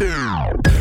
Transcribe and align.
Yeah. 0.00 0.73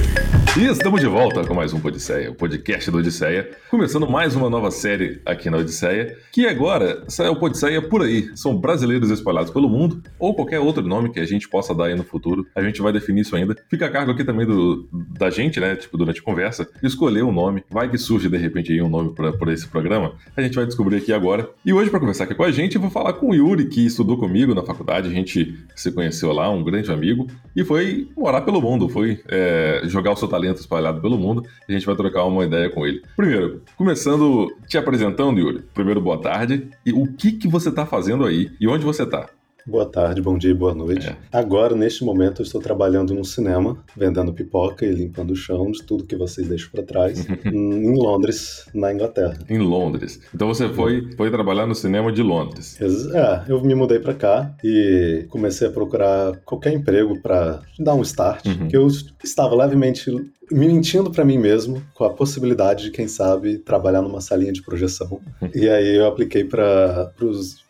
E 0.55 0.67
estamos 0.67 1.01
de 1.01 1.07
volta 1.07 1.43
com 1.43 1.55
mais 1.55 1.73
um 1.73 1.79
Podisseia, 1.79 2.29
o 2.29 2.35
podcast 2.35 2.91
do 2.91 2.99
Odisseia, 2.99 3.49
começando 3.71 4.07
mais 4.07 4.35
uma 4.35 4.51
nova 4.51 4.69
série 4.69 5.19
aqui 5.25 5.49
na 5.49 5.57
Odisseia, 5.57 6.15
que 6.31 6.45
agora 6.45 7.03
é 7.19 7.29
o 7.29 7.35
Podisseia 7.35 7.81
por 7.81 8.03
aí. 8.03 8.29
São 8.37 8.55
brasileiros 8.55 9.09
espalhados 9.09 9.49
pelo 9.49 9.67
mundo, 9.67 10.03
ou 10.19 10.35
qualquer 10.35 10.59
outro 10.59 10.83
nome 10.83 11.09
que 11.11 11.19
a 11.19 11.25
gente 11.25 11.49
possa 11.49 11.73
dar 11.73 11.85
aí 11.85 11.95
no 11.95 12.03
futuro. 12.03 12.45
A 12.55 12.61
gente 12.61 12.83
vai 12.83 12.93
definir 12.93 13.21
isso 13.21 13.35
ainda. 13.35 13.55
Fica 13.67 13.87
a 13.87 13.89
cargo 13.89 14.11
aqui 14.11 14.23
também 14.23 14.45
do, 14.45 14.87
da 14.91 15.31
gente, 15.31 15.59
né, 15.59 15.75
tipo, 15.75 15.97
durante 15.97 16.19
a 16.19 16.23
conversa, 16.23 16.69
escolher 16.83 17.23
um 17.23 17.31
nome. 17.31 17.63
Vai 17.67 17.89
que 17.89 17.97
surge 17.97 18.29
de 18.29 18.37
repente 18.37 18.71
aí 18.71 18.79
um 18.79 18.89
nome 18.89 19.11
para 19.15 19.51
esse 19.51 19.67
programa. 19.67 20.13
A 20.37 20.41
gente 20.43 20.53
vai 20.53 20.67
descobrir 20.67 20.97
aqui 20.97 21.11
agora. 21.11 21.49
E 21.65 21.73
hoje, 21.73 21.89
para 21.89 21.99
conversar 21.99 22.25
aqui 22.25 22.35
com 22.35 22.43
a 22.43 22.51
gente, 22.51 22.75
eu 22.75 22.81
vou 22.81 22.91
falar 22.91 23.13
com 23.13 23.31
o 23.31 23.33
Yuri, 23.33 23.69
que 23.69 23.83
estudou 23.83 24.19
comigo 24.19 24.53
na 24.53 24.61
faculdade. 24.61 25.07
A 25.07 25.11
gente 25.11 25.57
se 25.75 25.91
conheceu 25.91 26.31
lá, 26.31 26.47
um 26.51 26.63
grande 26.63 26.91
amigo, 26.91 27.25
e 27.55 27.63
foi 27.63 28.07
morar 28.15 28.41
pelo 28.41 28.61
mundo, 28.61 28.87
foi 28.87 29.19
é, 29.27 29.81
jogar 29.85 30.11
o 30.11 30.15
seu 30.15 30.27
talento 30.27 30.42
talento 30.43 30.59
espalhado 30.59 31.01
pelo 31.01 31.17
mundo. 31.17 31.45
A 31.67 31.71
gente 31.71 31.85
vai 31.85 31.95
trocar 31.95 32.25
uma 32.25 32.43
ideia 32.43 32.69
com 32.69 32.85
ele. 32.85 33.01
Primeiro, 33.15 33.61
começando 33.77 34.53
te 34.67 34.77
apresentando, 34.77 35.39
Yuri. 35.39 35.63
Primeiro, 35.73 36.01
boa 36.01 36.17
tarde. 36.17 36.69
E 36.85 36.91
o 36.91 37.07
que, 37.13 37.31
que 37.31 37.47
você 37.47 37.69
está 37.69 37.85
fazendo 37.85 38.25
aí? 38.25 38.51
E 38.59 38.67
onde 38.67 38.83
você 38.83 39.03
está? 39.03 39.29
Boa 39.65 39.85
tarde, 39.85 40.21
bom 40.21 40.37
dia 40.37 40.51
e 40.51 40.53
boa 40.53 40.75
noite. 40.75 41.07
É. 41.07 41.15
Agora, 41.31 41.73
neste 41.73 42.03
momento, 42.03 42.41
eu 42.41 42.43
estou 42.43 42.59
trabalhando 42.59 43.13
no 43.13 43.23
cinema, 43.23 43.77
vendendo 43.95 44.33
pipoca 44.33 44.85
e 44.85 44.91
limpando 44.91 45.31
o 45.31 45.35
chão 45.37 45.71
de 45.71 45.81
tudo 45.83 46.03
que 46.03 46.17
vocês 46.17 46.45
deixam 46.45 46.69
para 46.69 46.83
trás, 46.83 47.25
em 47.45 47.95
Londres, 47.95 48.67
na 48.73 48.93
Inglaterra. 48.93 49.39
Em 49.49 49.59
Londres. 49.59 50.19
Então 50.35 50.49
você 50.49 50.67
foi, 50.67 51.09
foi 51.15 51.31
trabalhar 51.31 51.65
no 51.65 51.73
cinema 51.73 52.11
de 52.11 52.21
Londres. 52.21 52.77
É, 52.81 53.43
eu 53.47 53.63
me 53.63 53.73
mudei 53.73 53.99
para 53.99 54.13
cá 54.13 54.53
e 54.61 55.25
comecei 55.29 55.65
a 55.65 55.71
procurar 55.71 56.35
qualquer 56.43 56.73
emprego 56.73 57.17
para 57.21 57.61
dar 57.79 57.93
um 57.93 58.01
start, 58.01 58.45
uhum. 58.45 58.67
que 58.67 58.75
eu 58.75 58.85
estava 59.23 59.55
levemente 59.55 60.11
me 60.11 60.42
mentindo 60.53 61.11
para 61.11 61.25
mim 61.25 61.37
mesmo 61.37 61.83
com 61.93 62.03
a 62.03 62.13
possibilidade 62.13 62.85
de, 62.85 62.91
quem 62.91 63.07
sabe, 63.07 63.57
trabalhar 63.57 64.01
numa 64.01 64.21
salinha 64.21 64.53
de 64.53 64.61
projeção. 64.61 65.19
e 65.53 65.67
aí 65.67 65.97
eu 65.97 66.07
apliquei 66.07 66.43
para 66.43 67.11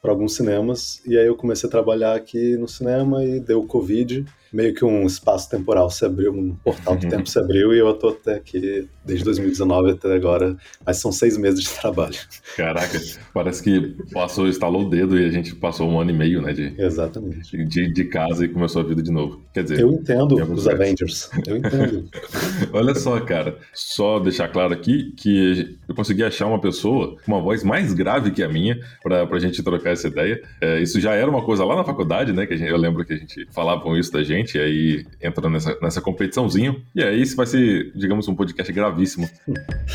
alguns 0.04 0.36
cinemas 0.36 1.02
e 1.06 1.18
aí 1.18 1.26
eu 1.26 1.36
comecei 1.36 1.68
a 1.68 1.72
trabalhar 1.72 2.16
aqui 2.16 2.58
no 2.58 2.68
cinema 2.68 3.24
e 3.24 3.40
deu 3.40 3.62
o 3.62 3.68
Covid 3.68 4.26
meio 4.54 4.74
que 4.74 4.86
um 4.86 5.06
espaço 5.06 5.50
temporal 5.50 5.90
se 5.90 6.06
abriu, 6.06 6.32
um 6.32 6.56
portal 6.64 6.96
do 6.96 7.10
tempo 7.10 7.28
se 7.28 7.40
abriu 7.40 7.74
e 7.74 7.80
eu 7.80 7.94
tô 7.96 8.10
até 8.10 8.36
aqui 8.36 8.88
desde 9.04 9.26
2019 9.26 9.92
até 9.92 10.14
agora, 10.14 10.56
mas 10.86 10.98
são 10.98 11.12
seis 11.12 11.36
meses 11.38 11.62
de 11.62 11.70
trabalho. 11.82 12.16
Caraca, 12.56 13.00
parece 13.34 13.64
que 13.64 13.96
passou, 14.14 14.48
instalou 14.48 14.86
o 14.86 14.90
dedo 14.90 15.20
e 15.20 15.26
a 15.26 15.32
gente 15.32 15.56
passou 15.56 15.90
um 15.90 16.00
ano 16.00 16.12
e 16.12 16.14
meio, 16.14 16.42
né, 16.42 16.54
de, 16.54 16.74
Exatamente. 16.78 17.58
de, 17.66 17.92
de 17.92 18.06
casa 18.06 18.46
e 18.46 18.50
começou 18.50 18.82
a 18.82 18.86
vida 18.86 19.02
de 19.02 19.12
novo. 19.12 19.42
Quer 19.54 19.64
dizer, 19.64 19.80
eu 19.80 19.92
entendo 19.92 20.36
os 20.54 20.68
Avengers, 20.68 21.30
eu 21.48 21.58
entendo. 21.58 22.08
Olha 22.72 22.94
só, 22.94 23.20
cara, 23.20 23.58
só 23.74 24.20
deixar 24.20 24.50
claro 24.50 24.74
aqui 24.74 25.14
que 25.18 25.78
eu 25.94 25.96
consegui 25.96 26.24
achar 26.24 26.48
uma 26.48 26.60
pessoa 26.60 27.16
com 27.26 27.32
uma 27.32 27.42
voz 27.42 27.64
mais 27.64 27.94
grave 27.94 28.32
que 28.32 28.44
a 28.44 28.50
minha 28.50 28.78
pra, 29.02 29.26
pra 29.26 29.40
gente 29.40 29.64
trocar 29.64 29.92
essa 29.92 30.08
ideia. 30.08 30.42
É, 30.60 30.82
isso 30.82 31.00
já 31.00 31.14
era 31.14 31.30
uma 31.30 31.42
coisa 31.42 31.64
lá 31.64 31.76
na 31.76 31.84
faculdade, 31.84 32.34
né, 32.34 32.46
que 32.46 32.58
gente, 32.58 32.70
eu 32.70 32.78
lembro 32.78 33.06
que 33.06 33.14
a 33.14 33.18
gente 33.18 33.48
falava 33.52 33.82
com 33.82 33.96
isso 33.96 34.12
da 34.12 34.24
gente, 34.24 34.34
gente, 34.34 34.58
e 34.58 34.62
aí 34.62 35.06
entra 35.22 35.50
nessa, 35.50 35.78
nessa 35.82 36.02
competiçãozinha. 36.02 36.76
E 36.96 37.04
aí 37.04 37.22
isso 37.22 37.36
vai 37.36 37.46
ser, 37.46 37.92
digamos, 37.96 38.28
um 38.28 38.36
podcast 38.36 38.72
gravíssimo 38.72 39.30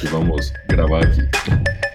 que 0.00 0.06
vamos 0.06 0.52
gravar 0.68 1.04
aqui. 1.04 1.87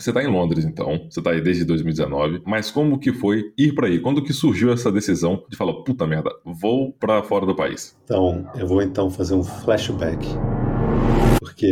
Você 0.00 0.10
está 0.10 0.22
em 0.22 0.28
Londres, 0.28 0.64
então. 0.64 1.06
Você 1.10 1.20
está 1.20 1.30
aí 1.30 1.42
desde 1.42 1.62
2019. 1.62 2.42
Mas 2.46 2.70
como 2.70 2.98
que 2.98 3.12
foi 3.12 3.52
ir 3.56 3.74
para 3.74 3.86
aí? 3.86 4.00
Quando 4.00 4.24
que 4.24 4.32
surgiu 4.32 4.72
essa 4.72 4.90
decisão 4.90 5.44
de 5.46 5.56
falar, 5.56 5.74
puta 5.82 6.06
merda, 6.06 6.30
vou 6.42 6.90
para 6.92 7.22
fora 7.22 7.44
do 7.44 7.54
país? 7.54 7.94
Então, 8.04 8.50
eu 8.56 8.66
vou 8.66 8.80
então 8.80 9.10
fazer 9.10 9.34
um 9.34 9.44
flashback. 9.44 10.26
Porque 11.38 11.70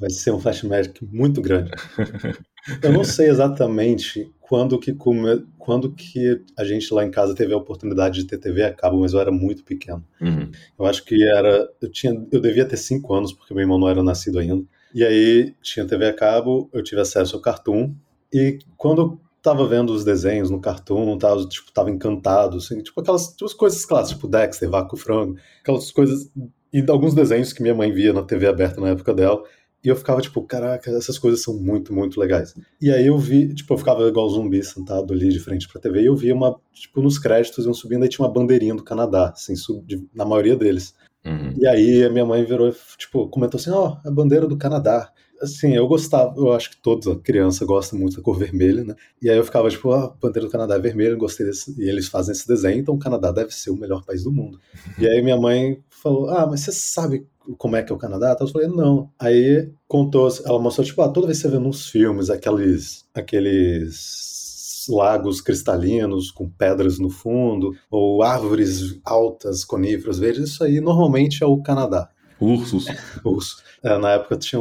vai 0.00 0.08
ser 0.08 0.30
um 0.30 0.40
flashback 0.40 1.06
muito 1.12 1.42
grande. 1.42 1.70
eu 2.82 2.92
não 2.92 3.04
sei 3.04 3.28
exatamente 3.28 4.32
quando 4.40 4.78
que, 4.78 4.94
come... 4.94 5.44
quando 5.58 5.92
que 5.92 6.40
a 6.58 6.64
gente 6.64 6.92
lá 6.94 7.04
em 7.04 7.10
casa 7.10 7.34
teve 7.34 7.52
a 7.52 7.58
oportunidade 7.58 8.22
de 8.22 8.26
ter 8.26 8.38
TV 8.38 8.62
a 8.62 8.72
cabo, 8.72 9.00
mas 9.00 9.12
eu 9.12 9.20
era 9.20 9.30
muito 9.30 9.62
pequeno. 9.62 10.02
Uhum. 10.18 10.50
Eu 10.78 10.86
acho 10.86 11.04
que 11.04 11.22
era. 11.22 11.68
Eu, 11.82 11.90
tinha... 11.90 12.26
eu 12.32 12.40
devia 12.40 12.64
ter 12.64 12.78
cinco 12.78 13.12
anos, 13.12 13.34
porque 13.34 13.52
meu 13.52 13.62
irmão 13.62 13.78
não 13.78 13.88
era 13.88 14.02
nascido 14.02 14.38
ainda. 14.38 14.64
E 14.96 15.04
aí 15.04 15.54
tinha 15.60 15.86
TV 15.86 16.06
a 16.06 16.14
cabo, 16.14 16.70
eu 16.72 16.82
tive 16.82 17.02
acesso 17.02 17.36
ao 17.36 17.42
Cartoon, 17.42 17.94
e 18.32 18.58
quando 18.78 19.02
eu 19.02 19.20
tava 19.42 19.68
vendo 19.68 19.92
os 19.92 20.06
desenhos 20.06 20.48
no 20.48 20.58
Cartoon, 20.58 21.18
tava, 21.18 21.46
tipo, 21.46 21.70
tava 21.70 21.90
encantado, 21.90 22.56
assim, 22.56 22.82
tipo 22.82 22.98
aquelas 23.02 23.28
tipo, 23.36 23.54
coisas 23.56 23.84
clássicas, 23.84 24.16
tipo 24.16 24.26
Dexter, 24.26 24.70
Vaco 24.70 24.96
Frango, 24.96 25.36
aquelas 25.60 25.92
coisas, 25.92 26.30
e 26.72 26.82
alguns 26.88 27.12
desenhos 27.12 27.52
que 27.52 27.60
minha 27.60 27.74
mãe 27.74 27.92
via 27.92 28.14
na 28.14 28.22
TV 28.22 28.46
aberta 28.46 28.80
na 28.80 28.88
época 28.88 29.12
dela, 29.12 29.42
e 29.84 29.88
eu 29.88 29.96
ficava 29.96 30.22
tipo, 30.22 30.40
caraca, 30.42 30.90
essas 30.90 31.18
coisas 31.18 31.42
são 31.42 31.54
muito, 31.58 31.92
muito 31.92 32.18
legais. 32.18 32.54
E 32.80 32.90
aí 32.90 33.06
eu 33.06 33.18
vi, 33.18 33.54
tipo, 33.54 33.74
eu 33.74 33.78
ficava 33.78 34.02
igual 34.08 34.30
zumbi 34.30 34.64
sentado 34.64 35.12
ali 35.12 35.28
de 35.28 35.38
frente 35.38 35.68
pra 35.68 35.78
TV, 35.78 36.04
e 36.04 36.06
eu 36.06 36.16
via 36.16 36.34
uma, 36.34 36.58
tipo, 36.72 37.02
nos 37.02 37.18
créditos 37.18 37.66
iam 37.66 37.74
subindo, 37.74 38.02
aí 38.02 38.08
tinha 38.08 38.26
uma 38.26 38.32
bandeirinha 38.32 38.74
do 38.74 38.82
Canadá, 38.82 39.28
assim, 39.28 39.56
sub, 39.56 39.84
de, 39.86 40.08
na 40.14 40.24
maioria 40.24 40.56
deles. 40.56 40.94
Uhum. 41.26 41.52
E 41.58 41.66
aí 41.66 42.04
a 42.04 42.10
minha 42.10 42.24
mãe 42.24 42.44
virou, 42.44 42.72
tipo, 42.96 43.28
comentou 43.28 43.58
assim, 43.58 43.70
ó, 43.70 43.96
oh, 44.04 44.08
a 44.08 44.10
bandeira 44.10 44.46
do 44.46 44.56
Canadá. 44.56 45.10
Assim, 45.42 45.74
eu 45.76 45.86
gostava, 45.86 46.34
eu 46.38 46.52
acho 46.54 46.70
que 46.70 46.76
toda 46.78 47.16
criança 47.16 47.66
gosta 47.66 47.94
muito 47.94 48.16
da 48.16 48.22
cor 48.22 48.38
vermelha, 48.38 48.82
né? 48.84 48.94
E 49.20 49.28
aí 49.28 49.36
eu 49.36 49.44
ficava 49.44 49.68
tipo, 49.68 49.92
ah, 49.92 50.04
a 50.04 50.08
bandeira 50.08 50.46
do 50.46 50.52
Canadá 50.52 50.76
é 50.76 50.78
vermelha, 50.78 51.14
gostei 51.14 51.44
desse. 51.44 51.74
E 51.78 51.86
eles 51.86 52.08
fazem 52.08 52.32
esse 52.32 52.48
desenho, 52.48 52.78
então 52.78 52.94
o 52.94 52.98
Canadá 52.98 53.30
deve 53.32 53.52
ser 53.52 53.70
o 53.70 53.76
melhor 53.76 54.02
país 54.04 54.24
do 54.24 54.32
mundo. 54.32 54.58
E 54.98 55.06
aí 55.06 55.20
minha 55.20 55.36
mãe 55.36 55.78
falou, 55.90 56.30
ah, 56.30 56.46
mas 56.46 56.60
você 56.60 56.72
sabe 56.72 57.26
como 57.58 57.76
é 57.76 57.82
que 57.82 57.92
é 57.92 57.94
o 57.94 57.98
Canadá? 57.98 58.34
Eu 58.40 58.48
falei, 58.48 58.68
não. 58.68 59.10
Aí 59.18 59.70
contou, 59.86 60.28
ela 60.44 60.58
mostrou, 60.58 60.86
tipo, 60.86 61.02
ah, 61.02 61.08
toda 61.08 61.26
vez 61.26 61.38
que 61.38 61.48
você 61.48 61.54
vê 61.54 61.58
nos 61.58 61.86
filmes 61.88 62.30
aqueles, 62.30 63.04
aqueles 63.14 64.45
lagos 64.88 65.40
cristalinos 65.40 66.30
com 66.30 66.48
pedras 66.48 66.98
no 66.98 67.10
fundo, 67.10 67.74
ou 67.90 68.22
árvores 68.22 68.98
altas, 69.04 69.64
coníferas 69.64 70.18
verdes, 70.18 70.50
isso 70.50 70.64
aí 70.64 70.80
normalmente 70.80 71.42
é 71.42 71.46
o 71.46 71.62
Canadá. 71.62 72.10
Ursos. 72.40 72.86
Ursos. 73.24 73.62
É, 73.82 73.96
na 73.98 74.12
época 74.12 74.36
tinha. 74.36 74.60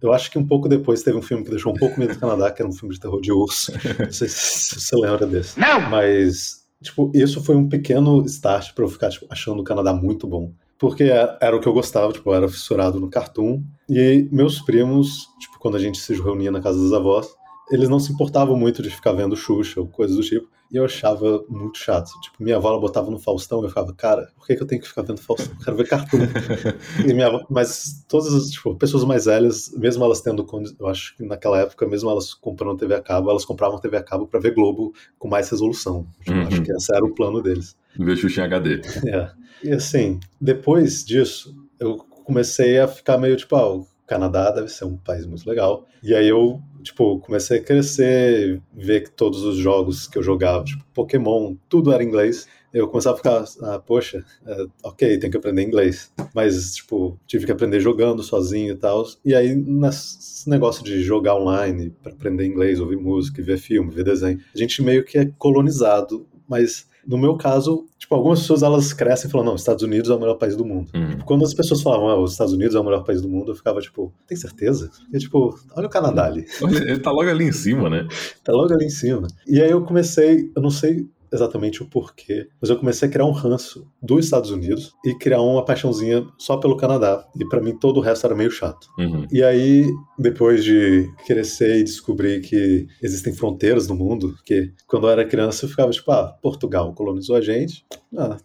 Eu 0.00 0.12
acho 0.12 0.30
que 0.30 0.38
um 0.38 0.46
pouco 0.46 0.68
depois 0.68 1.02
teve 1.02 1.16
um 1.16 1.22
filme 1.22 1.44
que 1.44 1.50
deixou 1.50 1.72
um 1.72 1.76
pouco 1.76 1.98
medo 1.98 2.14
do 2.14 2.20
Canadá, 2.20 2.50
que 2.50 2.62
era 2.62 2.68
um 2.68 2.74
filme 2.74 2.94
de 2.94 3.00
terror 3.00 3.20
de 3.20 3.32
urso. 3.32 3.72
Não 3.98 4.12
sei 4.12 4.28
se 4.28 4.80
você 4.80 4.96
lembra 4.96 5.26
desse. 5.26 5.58
Não! 5.58 5.80
Mas, 5.90 6.64
tipo, 6.82 7.10
isso 7.14 7.42
foi 7.42 7.56
um 7.56 7.68
pequeno 7.68 8.24
start 8.26 8.74
pra 8.74 8.84
eu 8.84 8.88
ficar 8.88 9.10
tipo, 9.10 9.26
achando 9.30 9.60
o 9.60 9.64
Canadá 9.64 9.92
muito 9.92 10.26
bom. 10.26 10.52
Porque 10.78 11.04
é, 11.04 11.36
era 11.40 11.54
o 11.54 11.60
que 11.60 11.66
eu 11.66 11.74
gostava, 11.74 12.12
tipo, 12.12 12.30
eu 12.30 12.34
era 12.34 12.48
fissurado 12.48 12.98
no 12.98 13.10
cartoon. 13.10 13.62
E 13.88 14.28
meus 14.30 14.60
primos, 14.60 15.26
tipo, 15.38 15.58
quando 15.58 15.76
a 15.76 15.80
gente 15.80 15.98
se 15.98 16.14
reunia 16.14 16.50
na 16.50 16.60
casa 16.60 16.78
dos 16.78 16.92
avós, 16.92 17.28
eles 17.70 17.88
não 17.88 18.00
se 18.00 18.12
importavam 18.12 18.56
muito 18.56 18.82
de 18.82 18.90
ficar 18.90 19.12
vendo 19.12 19.36
Xuxa 19.36 19.80
ou 19.80 19.86
coisas 19.86 20.16
do 20.16 20.22
tipo. 20.22 20.48
E 20.72 20.76
eu 20.76 20.84
achava 20.84 21.44
muito 21.48 21.78
chato. 21.78 22.10
Tipo, 22.20 22.42
minha 22.42 22.56
avó 22.56 22.68
ela 22.68 22.80
botava 22.80 23.10
no 23.10 23.18
Faustão 23.18 23.60
e 23.60 23.64
eu 23.64 23.68
ficava, 23.68 23.92
cara, 23.92 24.30
por 24.36 24.46
que, 24.46 24.54
que 24.54 24.62
eu 24.62 24.66
tenho 24.66 24.80
que 24.80 24.86
ficar 24.86 25.02
vendo 25.02 25.20
Faustão? 25.20 25.52
Eu 25.58 25.64
quero 25.64 25.76
ver 25.76 25.88
cartoon. 25.88 26.18
e 27.04 27.12
minha 27.12 27.26
avó, 27.26 27.44
mas 27.50 28.04
todas 28.08 28.32
as 28.32 28.50
tipo, 28.50 28.76
pessoas 28.76 29.04
mais 29.04 29.24
velhas, 29.24 29.72
mesmo 29.76 30.04
elas 30.04 30.20
tendo, 30.20 30.46
eu 30.78 30.86
acho 30.86 31.16
que 31.16 31.24
naquela 31.24 31.58
época, 31.58 31.88
mesmo 31.88 32.08
elas 32.10 32.34
comprando 32.34 32.78
TV 32.78 32.94
a 32.94 33.02
cabo, 33.02 33.30
elas 33.30 33.44
compravam 33.44 33.80
TV 33.80 33.96
a 33.96 34.02
cabo 34.02 34.26
para 34.26 34.38
ver 34.38 34.54
Globo 34.54 34.92
com 35.18 35.28
mais 35.28 35.48
resolução. 35.50 36.06
Tipo, 36.20 36.38
uhum. 36.38 36.46
Acho 36.46 36.62
que 36.62 36.72
esse 36.72 36.94
era 36.94 37.04
o 37.04 37.14
plano 37.14 37.42
deles. 37.42 37.76
Ver 37.98 38.16
Xuxa 38.16 38.42
em 38.42 38.44
HD. 38.44 38.80
É. 39.08 39.30
E 39.62 39.72
assim, 39.72 40.20
depois 40.40 41.04
disso, 41.04 41.54
eu 41.78 41.96
comecei 42.24 42.78
a 42.78 42.86
ficar 42.86 43.18
meio 43.18 43.36
tipo, 43.36 43.56
ah, 43.56 43.82
Canadá 44.10 44.50
deve 44.50 44.68
ser 44.68 44.86
um 44.86 44.96
país 44.96 45.24
muito 45.24 45.48
legal. 45.48 45.86
E 46.02 46.12
aí 46.12 46.28
eu 46.28 46.60
tipo, 46.82 47.20
comecei 47.20 47.58
a 47.58 47.62
crescer, 47.62 48.60
ver 48.72 49.02
que 49.02 49.10
todos 49.12 49.44
os 49.44 49.56
jogos 49.56 50.08
que 50.08 50.18
eu 50.18 50.22
jogava, 50.22 50.64
tipo, 50.64 50.84
Pokémon, 50.92 51.54
tudo 51.68 51.92
era 51.92 52.02
inglês. 52.02 52.48
Eu 52.72 52.88
começava 52.88 53.14
a 53.14 53.18
ficar, 53.18 53.44
ah, 53.62 53.78
poxa, 53.78 54.24
é, 54.46 54.64
ok, 54.82 55.18
tem 55.18 55.30
que 55.30 55.36
aprender 55.36 55.62
inglês. 55.62 56.12
Mas, 56.34 56.74
tipo, 56.74 57.16
tive 57.24 57.46
que 57.46 57.52
aprender 57.52 57.78
jogando 57.78 58.22
sozinho 58.22 58.72
e 58.72 58.76
tal. 58.76 59.04
E 59.24 59.32
aí, 59.32 59.54
nesse 59.54 60.48
negócio 60.48 60.82
de 60.82 61.02
jogar 61.02 61.36
online, 61.36 61.90
para 62.02 62.12
aprender 62.12 62.46
inglês, 62.46 62.80
ouvir 62.80 62.96
música, 62.96 63.42
ver 63.42 63.58
filme, 63.58 63.92
ver 63.92 64.04
desenho, 64.04 64.40
a 64.52 64.58
gente 64.58 64.82
meio 64.82 65.04
que 65.04 65.18
é 65.18 65.30
colonizado 65.38 66.26
Mas 66.48 66.89
no 67.06 67.18
meu 67.18 67.36
caso, 67.36 67.86
tipo, 67.98 68.14
algumas 68.14 68.40
pessoas 68.40 68.62
elas 68.62 68.92
crescem 68.92 69.28
e 69.28 69.30
falam, 69.30 69.46
não, 69.46 69.54
Estados 69.54 69.82
Unidos 69.82 70.10
é 70.10 70.14
o 70.14 70.20
melhor 70.20 70.36
país 70.36 70.56
do 70.56 70.64
mundo. 70.64 70.90
Uhum. 70.94 71.10
Tipo, 71.10 71.24
quando 71.24 71.44
as 71.44 71.54
pessoas 71.54 71.82
falavam, 71.82 72.08
ah, 72.08 72.20
os 72.20 72.32
Estados 72.32 72.52
Unidos 72.52 72.74
é 72.74 72.80
o 72.80 72.84
melhor 72.84 73.04
país 73.04 73.22
do 73.22 73.28
mundo, 73.28 73.52
eu 73.52 73.56
ficava 73.56 73.80
tipo, 73.80 74.12
tem 74.26 74.36
certeza? 74.36 74.90
E 75.12 75.18
tipo, 75.18 75.58
olha 75.76 75.86
o 75.86 75.90
Canadá 75.90 76.26
ali. 76.26 76.46
Olha, 76.62 76.78
ele 76.90 77.00
tá 77.00 77.10
logo 77.10 77.28
ali 77.28 77.44
em 77.44 77.52
cima, 77.52 77.88
né? 77.88 78.06
Tá 78.44 78.52
logo 78.52 78.72
ali 78.72 78.86
em 78.86 78.90
cima. 78.90 79.26
E 79.46 79.60
aí 79.60 79.70
eu 79.70 79.82
comecei, 79.82 80.50
eu 80.54 80.62
não 80.62 80.70
sei 80.70 81.06
exatamente 81.32 81.82
o 81.82 81.86
porquê, 81.86 82.48
mas 82.60 82.70
eu 82.70 82.76
comecei 82.76 83.08
a 83.08 83.10
criar 83.10 83.26
um 83.26 83.32
ranço 83.32 83.86
dos 84.02 84.24
Estados 84.24 84.50
Unidos 84.50 84.92
e 85.04 85.14
criar 85.14 85.40
uma 85.40 85.64
paixãozinha 85.64 86.26
só 86.38 86.56
pelo 86.56 86.76
Canadá. 86.76 87.26
E 87.38 87.44
para 87.46 87.60
mim 87.60 87.76
todo 87.76 87.98
o 87.98 88.00
resto 88.00 88.26
era 88.26 88.34
meio 88.34 88.50
chato. 88.50 88.88
Uhum. 88.98 89.26
E 89.30 89.42
aí, 89.42 89.86
depois 90.18 90.64
de 90.64 91.08
crescer 91.26 91.78
e 91.78 91.84
descobrir 91.84 92.40
que 92.40 92.86
existem 93.02 93.32
fronteiras 93.32 93.88
no 93.88 93.94
mundo, 93.94 94.32
porque 94.34 94.72
quando 94.86 95.06
eu 95.06 95.10
era 95.10 95.24
criança 95.24 95.64
eu 95.64 95.70
ficava 95.70 95.90
tipo, 95.90 96.10
ah, 96.10 96.36
Portugal 96.42 96.92
colonizou 96.94 97.36
a 97.36 97.40
gente, 97.40 97.84
ah, 98.16 98.36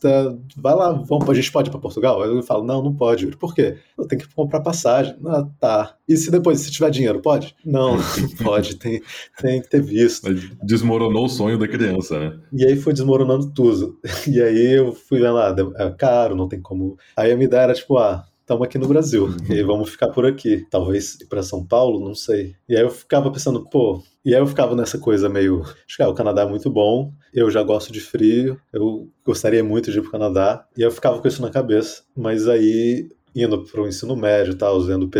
tá, 0.00 0.34
vai 0.56 0.74
lá, 0.74 0.92
vamos, 0.92 1.28
a 1.28 1.34
gente 1.34 1.50
pode 1.50 1.68
ir 1.68 1.70
para 1.70 1.80
Portugal? 1.80 2.22
Aí 2.22 2.28
eu 2.28 2.42
falo, 2.42 2.64
não, 2.64 2.82
não 2.82 2.94
pode. 2.94 3.26
Por 3.36 3.54
quê? 3.54 3.78
Eu 3.96 4.06
tenho 4.06 4.20
que 4.20 4.34
comprar 4.34 4.60
passagem. 4.60 5.16
Ah, 5.26 5.46
tá. 5.58 5.96
E 6.06 6.16
se 6.16 6.30
depois, 6.30 6.60
se 6.60 6.70
tiver 6.70 6.90
dinheiro, 6.90 7.22
pode? 7.22 7.54
Não, 7.64 7.96
não 7.96 8.28
pode, 8.44 8.76
tem, 8.76 9.02
tem 9.40 9.62
que 9.62 9.70
ter 9.70 9.82
visto. 9.82 10.28
Desmoronou 10.62 11.24
o 11.24 11.30
sonho 11.30 11.58
da 11.58 11.66
criança, 11.66 12.18
né? 12.18 12.38
E 12.52 12.64
aí 12.64 12.76
foi 12.76 12.92
desmoronando 12.92 13.52
tudo. 13.52 13.98
E 14.26 14.42
aí 14.42 14.72
eu 14.72 14.92
fui 14.92 15.20
vendo 15.20 15.34
lá, 15.34 15.54
é 15.76 15.90
caro, 15.90 16.34
não 16.34 16.48
tem 16.48 16.60
como. 16.60 16.98
Aí 17.16 17.30
a 17.30 17.36
minha 17.36 17.46
ideia 17.46 17.62
era 17.62 17.74
tipo, 17.74 17.96
ah, 17.96 18.26
estamos 18.46 18.64
aqui 18.64 18.78
no 18.78 18.86
Brasil, 18.86 19.34
e 19.48 19.54
aí 19.54 19.62
vamos 19.62 19.90
ficar 19.90 20.08
por 20.08 20.24
aqui. 20.24 20.64
Talvez 20.70 21.16
ir 21.20 21.26
para 21.26 21.42
São 21.42 21.64
Paulo, 21.64 21.98
não 21.98 22.14
sei. 22.14 22.54
E 22.68 22.76
aí 22.76 22.82
eu 22.82 22.90
ficava 22.90 23.30
pensando, 23.30 23.64
pô. 23.68 24.02
E 24.24 24.34
aí 24.34 24.40
eu 24.40 24.46
ficava 24.46 24.74
nessa 24.76 24.98
coisa 24.98 25.28
meio. 25.28 25.62
Acho 25.62 25.96
que 25.96 26.02
ah, 26.02 26.08
o 26.08 26.14
Canadá 26.14 26.42
é 26.42 26.46
muito 26.46 26.70
bom, 26.70 27.12
eu 27.36 27.50
já 27.50 27.62
gosto 27.62 27.92
de 27.92 28.00
frio, 28.00 28.58
eu 28.72 29.10
gostaria 29.22 29.62
muito 29.62 29.92
de 29.92 29.98
ir 29.98 30.00
para 30.00 30.08
o 30.08 30.12
Canadá. 30.12 30.66
E 30.74 30.80
eu 30.80 30.90
ficava 30.90 31.20
com 31.20 31.28
isso 31.28 31.42
na 31.42 31.50
cabeça. 31.50 32.02
Mas 32.16 32.48
aí 32.48 33.10
indo 33.34 33.62
para 33.64 33.82
o 33.82 33.86
ensino 33.86 34.16
médio 34.16 34.54
e 34.54 34.56
tal, 34.56 34.80
vendo, 34.80 35.10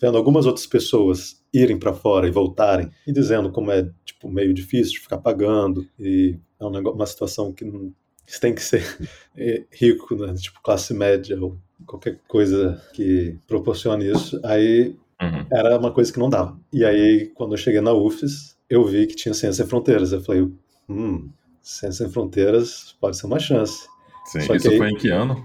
vendo 0.00 0.16
algumas 0.16 0.46
outras 0.46 0.66
pessoas 0.66 1.44
irem 1.52 1.78
para 1.78 1.92
fora 1.92 2.26
e 2.26 2.30
voltarem 2.30 2.90
e 3.06 3.12
dizendo 3.12 3.52
como 3.52 3.70
é 3.70 3.90
tipo 4.02 4.30
meio 4.30 4.54
difícil 4.54 4.94
de 4.94 5.00
ficar 5.00 5.18
pagando 5.18 5.86
e 6.00 6.38
é 6.58 6.64
um 6.64 6.70
negócio, 6.70 6.96
uma 6.96 7.04
situação 7.04 7.52
que 7.52 7.66
não, 7.66 7.92
você 8.26 8.40
tem 8.40 8.54
que 8.54 8.62
ser 8.62 8.82
é, 9.36 9.62
rico, 9.70 10.16
né? 10.16 10.32
tipo 10.32 10.62
classe 10.62 10.94
média 10.94 11.38
ou 11.38 11.58
qualquer 11.84 12.18
coisa 12.26 12.82
que 12.94 13.36
proporcione 13.46 14.10
isso. 14.10 14.40
Aí 14.42 14.96
uhum. 15.20 15.46
era 15.52 15.78
uma 15.78 15.92
coisa 15.92 16.10
que 16.10 16.18
não 16.18 16.30
dava. 16.30 16.58
E 16.72 16.82
aí 16.82 17.26
quando 17.34 17.52
eu 17.52 17.58
cheguei 17.58 17.82
na 17.82 17.92
UFES, 17.92 18.56
eu 18.70 18.82
vi 18.86 19.06
que 19.06 19.14
tinha 19.14 19.34
Ciência 19.34 19.62
Sem 19.62 19.66
Fronteiras. 19.66 20.12
Eu 20.12 20.22
falei, 20.22 20.48
hum, 20.88 21.28
Ciência 21.66 22.04
Sem 22.04 22.12
Fronteiras 22.12 22.94
pode 23.00 23.16
ser 23.16 23.26
uma 23.26 23.40
chance. 23.40 23.88
Sim, 24.26 24.40
Só 24.42 24.54
isso 24.54 24.70
aí, 24.70 24.78
foi 24.78 24.88
em 24.88 24.94
que 24.96 25.08
ano? 25.08 25.44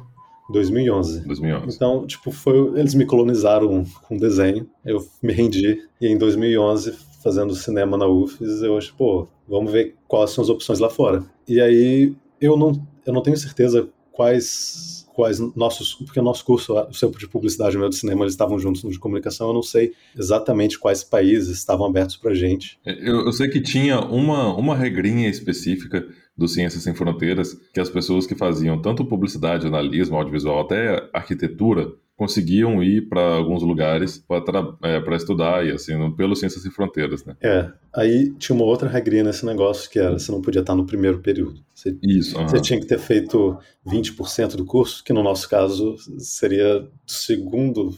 2011. 0.51 1.21
2011. 1.21 1.75
Então, 1.75 2.05
tipo, 2.05 2.31
foi, 2.31 2.79
eles 2.79 2.93
me 2.93 3.07
colonizaram 3.07 3.83
com 4.03 4.17
desenho, 4.17 4.69
eu 4.85 5.03
me 5.19 5.33
rendi, 5.33 5.81
e 5.99 6.07
em 6.07 6.19
2011, 6.19 6.95
fazendo 7.23 7.55
cinema 7.55 7.97
na 7.97 8.05
UFES, 8.05 8.61
eu 8.61 8.77
acho, 8.77 8.93
pô, 8.93 9.27
vamos 9.49 9.71
ver 9.71 9.95
quais 10.07 10.29
são 10.29 10.43
as 10.43 10.49
opções 10.51 10.77
lá 10.77 10.91
fora. 10.91 11.25
E 11.47 11.59
aí, 11.59 12.15
eu 12.39 12.55
não, 12.55 12.79
eu 13.03 13.13
não 13.13 13.23
tenho 13.23 13.37
certeza 13.37 13.89
quais 14.11 15.00
quais 15.13 15.39
nossos, 15.55 15.93
porque 15.95 16.19
o 16.19 16.23
nosso 16.23 16.43
curso, 16.43 16.73
o 16.73 16.93
seu 16.93 17.09
de 17.11 17.27
publicidade 17.27 17.75
e 17.75 17.77
o 17.77 17.79
meu 17.79 17.89
de 17.89 17.95
cinema, 17.95 18.23
eles 18.23 18.33
estavam 18.33 18.57
juntos 18.57 18.83
no 18.83 18.91
de 18.91 18.99
comunicação, 18.99 19.47
eu 19.47 19.53
não 19.53 19.63
sei 19.63 19.93
exatamente 20.17 20.79
quais 20.79 21.03
países 21.03 21.57
estavam 21.57 21.85
abertos 21.85 22.17
pra 22.17 22.33
gente. 22.33 22.79
Eu, 22.85 23.25
eu 23.25 23.31
sei 23.31 23.47
que 23.49 23.61
tinha 23.61 23.99
uma, 23.99 24.55
uma 24.55 24.75
regrinha 24.75 25.29
específica 25.29 26.05
do 26.37 26.47
Ciências 26.47 26.83
Sem 26.83 26.93
Fronteiras, 26.93 27.53
que 27.73 27.79
as 27.79 27.89
pessoas 27.89 28.25
que 28.25 28.35
faziam 28.35 28.81
tanto 28.81 29.05
publicidade, 29.05 29.63
jornalismo, 29.63 30.15
audiovisual, 30.15 30.61
até 30.61 31.09
arquitetura, 31.13 31.91
conseguiam 32.21 32.83
ir 32.83 33.09
para 33.09 33.19
alguns 33.19 33.63
lugares 33.63 34.23
para 34.27 34.77
é, 34.83 35.15
estudar 35.15 35.65
e 35.65 35.71
assim, 35.71 36.11
pelo 36.11 36.35
Ciências 36.35 36.61
Sem 36.61 36.71
Fronteiras, 36.71 37.25
né? 37.25 37.35
É, 37.41 37.67
aí 37.95 38.31
tinha 38.37 38.55
uma 38.55 38.63
outra 38.63 38.87
regrinha 38.87 39.23
nesse 39.23 39.43
negócio 39.43 39.89
que 39.89 39.97
era, 39.97 40.19
você 40.19 40.31
não 40.31 40.39
podia 40.39 40.61
estar 40.61 40.75
no 40.75 40.85
primeiro 40.85 41.17
período. 41.17 41.63
Você, 41.73 41.97
Isso. 42.03 42.37
Você 42.43 42.61
tinha 42.61 42.79
que 42.79 42.85
ter 42.85 42.99
feito 42.99 43.57
20% 43.87 44.55
do 44.55 44.63
curso, 44.63 45.03
que 45.03 45.11
no 45.11 45.23
nosso 45.23 45.49
caso 45.49 45.95
seria 46.19 46.81
do 46.81 46.91
segundo, 47.07 47.97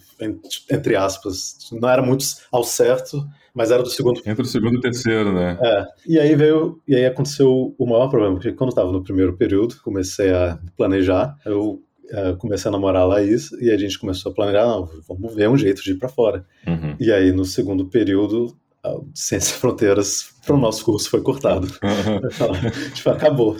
entre 0.71 0.95
aspas, 0.95 1.57
não 1.73 1.89
era 1.89 2.01
muito 2.01 2.23
ao 2.49 2.63
certo, 2.63 3.27
mas 3.53 3.71
era 3.71 3.83
do 3.83 3.89
segundo. 3.89 4.21
Entre 4.25 4.41
o 4.41 4.47
segundo 4.47 4.75
e 4.75 4.77
o 4.77 4.81
terceiro, 4.81 5.33
né? 5.33 5.59
É. 5.61 5.85
E 6.07 6.17
aí 6.17 6.33
veio, 6.33 6.81
e 6.87 6.95
aí 6.95 7.05
aconteceu 7.05 7.75
o 7.77 7.85
maior 7.85 8.07
problema, 8.07 8.35
porque 8.35 8.53
quando 8.53 8.69
eu 8.69 8.75
estava 8.75 8.91
no 8.93 9.03
primeiro 9.03 9.35
período, 9.35 9.75
comecei 9.83 10.31
a 10.31 10.57
planejar, 10.77 11.37
eu 11.45 11.83
uh, 12.11 12.37
comecei 12.37 12.69
a 12.69 12.71
namorar 12.71 13.03
a 13.03 13.05
Laís 13.05 13.51
e 13.53 13.71
a 13.71 13.77
gente 13.77 13.99
começou 13.99 14.31
a 14.31 14.35
planejar, 14.35 14.65
não, 14.65 14.89
vamos 15.07 15.35
ver 15.35 15.49
um 15.49 15.57
jeito 15.57 15.83
de 15.83 15.91
ir 15.91 15.95
para 15.95 16.09
fora. 16.09 16.45
Uhum. 16.67 16.95
E 16.99 17.11
aí 17.11 17.31
no 17.31 17.45
segundo 17.45 17.85
período, 17.85 18.55
a 18.83 18.95
Ciências 19.13 19.51
Fronteiras 19.59 20.33
para 20.45 20.55
o 20.55 20.59
nosso 20.59 20.83
curso 20.83 21.09
foi 21.09 21.21
cortado. 21.21 21.67
Uhum. 21.67 22.91
tipo, 22.93 23.09
acabou. 23.09 23.57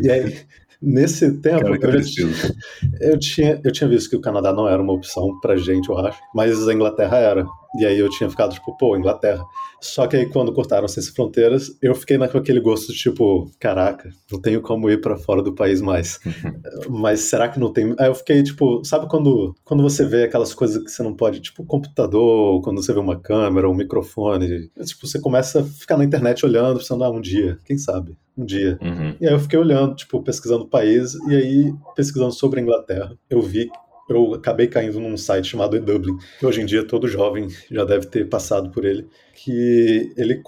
E 0.00 0.10
aí 0.10 0.46
Nesse 0.82 1.30
tempo, 1.38 1.78
Cara, 1.78 1.96
eu, 1.96 2.02
tinha, 2.02 2.28
eu, 3.00 3.18
tinha, 3.18 3.60
eu 3.62 3.70
tinha 3.70 3.88
visto 3.88 4.10
que 4.10 4.16
o 4.16 4.20
Canadá 4.20 4.52
não 4.52 4.68
era 4.68 4.82
uma 4.82 4.92
opção 4.92 5.38
pra 5.38 5.56
gente, 5.56 5.88
eu 5.88 5.96
acho, 5.96 6.18
mas 6.34 6.66
a 6.66 6.74
Inglaterra 6.74 7.18
era. 7.18 7.46
E 7.78 7.86
aí 7.86 7.98
eu 7.98 8.08
tinha 8.10 8.28
ficado 8.28 8.52
tipo, 8.52 8.76
pô, 8.76 8.96
Inglaterra. 8.96 9.42
Só 9.80 10.06
que 10.06 10.16
aí 10.16 10.26
quando 10.26 10.52
cortaram 10.52 10.84
essas 10.84 11.08
fronteiras, 11.08 11.76
eu 11.82 11.94
fiquei 11.94 12.16
com 12.16 12.38
aquele 12.38 12.60
gosto 12.60 12.92
de 12.92 12.98
tipo, 12.98 13.50
caraca, 13.58 14.10
não 14.30 14.40
tenho 14.40 14.62
como 14.62 14.88
ir 14.88 15.00
para 15.00 15.16
fora 15.16 15.42
do 15.42 15.54
país 15.54 15.80
mais. 15.80 16.20
Mas 16.88 17.20
será 17.20 17.48
que 17.48 17.58
não 17.58 17.72
tem? 17.72 17.94
Aí 17.98 18.06
eu 18.06 18.14
fiquei 18.14 18.42
tipo, 18.42 18.84
sabe 18.84 19.08
quando, 19.08 19.54
quando 19.64 19.82
você 19.82 20.04
vê 20.04 20.24
aquelas 20.24 20.54
coisas 20.54 20.82
que 20.82 20.90
você 20.90 21.02
não 21.02 21.14
pode, 21.14 21.40
tipo 21.40 21.64
computador, 21.64 22.60
quando 22.62 22.82
você 22.82 22.92
vê 22.92 23.00
uma 23.00 23.18
câmera, 23.18 23.68
um 23.68 23.74
microfone, 23.74 24.68
tipo, 24.84 25.06
você 25.06 25.20
começa 25.20 25.60
a 25.60 25.64
ficar 25.64 25.96
na 25.96 26.04
internet 26.04 26.44
olhando, 26.46 26.78
pensando, 26.78 27.02
ah, 27.02 27.10
um 27.10 27.20
dia, 27.20 27.58
quem 27.64 27.76
sabe? 27.76 28.16
Um 28.36 28.44
dia. 28.44 28.78
Uhum. 28.80 29.16
E 29.20 29.26
aí 29.26 29.34
eu 29.34 29.38
fiquei 29.40 29.58
olhando, 29.58 29.94
tipo, 29.94 30.22
pesquisando 30.22 30.64
o 30.64 30.68
país, 30.68 31.14
e 31.28 31.34
aí, 31.34 31.74
pesquisando 31.96 32.32
sobre 32.32 32.60
a 32.60 32.62
Inglaterra, 32.62 33.16
eu 33.28 33.42
vi 33.42 33.68
eu 34.08 34.34
acabei 34.34 34.66
caindo 34.66 35.00
num 35.00 35.16
site 35.16 35.48
chamado 35.48 35.76
eDublin, 35.76 36.16
que 36.38 36.46
hoje 36.46 36.60
em 36.60 36.66
dia 36.66 36.86
todo 36.86 37.08
jovem 37.08 37.48
já 37.70 37.84
deve 37.84 38.06
ter 38.06 38.28
passado 38.28 38.70
por 38.70 38.84
ele, 38.84 39.06
que 39.34 40.12
ele 40.16 40.42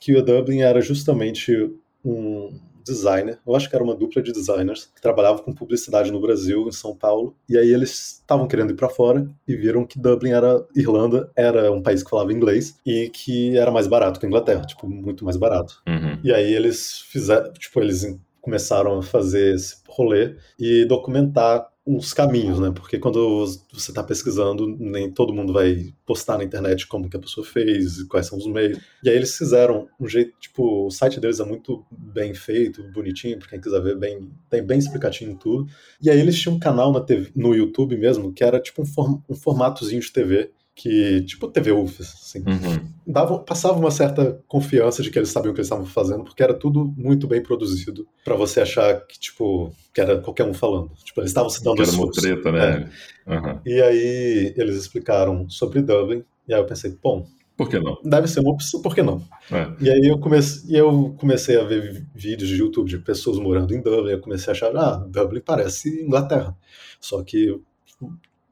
que 0.00 0.12
o 0.12 0.18
eDublin 0.18 0.60
era 0.60 0.80
justamente 0.80 1.70
um 2.04 2.58
designer, 2.84 3.38
eu 3.46 3.56
acho 3.56 3.68
que 3.68 3.74
era 3.74 3.82
uma 3.82 3.96
dupla 3.96 4.22
de 4.22 4.30
designers 4.30 4.90
que 4.94 5.00
trabalhavam 5.00 5.42
com 5.42 5.54
publicidade 5.54 6.12
no 6.12 6.20
Brasil, 6.20 6.68
em 6.68 6.72
São 6.72 6.94
Paulo, 6.94 7.34
e 7.48 7.56
aí 7.56 7.72
eles 7.72 8.18
estavam 8.20 8.46
querendo 8.46 8.72
ir 8.72 8.76
para 8.76 8.90
fora 8.90 9.26
e 9.48 9.56
viram 9.56 9.86
que 9.86 9.98
Dublin 9.98 10.32
era 10.32 10.64
Irlanda, 10.76 11.30
era 11.34 11.72
um 11.72 11.82
país 11.82 12.02
que 12.02 12.10
falava 12.10 12.32
inglês 12.32 12.78
e 12.84 13.08
que 13.08 13.56
era 13.56 13.70
mais 13.70 13.86
barato 13.86 14.20
que 14.20 14.26
a 14.26 14.28
Inglaterra, 14.28 14.66
tipo 14.66 14.86
muito 14.86 15.24
mais 15.24 15.36
barato. 15.36 15.82
Uhum. 15.88 16.18
E 16.22 16.32
aí 16.32 16.52
eles 16.52 17.00
fizeram, 17.10 17.50
tipo 17.54 17.80
eles 17.80 18.18
começaram 18.40 18.98
a 18.98 19.02
fazer 19.02 19.54
esse 19.54 19.76
rolê 19.88 20.36
e 20.58 20.84
documentar 20.84 21.66
uns 21.86 22.14
caminhos, 22.14 22.58
né? 22.58 22.70
Porque 22.70 22.98
quando 22.98 23.46
você 23.72 23.90
está 23.90 24.02
pesquisando, 24.02 24.66
nem 24.78 25.10
todo 25.10 25.34
mundo 25.34 25.52
vai 25.52 25.92
postar 26.06 26.38
na 26.38 26.44
internet 26.44 26.86
como 26.86 27.08
que 27.10 27.16
a 27.16 27.20
pessoa 27.20 27.46
fez, 27.46 28.02
quais 28.04 28.26
são 28.26 28.38
os 28.38 28.46
meios. 28.46 28.78
E 29.02 29.10
aí 29.10 29.16
eles 29.16 29.36
fizeram 29.36 29.86
um 30.00 30.08
jeito, 30.08 30.32
tipo, 30.40 30.86
o 30.86 30.90
site 30.90 31.20
deles 31.20 31.40
é 31.40 31.44
muito 31.44 31.84
bem 31.90 32.32
feito, 32.34 32.82
bonitinho, 32.92 33.38
para 33.38 33.48
quem 33.48 33.60
quiser 33.60 33.82
ver 33.82 33.98
bem, 33.98 34.30
tem 34.48 34.64
bem 34.64 34.78
explicativo 34.78 35.36
tudo. 35.36 35.70
E 36.00 36.08
aí 36.08 36.18
eles 36.18 36.40
tinham 36.40 36.56
um 36.56 36.60
canal 36.60 36.90
na 36.90 37.00
TV, 37.00 37.30
no 37.36 37.54
YouTube 37.54 37.96
mesmo, 37.98 38.32
que 38.32 38.42
era 38.42 38.58
tipo 38.58 38.82
um, 38.82 38.86
form, 38.86 39.20
um 39.28 39.34
formatozinho 39.34 40.00
de 40.00 40.10
TV 40.10 40.50
que, 40.74 41.22
tipo 41.22 41.46
TV 41.48 41.70
UFES, 41.70 42.14
assim, 42.20 42.38
uhum. 42.40 42.88
dava, 43.06 43.38
passava 43.38 43.78
uma 43.78 43.92
certa 43.92 44.40
confiança 44.48 45.02
de 45.02 45.10
que 45.10 45.18
eles 45.18 45.28
sabiam 45.28 45.52
o 45.52 45.54
que 45.54 45.60
eles 45.60 45.68
estavam 45.68 45.86
fazendo, 45.86 46.24
porque 46.24 46.42
era 46.42 46.52
tudo 46.52 46.92
muito 46.96 47.28
bem 47.28 47.40
produzido 47.40 48.06
para 48.24 48.34
você 48.34 48.60
achar 48.60 49.06
que, 49.06 49.18
tipo, 49.18 49.72
que 49.92 50.00
era 50.00 50.18
qualquer 50.20 50.44
um 50.44 50.52
falando. 50.52 50.90
Tipo, 51.04 51.20
eles 51.20 51.30
estavam 51.30 51.48
se 51.48 51.62
dando 51.62 51.76
que 51.76 51.82
era 51.82 51.92
uma 51.92 52.10
treta, 52.10 52.52
né? 52.52 52.90
É. 53.26 53.34
Uhum. 53.36 53.60
E 53.64 53.80
aí 53.80 54.54
eles 54.56 54.76
explicaram 54.76 55.48
sobre 55.48 55.80
Dublin, 55.80 56.24
e 56.48 56.52
aí 56.52 56.60
eu 56.60 56.66
pensei, 56.66 56.96
bom, 57.00 57.24
por 57.56 57.68
que 57.68 57.78
não? 57.78 57.96
Deve 58.04 58.26
ser 58.26 58.40
uma 58.40 58.50
opção, 58.50 58.82
por 58.82 58.96
que 58.96 59.02
não? 59.02 59.22
É. 59.52 59.72
E 59.80 59.88
aí 59.88 60.08
eu 60.08 60.18
comecei, 60.18 60.80
eu 60.80 61.14
comecei 61.16 61.56
a 61.56 61.62
ver 61.62 62.04
vídeos 62.12 62.50
de 62.50 62.56
YouTube 62.56 62.88
de 62.88 62.98
pessoas 62.98 63.38
morando 63.38 63.72
em 63.72 63.80
Dublin, 63.80 64.10
eu 64.10 64.20
comecei 64.20 64.50
a 64.50 64.56
achar, 64.56 64.76
ah, 64.76 65.06
Dublin 65.08 65.40
parece 65.40 66.02
Inglaterra, 66.02 66.56
só 67.00 67.22
que 67.22 67.60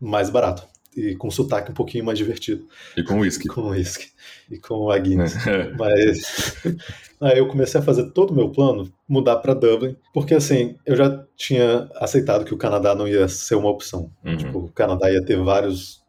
mais 0.00 0.30
barato 0.30 0.71
e 0.96 1.14
com 1.16 1.30
sotaque 1.30 1.70
um 1.70 1.74
pouquinho 1.74 2.04
mais 2.04 2.18
divertido. 2.18 2.66
E 2.96 3.02
com 3.02 3.20
whisky. 3.20 3.48
com 3.48 3.68
whisky. 3.70 4.10
E 4.50 4.58
com 4.58 4.90
a 4.90 4.98
Guinness. 4.98 5.46
É. 5.46 5.72
Mas, 5.72 6.56
Aí 7.22 7.38
eu 7.38 7.46
comecei 7.46 7.80
a 7.80 7.84
fazer 7.84 8.10
todo 8.10 8.32
o 8.32 8.34
meu 8.34 8.50
plano 8.50 8.92
mudar 9.08 9.36
para 9.36 9.54
Dublin, 9.54 9.96
porque 10.12 10.34
assim, 10.34 10.76
eu 10.84 10.96
já 10.96 11.24
tinha 11.36 11.88
aceitado 11.96 12.44
que 12.44 12.54
o 12.54 12.58
Canadá 12.58 12.94
não 12.94 13.06
ia 13.06 13.28
ser 13.28 13.54
uma 13.54 13.70
opção. 13.70 14.10
Uhum. 14.24 14.36
Tipo, 14.36 14.58
o 14.58 14.72
Canadá 14.72 15.10
ia 15.10 15.24
ter 15.24 15.36
vários 15.36 16.02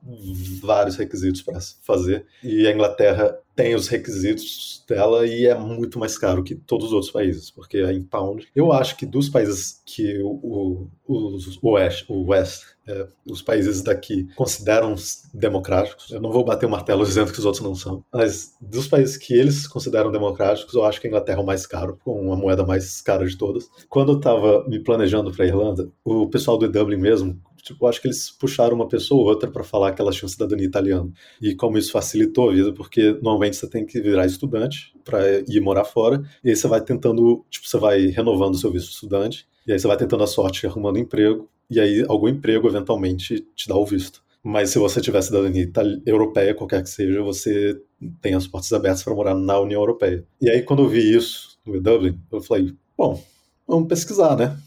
vários 0.61 0.97
requisitos 0.97 1.41
para 1.41 1.59
fazer 1.81 2.25
e 2.43 2.67
a 2.67 2.71
Inglaterra 2.73 3.37
tem 3.55 3.73
os 3.73 3.87
requisitos 3.87 4.83
dela 4.87 5.25
e 5.25 5.45
é 5.45 5.55
muito 5.55 5.97
mais 5.97 6.17
caro 6.17 6.43
que 6.43 6.55
todos 6.55 6.87
os 6.87 6.93
outros 6.93 7.11
países, 7.11 7.49
porque 7.51 7.77
é 7.77 7.93
em 7.93 8.03
pound. 8.03 8.47
Eu 8.55 8.73
acho 8.73 8.97
que 8.97 9.05
dos 9.05 9.29
países 9.29 9.81
que 9.85 10.19
o, 10.21 10.89
o, 11.07 11.37
o 11.61 11.71
West, 11.71 12.05
o 12.09 12.25
West 12.31 12.63
é, 12.85 13.07
os 13.25 13.41
países 13.41 13.81
daqui 13.81 14.27
consideram 14.35 14.95
democráticos, 15.33 16.11
eu 16.11 16.19
não 16.19 16.31
vou 16.31 16.43
bater 16.43 16.65
o 16.65 16.69
martelo 16.69 17.05
dizendo 17.05 17.31
que 17.31 17.39
os 17.39 17.45
outros 17.45 17.63
não 17.63 17.75
são, 17.75 18.03
mas 18.11 18.55
dos 18.59 18.87
países 18.87 19.15
que 19.15 19.33
eles 19.33 19.67
consideram 19.67 20.11
democráticos, 20.11 20.73
eu 20.73 20.83
acho 20.83 20.99
que 21.03 21.07
a 21.07 21.09
Inglaterra 21.09 21.39
é 21.39 21.43
o 21.43 21.45
mais 21.45 21.67
caro, 21.67 21.99
com 22.03 22.19
uma 22.21 22.35
moeda 22.35 22.65
mais 22.65 23.01
cara 23.01 23.25
de 23.25 23.37
todas. 23.37 23.69
Quando 23.89 24.13
eu 24.13 24.17
estava 24.17 24.65
me 24.67 24.79
planejando 24.79 25.31
para 25.31 25.45
Irlanda, 25.45 25.91
o 26.03 26.27
pessoal 26.29 26.57
do 26.57 26.69
Dublin 26.69 26.97
mesmo 26.97 27.39
tipo, 27.61 27.87
acho 27.87 28.01
que 28.01 28.07
eles 28.07 28.29
puxaram 28.29 28.75
uma 28.75 28.87
pessoa 28.87 29.21
ou 29.21 29.27
outra 29.27 29.49
para 29.49 29.63
falar 29.63 29.93
que 29.93 30.01
elas 30.01 30.15
tinham 30.15 30.27
cidadania 30.27 30.65
italiana. 30.65 31.09
E 31.41 31.55
como 31.55 31.77
isso 31.77 31.93
facilitou 31.93 32.49
a 32.49 32.53
vida, 32.53 32.73
porque 32.73 33.13
normalmente 33.21 33.55
você 33.55 33.69
tem 33.69 33.85
que 33.85 34.01
virar 34.01 34.25
estudante 34.25 34.93
para 35.05 35.39
ir 35.47 35.61
morar 35.61 35.85
fora, 35.85 36.21
e 36.43 36.49
aí 36.49 36.55
você 36.55 36.67
vai 36.67 36.81
tentando, 36.81 37.45
tipo, 37.49 37.67
você 37.67 37.77
vai 37.77 38.07
renovando 38.07 38.55
o 38.55 38.57
seu 38.57 38.69
visto 38.69 38.89
estudante, 38.89 39.47
e 39.65 39.71
aí 39.71 39.79
você 39.79 39.87
vai 39.87 39.95
tentando 39.95 40.23
a 40.23 40.27
sorte 40.27 40.67
arrumando 40.67 40.99
emprego, 40.99 41.49
e 41.69 41.79
aí 41.79 42.05
algum 42.07 42.27
emprego 42.27 42.67
eventualmente 42.67 43.47
te 43.55 43.67
dá 43.69 43.75
o 43.75 43.85
visto. 43.85 44.22
Mas 44.43 44.71
se 44.71 44.77
você 44.77 44.99
tiver 44.99 45.21
cidadania 45.21 45.71
europeia, 46.05 46.53
qualquer 46.53 46.83
que 46.83 46.89
seja, 46.89 47.21
você 47.21 47.79
tem 48.21 48.33
as 48.33 48.45
portas 48.45 48.73
abertas 48.73 49.01
para 49.01 49.15
morar 49.15 49.33
na 49.33 49.57
União 49.59 49.79
Europeia. 49.79 50.25
E 50.41 50.49
aí, 50.49 50.61
quando 50.61 50.83
eu 50.83 50.89
vi 50.89 51.15
isso 51.15 51.57
no 51.65 51.81
Dublin, 51.81 52.19
eu 52.29 52.41
falei, 52.41 52.73
bom, 52.97 53.23
vamos 53.65 53.87
pesquisar, 53.87 54.35
né? 54.35 54.57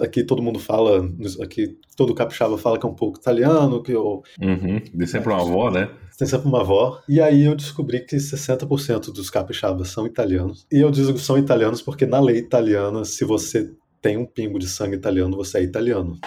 Aqui 0.00 0.24
todo 0.24 0.42
mundo 0.42 0.58
fala, 0.58 1.06
aqui 1.42 1.76
todo 1.94 2.14
capixaba 2.14 2.56
fala 2.56 2.78
que 2.78 2.86
é 2.86 2.88
um 2.88 2.94
pouco 2.94 3.18
italiano, 3.18 3.82
que 3.82 3.92
eu... 3.92 4.22
Uhum, 4.40 4.80
de 4.94 5.06
sempre 5.06 5.30
uma 5.30 5.42
avó, 5.42 5.70
né? 5.70 5.90
Tem 6.18 6.26
sempre 6.26 6.48
uma 6.48 6.62
avó. 6.62 7.02
E 7.06 7.20
aí 7.20 7.44
eu 7.44 7.54
descobri 7.54 8.00
que 8.00 8.16
60% 8.16 9.12
dos 9.12 9.28
capixabas 9.28 9.90
são 9.90 10.06
italianos. 10.06 10.66
E 10.72 10.78
eu 10.80 10.90
digo 10.90 11.12
que 11.12 11.20
são 11.20 11.36
italianos 11.36 11.82
porque 11.82 12.06
na 12.06 12.18
lei 12.18 12.38
italiana, 12.38 13.04
se 13.04 13.26
você 13.26 13.70
tem 14.00 14.16
um 14.16 14.24
pingo 14.24 14.58
de 14.58 14.68
sangue 14.68 14.96
italiano, 14.96 15.36
você 15.36 15.58
é 15.58 15.62
italiano. 15.62 16.18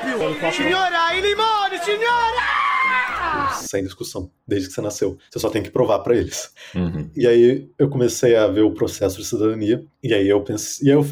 Senhora, 0.53 1.15
e 1.15 1.22
limone, 1.22 1.84
senhora! 1.84 2.50
Sem 3.51 3.84
discussão, 3.84 4.29
desde 4.48 4.67
que 4.70 4.74
você 4.74 4.81
nasceu. 4.81 5.17
Você 5.29 5.39
só 5.39 5.50
tem 5.50 5.63
que 5.63 5.72
provar 5.72 6.00
para 6.00 6.15
eles. 6.15 6.51
Uhum. 6.75 7.10
E 7.15 7.27
aí 7.27 7.70
eu 7.77 7.89
comecei 7.89 8.36
a 8.36 8.48
ver 8.48 8.62
o 8.62 8.74
processo 8.74 9.17
de 9.17 9.25
cidadania, 9.25 9.86
e 10.03 10.13
aí 10.13 10.27
eu 10.27 10.41
pensei, 10.43 10.88
e 10.88 10.91
aí 10.91 10.98
eu 10.98 11.03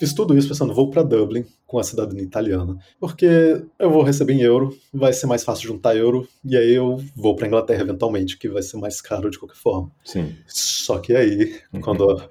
Fiz 0.00 0.14
tudo 0.14 0.34
isso 0.34 0.48
pensando, 0.48 0.72
vou 0.72 0.88
para 0.88 1.02
Dublin 1.02 1.44
com 1.66 1.78
a 1.78 1.84
cidadania 1.84 2.24
italiana, 2.24 2.78
porque 2.98 3.62
eu 3.78 3.90
vou 3.90 4.02
receber 4.02 4.32
em 4.32 4.40
euro, 4.40 4.74
vai 4.90 5.12
ser 5.12 5.26
mais 5.26 5.44
fácil 5.44 5.68
juntar 5.68 5.94
euro, 5.94 6.26
e 6.42 6.56
aí 6.56 6.72
eu 6.72 6.96
vou 7.14 7.36
para 7.36 7.46
Inglaterra 7.46 7.82
eventualmente, 7.82 8.38
que 8.38 8.48
vai 8.48 8.62
ser 8.62 8.78
mais 8.78 9.02
caro 9.02 9.30
de 9.30 9.38
qualquer 9.38 9.58
forma. 9.58 9.92
Sim. 10.02 10.34
Só 10.46 10.96
que 10.96 11.14
aí, 11.14 11.54
uhum. 11.70 11.82
quando 11.82 12.22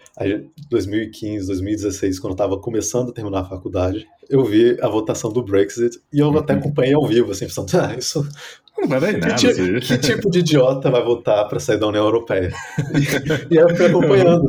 2015, 0.71 1.45
2016, 1.45 2.19
quando 2.19 2.31
eu 2.31 2.33
estava 2.33 2.59
começando 2.59 3.11
a 3.11 3.13
terminar 3.13 3.41
a 3.41 3.45
faculdade, 3.45 4.07
eu 4.27 4.43
vi 4.43 4.75
a 4.81 4.87
votação 4.87 5.31
do 5.31 5.43
Brexit 5.43 6.01
e 6.11 6.17
eu 6.17 6.29
uhum. 6.29 6.39
até 6.39 6.53
acompanhei 6.53 6.95
ao 6.95 7.05
vivo, 7.05 7.31
assim, 7.31 7.45
pensando, 7.45 7.69
ah, 7.79 7.95
isso 7.95 8.27
não 8.81 8.87
vai 8.87 8.99
dar 8.99 9.13
nada. 9.13 9.35
Que, 9.35 9.53
tipo, 9.53 9.79
que 9.79 9.97
tipo 9.97 10.29
de 10.29 10.39
idiota 10.39 10.89
vai 10.89 11.03
votar 11.03 11.47
para 11.47 11.59
sair 11.59 11.77
da 11.77 11.87
União 11.87 12.03
Europeia? 12.03 12.51
E, 12.93 13.53
e, 13.53 13.59
aí 13.59 13.63
eu 13.63 13.75
fui 13.75 13.85
acompanhando. 13.85 14.45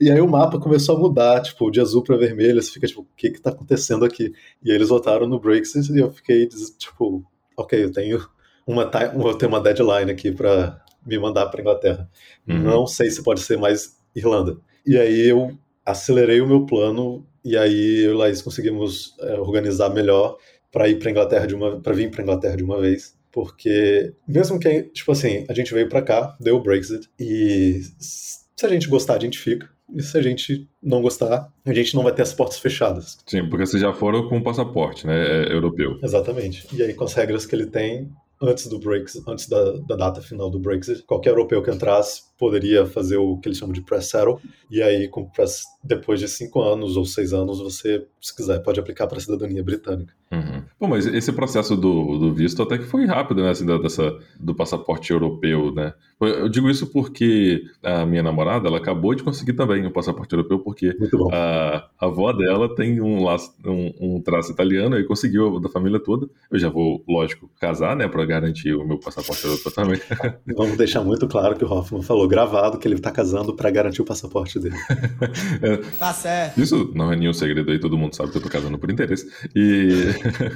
E 0.00 0.10
aí 0.10 0.20
o 0.20 0.28
mapa 0.28 0.58
começou 0.58 0.96
a 0.96 0.98
mudar, 0.98 1.40
tipo, 1.42 1.70
de 1.70 1.80
azul 1.80 2.02
para 2.02 2.16
vermelho. 2.16 2.62
Você 2.62 2.72
fica 2.72 2.86
tipo, 2.86 3.02
o 3.02 3.06
que 3.16 3.30
que 3.30 3.40
tá 3.40 3.50
acontecendo 3.50 4.04
aqui? 4.04 4.32
E 4.62 4.70
aí 4.70 4.76
eles 4.76 4.88
votaram 4.88 5.26
no 5.26 5.40
Brexit 5.40 5.92
e 5.92 5.98
eu 5.98 6.10
fiquei, 6.10 6.48
tipo, 6.78 7.24
ok, 7.56 7.82
eu 7.82 7.92
tenho 7.92 8.24
uma, 8.66 8.90
eu 9.14 9.34
tenho 9.34 9.50
uma 9.50 9.60
deadline 9.60 10.10
aqui 10.10 10.32
para 10.32 10.80
me 11.04 11.18
mandar 11.18 11.46
para 11.46 11.60
Inglaterra. 11.60 12.08
Uhum. 12.46 12.62
Não 12.62 12.86
sei 12.86 13.10
se 13.10 13.22
pode 13.22 13.40
ser 13.40 13.58
mais 13.58 13.96
Irlanda. 14.14 14.56
E 14.86 14.96
aí 14.96 15.28
eu 15.28 15.52
acelerei 15.84 16.40
o 16.40 16.46
meu 16.46 16.64
plano 16.66 17.26
e 17.44 17.56
aí 17.56 18.04
eu 18.04 18.12
e 18.12 18.14
Laís 18.14 18.40
conseguimos 18.40 19.16
é, 19.20 19.34
organizar 19.38 19.90
melhor 19.90 20.36
para 20.70 20.88
ir 20.88 20.98
para 20.98 21.10
Inglaterra 21.10 21.46
de 21.46 21.54
uma 21.54 21.80
para 21.80 21.92
vir 21.92 22.10
para 22.10 22.22
Inglaterra 22.22 22.56
de 22.56 22.64
uma 22.64 22.80
vez 22.80 23.16
porque, 23.32 24.14
mesmo 24.28 24.60
que, 24.60 24.82
tipo 24.84 25.10
assim, 25.12 25.44
a 25.48 25.54
gente 25.54 25.72
veio 25.72 25.88
para 25.88 26.02
cá, 26.02 26.36
deu 26.38 26.56
o 26.56 26.62
Brexit, 26.62 27.08
e 27.18 27.80
se 27.98 28.66
a 28.66 28.68
gente 28.68 28.88
gostar, 28.88 29.14
a 29.14 29.20
gente 29.20 29.38
fica. 29.38 29.68
E 29.94 30.02
se 30.02 30.16
a 30.16 30.22
gente 30.22 30.66
não 30.82 31.02
gostar, 31.02 31.52
a 31.66 31.74
gente 31.74 31.94
não 31.94 32.02
vai 32.02 32.14
ter 32.14 32.22
as 32.22 32.32
portas 32.32 32.58
fechadas. 32.58 33.18
Sim, 33.26 33.48
porque 33.48 33.66
vocês 33.66 33.82
já 33.82 33.92
foram 33.92 34.26
com 34.28 34.38
o 34.38 34.42
passaporte, 34.42 35.06
né, 35.06 35.48
é, 35.48 35.52
europeu. 35.52 35.98
Exatamente. 36.02 36.66
E 36.72 36.82
aí, 36.82 36.94
com 36.94 37.04
as 37.04 37.12
regras 37.12 37.44
que 37.44 37.54
ele 37.54 37.66
tem, 37.66 38.10
antes 38.40 38.66
do 38.66 38.78
Brexit, 38.78 39.22
antes 39.28 39.48
da, 39.48 39.72
da, 39.86 39.96
data 39.96 40.20
final 40.20 40.50
do 40.50 40.58
Brexit, 40.58 41.02
qualquer 41.02 41.30
europeu 41.30 41.62
que 41.62 41.70
entrasse 41.70 42.22
poderia 42.42 42.84
fazer 42.84 43.18
o 43.18 43.36
que 43.36 43.46
eles 43.46 43.58
chamam 43.58 43.72
de 43.72 43.80
press 43.80 44.06
settle, 44.06 44.40
e 44.68 44.82
aí 44.82 45.06
com 45.06 45.24
press, 45.24 45.62
depois 45.84 46.18
de 46.18 46.26
cinco 46.26 46.60
anos 46.60 46.96
ou 46.96 47.04
seis 47.04 47.32
anos, 47.32 47.60
você, 47.60 48.04
se 48.20 48.34
quiser, 48.34 48.58
pode 48.64 48.80
aplicar 48.80 49.06
para 49.06 49.18
a 49.18 49.20
cidadania 49.20 49.62
britânica. 49.62 50.12
Uhum. 50.32 50.62
Bom, 50.80 50.88
mas 50.88 51.06
esse 51.06 51.30
processo 51.30 51.76
do, 51.76 52.18
do, 52.18 52.34
visto 52.34 52.62
até 52.62 52.78
que 52.78 52.84
foi 52.84 53.04
rápido, 53.04 53.42
né, 53.42 53.50
assim, 53.50 53.66
dessa, 53.66 54.18
do 54.40 54.54
passaporte 54.54 55.12
europeu, 55.12 55.72
né? 55.72 55.92
Eu 56.20 56.48
digo 56.48 56.70
isso 56.70 56.86
porque 56.86 57.62
a 57.82 58.06
minha 58.06 58.22
namorada, 58.22 58.66
ela 58.66 58.78
acabou 58.78 59.14
de 59.14 59.22
conseguir 59.22 59.52
também 59.52 59.84
o 59.84 59.88
um 59.88 59.92
passaporte 59.92 60.32
europeu, 60.32 60.58
porque 60.60 60.96
a, 61.32 61.88
a, 62.00 62.06
avó 62.06 62.32
dela 62.32 62.74
tem 62.74 63.00
um, 63.00 63.22
laço, 63.22 63.54
um, 63.66 63.92
um 64.00 64.22
traço 64.22 64.52
italiano 64.52 64.98
e 64.98 65.04
conseguiu 65.04 65.60
da 65.60 65.68
família 65.68 66.00
toda. 66.00 66.28
Eu 66.50 66.58
já 66.58 66.70
vou, 66.70 67.04
lógico, 67.06 67.50
casar, 67.60 67.94
né, 67.94 68.08
para 68.08 68.24
garantir 68.24 68.72
o 68.72 68.86
meu 68.86 68.98
passaporte 68.98 69.44
europeu 69.44 69.72
também. 69.72 70.00
Vamos 70.56 70.78
deixar 70.78 71.02
muito 71.04 71.28
claro 71.28 71.56
que 71.56 71.64
o 71.64 71.70
Hoffman 71.70 72.02
falou 72.02 72.26
gravado 72.32 72.78
que 72.78 72.88
ele 72.88 72.98
tá 72.98 73.10
casando 73.10 73.54
para 73.54 73.70
garantir 73.70 74.00
o 74.00 74.06
passaporte 74.06 74.58
dele. 74.58 74.74
é, 75.60 75.76
tá 75.98 76.14
certo. 76.14 76.58
Isso 76.58 76.90
não 76.94 77.12
é 77.12 77.16
nenhum 77.16 77.34
segredo 77.34 77.70
aí, 77.70 77.78
todo 77.78 77.98
mundo 77.98 78.16
sabe 78.16 78.30
que 78.30 78.38
eu 78.38 78.42
tô 78.42 78.48
casando 78.48 78.78
por 78.78 78.90
interesse. 78.90 79.30
E. 79.54 79.90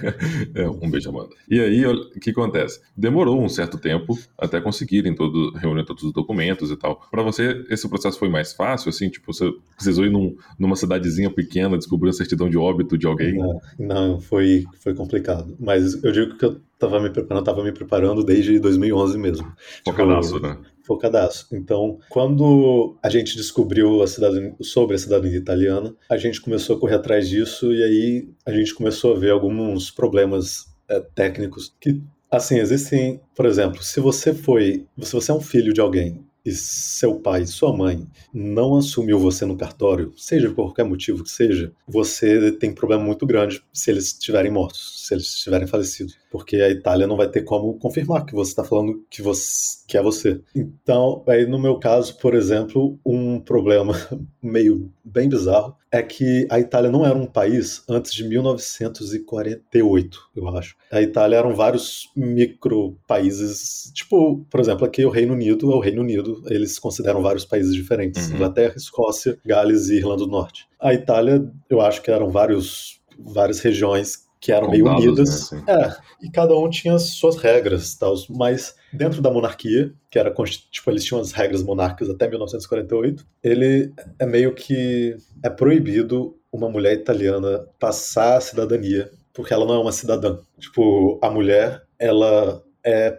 é, 0.57 0.67
um 0.69 0.91
beijo, 0.91 1.11
Amanda. 1.11 1.35
E 1.51 1.61
aí, 1.61 1.85
o 1.85 2.19
que 2.19 2.31
acontece? 2.31 2.81
Demorou 2.97 3.43
um 3.43 3.49
certo 3.49 3.77
tempo 3.77 4.19
até 4.39 4.59
conseguirem 4.59 5.15
todo, 5.15 5.53
reunir 5.53 5.85
todos 5.85 6.03
os 6.03 6.13
documentos 6.13 6.71
e 6.71 6.77
tal. 6.77 7.07
Para 7.11 7.23
você, 7.23 7.63
esse 7.69 7.87
processo 7.87 8.19
foi 8.19 8.31
mais 8.31 8.55
fácil, 8.55 8.89
assim? 8.89 9.11
Tipo, 9.11 9.35
você 9.35 9.53
precisou 9.75 10.07
ir 10.07 10.11
num, 10.11 10.35
numa 10.59 10.77
cidadezinha 10.77 11.31
pequena, 11.31 11.77
descobrir 11.77 12.09
a 12.09 12.15
certidão 12.15 12.49
de 12.49 12.57
óbito 12.57 12.97
de 12.97 13.07
alguém? 13.07 13.37
Não, 13.37 13.61
não 13.79 14.21
foi, 14.21 14.65
foi 14.83 14.95
complicado. 14.95 15.55
Mas 15.61 16.03
eu 16.03 16.11
digo 16.11 16.39
que 16.39 16.45
eu 16.47 16.59
tava 16.79 17.01
me 17.01 17.11
preparando, 17.11 17.45
tava 17.45 17.63
me 17.63 17.73
preparando 17.73 18.25
desde 18.25 18.59
2011 18.59 19.19
mesmo. 19.19 19.53
Focadaço, 19.85 20.35
tipo, 20.35 20.47
né? 20.47 20.57
Focadaço. 20.87 21.49
Então, 21.53 21.99
quando 22.09 22.97
a 23.03 23.11
gente 23.11 23.37
descobriu 23.37 24.03
a 24.03 24.07
cidadania, 24.07 24.55
sobre 24.61 24.97
a 24.97 24.99
cidadania 24.99 25.37
italiana, 25.37 25.95
a 26.09 26.17
gente 26.17 26.41
começou 26.41 26.77
a 26.77 26.81
correr 26.81 26.95
atrás 26.95 27.29
disso 27.29 27.73
e 27.73 27.83
aí 27.83 28.29
a 28.47 28.53
gente 28.53 28.75
começou 28.75 29.15
a 29.15 29.19
ver 29.19 29.31
alguns 29.31 29.91
problemas 29.91 30.67
é, 30.89 31.01
técnicos 31.15 31.75
que 31.81 32.01
Assim, 32.29 32.59
existem, 32.59 33.21
por 33.37 33.47
exemplo, 33.47 33.83
se 33.85 34.01
você 34.01 34.35
foi, 34.35 34.85
se 35.01 35.13
você 35.13 35.31
é 35.31 35.35
um 35.35 35.41
filho 35.41 35.73
de 35.73 35.81
alguém 35.81 36.27
e 36.45 36.53
seu 36.53 37.19
pai 37.19 37.45
sua 37.45 37.77
mãe 37.77 38.07
não 38.33 38.77
assumiu 38.77 39.19
você 39.19 39.45
no 39.45 39.57
cartório, 39.57 40.13
seja 40.17 40.49
por 40.49 40.67
qualquer 40.67 40.85
motivo 40.85 41.25
que 41.25 41.31
seja, 41.31 41.73
você 41.89 42.53
tem 42.53 42.71
um 42.71 42.75
problema 42.75 43.03
muito 43.03 43.27
grande 43.27 43.63
se 43.73 43.91
eles 43.91 44.07
estiverem 44.07 44.51
mortos, 44.51 45.07
se 45.07 45.15
eles 45.15 45.27
estiverem 45.27 45.67
falecidos, 45.67 46.17
porque 46.31 46.57
a 46.57 46.69
Itália 46.69 47.07
não 47.07 47.17
vai 47.17 47.29
ter 47.29 47.43
como 47.43 47.79
confirmar 47.79 48.27
que 48.27 48.35
você 48.35 48.51
está 48.51 48.65
falando 48.65 49.05
que, 49.09 49.23
você, 49.23 49.79
que 49.87 49.97
é 49.97 50.03
você. 50.03 50.41
Então, 50.55 51.23
aí 51.27 51.47
no 51.47 51.59
meu 51.59 51.79
caso, 51.79 52.19
por 52.19 52.35
exemplo, 52.35 52.99
um 53.05 53.41
problema 53.41 53.95
meio 54.43 54.93
bem 55.05 55.29
bizarro 55.29 55.77
é 55.91 56.03
que 56.03 56.47
a 56.51 56.61
Itália 56.61 56.91
não 56.91 57.07
era 57.07 57.17
um 57.17 57.27
país 57.27 57.83
antes 57.89 58.13
de 58.13 58.29
1948, 58.29 60.31
eu 60.37 60.49
acho. 60.49 60.77
A 60.91 61.01
Itália 61.01 61.37
eram 61.37 61.55
vários 61.55 62.11
micro 62.15 62.99
países, 63.07 63.91
tipo, 63.95 64.45
por 64.51 64.61
exemplo, 64.61 64.85
aqui 64.85 65.05
o 65.05 65.11
Reino 65.11 65.33
Unido 65.33 65.73
é 65.73 65.75
o 65.75 65.81
Reino 65.81 66.03
Unido, 66.03 66.43
eles 66.47 66.79
consideram 66.79 67.23
vários 67.23 67.45
países 67.45 67.75
diferentes: 67.75 68.29
uhum. 68.29 68.35
Inglaterra, 68.35 68.75
Escócia, 68.77 69.39
Gales 69.45 69.89
e 69.89 69.97
Irlanda 69.97 70.25
do 70.25 70.31
Norte. 70.31 70.67
A 70.79 70.93
Itália, 70.93 71.49
eu 71.71 71.81
acho 71.81 72.03
que 72.03 72.11
eram 72.11 72.31
vários 72.31 73.01
várias 73.19 73.61
regiões 73.61 74.26
que 74.41 74.53
eram 74.53 74.71
meio 74.71 74.87
unidas. 74.87 75.51
Né. 75.51 75.65
É, 75.69 75.97
e 76.27 76.31
cada 76.31 76.57
um 76.57 76.69
tinha 76.69 76.99
suas 76.99 77.37
regras, 77.37 77.95
tal, 77.95 78.15
mas 78.31 78.75
dentro 78.93 79.21
da 79.21 79.31
monarquia, 79.31 79.93
que 80.11 80.19
era 80.19 80.33
tipo 80.71 80.91
eles 80.91 81.05
tinham 81.05 81.21
as 81.21 81.33
regras 81.33 81.63
monárquicas 81.63 82.11
até 82.11 82.29
1948, 82.29 83.27
ele 83.43 83.93
é 84.19 84.27
meio 84.27 84.55
que 84.55 85.17
é 85.43 85.51
proibido 85.51 86.37
uma 86.53 86.69
mulher 86.69 86.95
italiana 86.95 87.67
passar 87.79 88.37
a 88.37 88.41
cidadania, 88.41 89.11
porque 89.33 89.53
ela 89.53 89.67
não 89.67 89.75
é 89.75 89.79
uma 89.79 89.93
cidadã. 89.93 90.39
Tipo, 90.59 91.19
a 91.23 91.31
mulher, 91.31 91.83
ela 91.99 92.63
é 92.85 93.19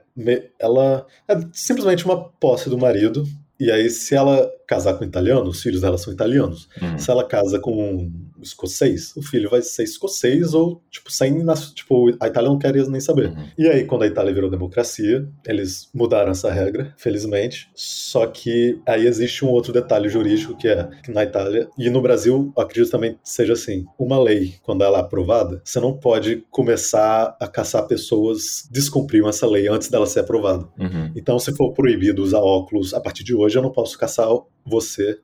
ela 0.58 1.06
é 1.28 1.38
simplesmente 1.52 2.06
uma 2.06 2.30
posse 2.30 2.70
do 2.70 2.78
marido 2.78 3.26
E 3.60 3.72
aí, 3.72 3.90
se 3.90 4.16
ela 4.16 4.50
casar 4.68 4.94
com 4.94 5.04
um 5.04 5.08
italiano, 5.08 5.50
os 5.50 5.62
filhos 5.62 5.82
dela 5.82 5.98
são 5.98 6.14
italianos. 6.14 6.70
Uhum. 6.82 6.98
Se 6.98 7.10
ela 7.10 7.28
casa 7.28 7.60
com 7.60 7.72
um 7.72 8.37
escocês, 8.42 9.16
o 9.16 9.22
filho 9.22 9.50
vai 9.50 9.62
ser 9.62 9.84
escocês 9.84 10.54
ou, 10.54 10.82
tipo, 10.90 11.12
sem. 11.12 11.46
Tipo, 11.74 12.10
a 12.20 12.28
Itália 12.28 12.50
não 12.50 12.58
quer 12.58 12.74
nem 12.74 13.02
saber. 13.02 13.30
Uhum. 13.30 13.48
E 13.58 13.68
aí, 13.68 13.86
quando 13.86 14.04
a 14.04 14.08
Itália 14.08 14.34
virou 14.34 14.50
democracia, 14.50 15.28
eles 15.46 15.90
mudaram 15.94 16.32
essa 16.32 16.52
regra, 16.52 16.94
felizmente. 16.98 17.70
Só 17.74 18.26
que 18.28 18.80
aí 18.88 19.06
existe 19.06 19.46
um 19.46 19.50
outro 19.50 19.72
detalhe 19.72 20.10
jurídico 20.10 20.58
que 20.58 20.68
é 20.68 20.90
que 21.04 21.12
na 21.12 21.24
Itália 21.24 21.70
e 21.78 21.90
no 21.90 22.02
Brasil, 22.02 22.52
eu 22.56 22.64
acredito 22.64 22.92
também 22.92 23.14
que 23.14 23.20
seja 23.24 23.54
assim: 23.54 23.86
uma 23.98 24.20
lei, 24.20 24.56
quando 24.64 24.84
ela 24.84 24.98
é 24.98 25.02
aprovada, 25.02 25.62
você 25.64 25.80
não 25.80 25.94
pode 25.94 26.44
começar 26.50 27.36
a 27.40 27.48
caçar 27.48 27.88
pessoas 27.88 28.68
descumpriram 28.72 29.30
essa 29.30 29.48
lei 29.48 29.68
antes 29.68 29.90
dela 29.90 30.06
ser 30.06 30.22
aprovada. 30.22 30.68
Uhum. 30.78 31.12
Então, 31.16 31.40
se 31.40 31.56
for 31.56 31.74
proibido 31.74 32.24
usar 32.24 32.40
óculos 32.40 32.94
a 32.94 33.00
partir 33.00 33.24
de 33.24 33.34
hoje, 33.34 33.58
eu 33.58 33.62
não 33.62 33.72
posso 33.72 33.98
caçar 33.98 34.28
você 34.68 35.18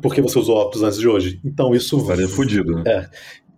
porque 0.00 0.22
você 0.22 0.38
usou 0.38 0.56
óculos 0.56 0.82
antes 0.82 0.98
de 0.98 1.08
hoje. 1.08 1.40
Então, 1.44 1.74
isso 1.74 1.98
Estaria 1.98 2.28
fudido, 2.28 2.82
né? 2.82 3.08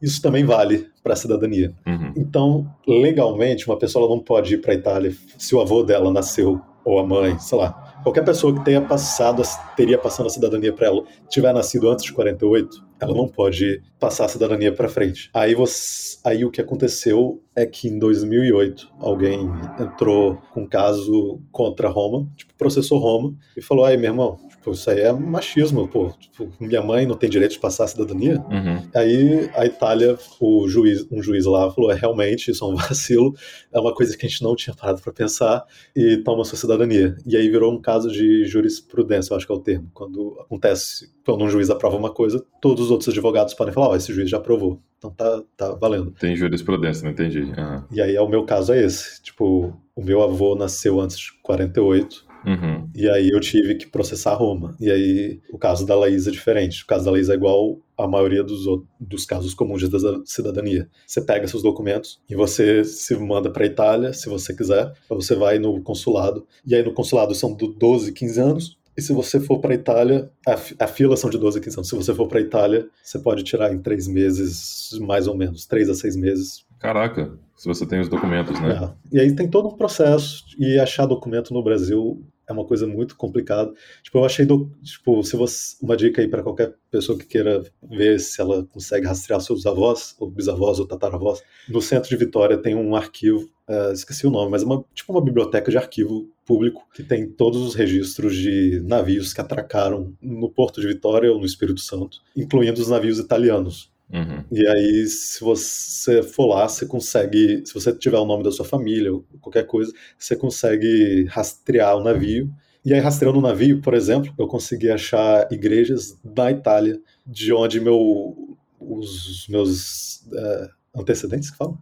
isso 0.01 0.21
também 0.21 0.45
vale 0.45 0.89
para 1.03 1.13
a 1.13 1.17
cidadania. 1.17 1.75
Uhum. 1.87 2.13
Então, 2.17 2.67
legalmente, 2.87 3.67
uma 3.67 3.79
pessoa 3.79 4.09
não 4.09 4.19
pode 4.19 4.55
ir 4.55 4.59
para 4.59 4.73
a 4.73 4.75
Itália 4.75 5.13
se 5.39 5.55
o 5.55 5.61
avô 5.61 5.83
dela 5.83 6.13
nasceu 6.13 6.61
ou 6.85 6.99
a 6.99 7.07
mãe, 7.07 7.39
sei 7.39 7.59
lá. 7.59 8.01
Qualquer 8.03 8.25
pessoa 8.25 8.55
que 8.55 8.65
tenha 8.65 8.81
passado, 8.81 9.43
teria 9.77 9.99
passado 9.99 10.27
a 10.27 10.31
cidadania 10.31 10.73
para 10.73 10.87
ela, 10.87 11.03
tiver 11.29 11.53
nascido 11.53 11.91
antes 11.91 12.05
de 12.05 12.13
48, 12.13 12.87
ela 13.01 13.13
não 13.13 13.27
pode 13.27 13.83
passar 13.99 14.27
a 14.27 14.29
cidadania 14.29 14.73
para 14.73 14.89
frente. 14.89 15.29
Aí, 15.35 15.57
você, 15.57 16.17
aí 16.25 16.45
o 16.45 16.51
que 16.51 16.61
aconteceu 16.61 17.43
é 17.57 17.67
que 17.67 17.89
em 17.89 17.99
2008 17.99 18.89
alguém 19.01 19.51
entrou 19.81 20.39
com 20.55 20.61
um 20.63 20.67
caso 20.69 21.41
contra 21.51 21.89
Roma, 21.89 22.29
tipo, 22.37 22.55
processou 22.55 22.99
Roma 23.01 23.35
e 23.57 23.61
falou: 23.61 23.85
"Aí, 23.85 23.97
meu 23.97 24.11
irmão, 24.11 24.39
tipo, 24.67 24.73
isso 24.73 24.91
aí 24.91 25.01
é 25.01 25.13
machismo, 25.13 25.87
pô. 25.87 26.13
Tipo, 26.19 26.49
minha 26.61 26.83
mãe 26.83 27.07
não 27.07 27.17
tem 27.17 27.31
direito 27.31 27.53
de 27.53 27.59
passar 27.61 27.85
a 27.85 27.89
cidadania?" 27.89 28.39
Uhum. 28.51 28.83
Aí 28.95 29.51
a 29.55 29.65
Itália, 29.65 30.19
o 30.41 30.69
juiz, 30.69 31.07
um 31.11 31.23
juiz 31.23 31.45
lá 31.45 31.71
falou: 31.71 31.91
é 31.91 31.95
realmente 31.95 32.51
isso 32.51 32.65
é 32.65 32.69
um 32.69 32.75
vacilo, 32.77 33.35
é 33.73 33.79
uma 33.79 33.95
coisa 33.95 34.17
que 34.17 34.27
a 34.27 34.29
gente 34.29 34.43
não 34.43 34.57
tinha 34.57 34.75
parado 34.75 35.01
para 35.01 35.13
pensar 35.13 35.65
e 35.95 36.19
toma 36.19 36.45
sua 36.45 36.59
cidadania. 36.59 37.17
E 37.25 37.37
aí 37.37 37.49
virou 37.49 37.73
um 37.73 37.81
caso 37.81 38.11
de 38.11 38.45
jurisprudência, 38.45 39.33
eu 39.33 39.37
acho 39.37 39.47
que 39.47 39.53
é 39.53 39.57
o 39.57 39.61
termo. 39.61 39.91
Quando 39.95 40.39
acontece, 40.41 41.11
quando 41.25 41.45
um 41.45 41.49
juiz 41.49 41.71
aprova 41.71 41.97
uma 41.97 42.11
coisa, 42.11 42.45
todos 42.61 42.87
os 42.87 42.91
outros 42.91 43.09
advogados 43.09 43.55
podem 43.55 43.73
falar: 43.73 43.89
ó, 43.89 43.97
esse 43.97 44.13
juiz 44.13 44.29
já 44.29 44.39
aprovou, 44.39 44.81
então 44.99 45.11
tá, 45.11 45.43
tá 45.57 45.73
valendo. 45.75 46.11
Tem 46.13 46.37
jurisprudência, 46.37 47.05
não 47.05 47.13
entendi. 47.13 47.43
Uhum. 47.43 47.85
E 47.93 48.01
aí 48.01 48.19
o 48.19 48.29
meu 48.29 48.45
caso 48.45 48.73
é 48.73 48.83
esse: 48.83 49.23
tipo, 49.23 49.73
o 49.95 50.03
meu 50.03 50.23
avô 50.23 50.55
nasceu 50.55 51.01
antes 51.01 51.19
de 51.19 51.33
48. 51.43 52.26
Uhum. 52.47 52.89
E 52.95 53.09
aí 53.11 53.29
eu 53.31 53.41
tive 53.41 53.75
que 53.75 53.87
processar 53.89 54.35
Roma. 54.35 54.77
E 54.81 54.91
aí 54.91 55.41
o 55.53 55.59
caso 55.59 55.85
da 55.85 55.97
Laís 55.97 56.27
é 56.27 56.31
diferente. 56.31 56.83
O 56.85 56.87
caso 56.87 57.05
da 57.05 57.11
Laís 57.11 57.29
é 57.29 57.35
igual 57.35 57.79
à 57.99 58.07
maioria 58.07 58.43
dos, 58.45 58.67
outros- 58.67 58.89
dos 59.01 59.27
casos 59.27 59.53
comuns 59.55 59.81
de 59.81 59.89
da- 59.89 60.21
cidadania. 60.25 60.89
Você 61.07 61.21
pega 61.21 61.49
seus 61.49 61.63
documentos 61.63 62.21
e 62.31 62.35
você 62.37 62.85
se 62.85 63.17
manda 63.17 63.51
para 63.51 63.65
a 63.65 63.67
Itália, 63.67 64.13
se 64.13 64.29
você 64.29 64.55
quiser. 64.55 64.93
Você 65.09 65.35
vai 65.35 65.59
no 65.59 65.83
consulado. 65.83 66.47
E 66.65 66.75
aí 66.75 66.83
no 66.85 66.93
consulado 66.93 67.35
são 67.35 67.53
do 67.53 67.67
12, 67.67 68.13
15 68.13 68.41
anos. 68.41 68.79
E 68.97 69.03
se 69.03 69.13
você 69.13 69.39
for 69.39 69.59
para 69.59 69.73
a 69.73 69.75
Itália, 69.75 70.31
a, 70.47 70.85
a 70.85 70.87
fila 70.87 71.17
são 71.19 71.29
de 71.29 71.37
12 71.37 71.59
a 71.59 71.61
15 71.61 71.77
anos. 71.77 71.89
Se 71.89 71.95
você 71.97 72.15
for 72.15 72.29
para 72.29 72.39
a 72.39 72.43
Itália, 72.43 72.87
você 73.03 73.19
pode 73.19 73.43
tirar 73.43 73.71
em 73.75 73.79
três 73.79 74.07
meses, 74.09 74.97
mais 75.01 75.27
ou 75.27 75.37
menos, 75.37 75.67
três 75.67 75.89
a 75.91 75.95
seis 75.95 76.17
meses, 76.17 76.65
Caraca, 76.79 77.33
se 77.57 77.67
você 77.67 77.87
tem 77.87 78.01
os 78.01 78.09
documentos, 78.09 78.61
né? 78.61 78.95
é. 79.13 79.17
E 79.17 79.21
aí 79.21 79.35
tem 79.35 79.49
todo 79.49 79.69
um 79.69 79.77
processo 79.77 80.45
e 80.59 80.79
achar 80.79 81.07
documento 81.07 81.53
no 81.55 81.63
Brasil 81.63 82.23
é 82.49 82.53
uma 82.53 82.65
coisa 82.65 82.87
muito 82.87 83.17
complicada. 83.17 83.73
Tipo, 84.03 84.19
eu 84.19 84.25
achei 84.25 84.47
do, 84.47 84.71
tipo, 84.83 85.23
se 85.23 85.37
você 85.37 85.77
uma 85.83 85.97
dica 85.97 86.23
aí 86.23 86.29
para 86.29 86.43
qualquer 86.43 86.75
pessoa 86.91 87.19
que 87.19 87.27
queira 87.27 87.63
ver 87.83 88.21
se 88.21 88.41
ela 88.41 88.65
consegue 88.65 89.07
rastrear 89.07 89.41
seus 89.41 89.67
avós, 89.67 90.15
ou 90.19 90.31
bisavós 90.31 90.79
ou 90.79 90.87
tataravós, 90.87 91.43
no 91.69 91.83
centro 91.83 92.09
de 92.09 92.17
Vitória 92.17 92.57
tem 92.57 92.75
um 92.75 92.95
arquivo, 92.95 93.49
eh, 93.69 93.93
esqueci 93.93 94.27
o 94.27 94.31
nome, 94.31 94.51
mas 94.51 94.63
é 94.63 94.67
uma 94.67 94.85
tipo 94.95 95.13
uma 95.13 95.23
biblioteca 95.23 95.71
de 95.71 95.77
arquivo 95.77 96.31
público 96.45 96.87
que 96.95 97.03
tem 97.03 97.29
todos 97.29 97.61
os 97.61 97.75
registros 97.75 98.37
de 98.37 98.81
navios 98.85 99.35
que 99.35 99.41
atracaram 99.41 100.15
no 100.23 100.49
Porto 100.49 100.81
de 100.81 100.87
Vitória 100.87 101.31
ou 101.31 101.39
no 101.39 101.47
Espírito 101.47 101.81
Santo, 101.81 102.21
incluindo 102.37 102.81
os 102.81 102.89
navios 102.89 103.19
italianos. 103.19 103.91
Uhum. 104.13 104.45
E 104.53 104.67
aí, 104.69 105.07
se 105.07 105.41
você 105.43 106.23
for 106.23 106.47
lá, 106.47 106.69
você 106.69 106.87
consegue, 106.87 107.63
se 107.67 107.75
você 107.75 107.93
tiver 107.93 108.19
o 108.19 108.25
nome 108.25 108.45
da 108.45 108.53
sua 108.53 108.65
família 108.65 109.13
ou 109.13 109.25
qualquer 109.41 109.67
coisa, 109.67 109.93
você 110.19 110.37
consegue 110.37 111.25
rastrear 111.29 111.97
o 111.97 112.05
navio. 112.05 112.51
E 112.85 112.95
aí, 112.95 113.01
rastreando 113.01 113.39
o 113.39 113.43
navio, 113.43 113.81
por 113.83 113.95
exemplo, 113.95 114.33
eu 114.39 114.47
consegui 114.47 114.91
achar 114.91 115.49
igrejas 115.51 116.17
da 116.25 116.51
Itália, 116.53 117.01
de 117.27 117.53
onde 117.53 117.81
meu, 117.81 118.57
os 118.79 119.47
meus 119.49 120.25
é, 120.33 120.69
antecedentes, 120.97 121.51
que 121.51 121.57
falam? 121.57 121.79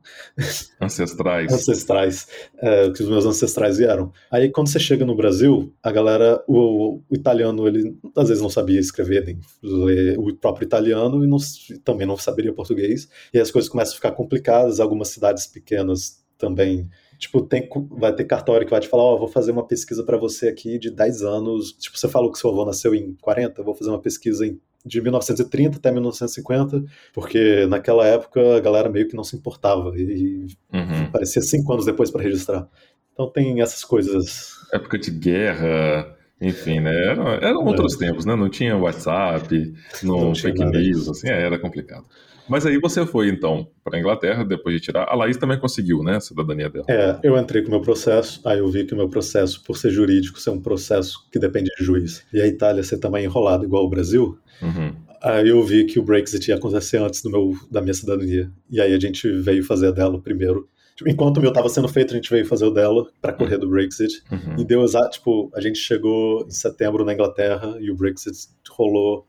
Ancestrais. 0.80 1.52
ancestrais, 1.52 2.26
é, 2.58 2.90
que 2.90 3.02
os 3.02 3.08
meus 3.08 3.24
ancestrais 3.24 3.78
vieram. 3.78 4.12
Aí 4.30 4.50
quando 4.50 4.68
você 4.68 4.78
chega 4.80 5.04
no 5.04 5.16
Brasil, 5.16 5.72
a 5.82 5.90
galera, 5.92 6.42
o, 6.48 7.00
o 7.08 7.14
italiano, 7.14 7.66
ele 7.66 7.96
às 8.16 8.28
vezes 8.28 8.42
não 8.42 8.50
sabia 8.50 8.80
escrever 8.80 9.24
nem 9.24 9.40
ler 9.62 10.18
o 10.18 10.34
próprio 10.34 10.66
italiano 10.66 11.24
e 11.24 11.28
não- 11.28 11.38
também 11.84 12.06
não 12.06 12.16
saberia 12.16 12.52
português. 12.52 13.08
E 13.32 13.38
as 13.38 13.50
coisas 13.50 13.68
começam 13.70 13.92
a 13.92 13.96
ficar 13.96 14.12
complicadas. 14.12 14.80
Algumas 14.80 15.08
cidades 15.08 15.46
pequenas 15.46 16.22
também. 16.36 16.88
Tipo, 17.18 17.40
tem, 17.42 17.68
vai 17.90 18.14
ter 18.14 18.24
cartório 18.24 18.66
que 18.66 18.70
vai 18.70 18.80
te 18.80 18.88
falar, 18.88 19.04
ó, 19.04 19.16
vou 19.16 19.28
fazer 19.28 19.52
uma 19.52 19.66
pesquisa 19.66 20.02
para 20.02 20.16
você 20.18 20.48
aqui 20.48 20.78
de 20.78 20.90
10 20.90 21.22
anos. 21.22 21.72
Tipo, 21.72 21.96
você 21.98 22.08
falou 22.08 22.30
que 22.30 22.38
seu 22.38 22.50
avô 22.50 22.64
nasceu 22.64 22.94
em 22.94 23.14
40, 23.20 23.60
eu 23.60 23.64
vou 23.64 23.74
fazer 23.74 23.90
uma 23.90 24.00
pesquisa 24.00 24.44
em 24.46 24.60
de 24.84 25.00
1930 25.00 25.78
até 25.78 25.90
1950, 25.90 26.84
porque 27.12 27.66
naquela 27.66 28.06
época 28.06 28.56
a 28.56 28.60
galera 28.60 28.88
meio 28.90 29.08
que 29.08 29.16
não 29.16 29.24
se 29.24 29.36
importava 29.36 29.92
e 29.98 30.46
Uhum. 30.72 31.10
parecia 31.12 31.40
cinco 31.40 31.72
anos 31.72 31.86
depois 31.86 32.10
para 32.10 32.22
registrar. 32.22 32.68
Então 33.12 33.30
tem 33.30 33.60
essas 33.62 33.84
coisas. 33.84 34.50
Época 34.72 34.98
de 34.98 35.10
guerra, 35.10 36.16
enfim, 36.48 36.80
né? 36.80 36.94
Eram, 37.10 37.28
eram 37.28 37.64
outros 37.64 37.96
tempos, 37.96 38.24
né? 38.24 38.34
Não 38.34 38.48
tinha 38.48 38.76
WhatsApp, 38.76 39.72
não, 40.02 40.26
Não 40.26 40.32
tinha 40.32 40.52
fake 40.52 40.64
news, 40.64 41.08
assim, 41.08 41.28
é, 41.28 41.42
era 41.42 41.58
complicado. 41.58 42.04
Mas 42.48 42.66
aí 42.66 42.78
você 42.78 43.06
foi, 43.06 43.28
então, 43.28 43.66
para 43.82 43.98
Inglaterra, 43.98 44.44
depois 44.44 44.76
de 44.76 44.82
tirar. 44.82 45.08
A 45.08 45.14
Laís 45.14 45.36
também 45.36 45.58
conseguiu, 45.58 46.02
né? 46.02 46.16
A 46.16 46.20
cidadania 46.20 46.68
dela. 46.68 46.84
É, 46.88 47.18
eu 47.22 47.38
entrei 47.38 47.62
com 47.62 47.68
o 47.68 47.70
meu 47.70 47.80
processo, 47.80 48.40
aí 48.44 48.58
eu 48.58 48.68
vi 48.68 48.84
que 48.84 48.92
o 48.92 48.96
meu 48.96 49.08
processo, 49.08 49.62
por 49.64 49.76
ser 49.78 49.90
jurídico, 49.90 50.38
ser 50.38 50.50
um 50.50 50.60
processo 50.60 51.26
que 51.32 51.38
depende 51.38 51.70
de 51.78 51.84
juiz, 51.84 52.22
e 52.32 52.40
a 52.40 52.46
Itália 52.46 52.82
ser 52.82 52.98
também 52.98 53.24
enrolado 53.24 53.64
igual 53.64 53.84
o 53.84 53.88
Brasil, 53.88 54.38
Uhum. 54.62 54.94
aí 55.22 55.48
eu 55.48 55.62
vi 55.64 55.84
que 55.84 55.98
o 55.98 56.02
Brexit 56.02 56.48
ia 56.48 56.56
acontecer 56.56 56.98
antes 56.98 57.22
do 57.22 57.30
meu, 57.30 57.54
da 57.70 57.80
minha 57.80 57.94
cidadania. 57.94 58.50
E 58.70 58.80
aí 58.80 58.92
a 58.92 59.00
gente 59.00 59.28
veio 59.40 59.64
fazer 59.64 59.88
a 59.88 59.90
dela 59.90 60.20
primeiro. 60.20 60.68
Tipo, 60.96 61.10
Enquanto 61.10 61.38
o 61.38 61.40
meu 61.40 61.50
estava 61.50 61.68
sendo 61.68 61.88
feito, 61.88 62.12
a 62.12 62.16
gente 62.16 62.30
veio 62.30 62.46
fazer 62.46 62.64
o 62.66 62.70
dela 62.70 63.06
para 63.20 63.32
correr 63.32 63.58
do 63.58 63.68
Brexit. 63.68 64.22
Uhum. 64.30 64.60
E 64.60 64.64
deu 64.64 64.82
exato, 64.82 65.10
tipo, 65.10 65.50
a 65.54 65.60
gente 65.60 65.78
chegou 65.78 66.44
em 66.46 66.50
setembro 66.50 67.04
na 67.04 67.12
Inglaterra 67.12 67.76
e 67.80 67.90
o 67.90 67.96
Brexit 67.96 68.48
rolou 68.70 69.26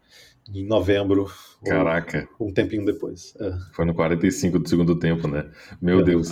em 0.54 0.66
novembro, 0.66 1.26
Caraca, 1.66 2.30
um 2.40 2.54
tempinho 2.54 2.86
depois. 2.86 3.34
É. 3.40 3.52
foi 3.74 3.86
no 3.86 3.96
45 3.96 4.60
do 4.60 4.70
segundo 4.70 5.00
tempo, 5.00 5.28
né? 5.28 5.50
Meu 5.82 6.02
É. 6.02 6.04
Deus. 6.04 6.32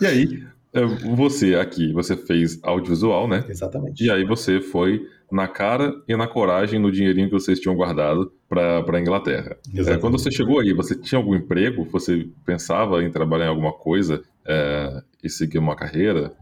E 0.00 0.06
aí, 0.06 0.42
é, 0.72 0.84
você 1.14 1.54
aqui, 1.54 1.92
você 1.92 2.16
fez 2.16 2.58
audiovisual, 2.62 3.28
né? 3.28 3.44
Exatamente. 3.48 4.02
E 4.02 4.10
aí 4.10 4.24
você 4.24 4.60
foi 4.60 5.06
na 5.30 5.48
cara 5.48 5.92
e 6.08 6.16
na 6.16 6.26
coragem 6.26 6.78
no 6.78 6.92
dinheirinho 6.92 7.28
que 7.28 7.34
vocês 7.34 7.58
tinham 7.58 7.74
guardado 7.74 8.32
para 8.48 8.96
a 8.96 9.00
Inglaterra. 9.00 9.56
É, 9.74 9.96
quando 9.96 10.18
você 10.18 10.30
chegou 10.30 10.60
aí, 10.60 10.72
você 10.72 10.94
tinha 10.94 11.18
algum 11.18 11.34
emprego? 11.34 11.84
Você 11.90 12.28
pensava 12.44 13.02
em 13.02 13.10
trabalhar 13.10 13.46
em 13.46 13.50
alguma 13.50 13.72
coisa 13.72 14.22
é, 14.46 15.02
e 15.22 15.28
seguir 15.28 15.58
uma 15.58 15.74
carreira? 15.74 16.32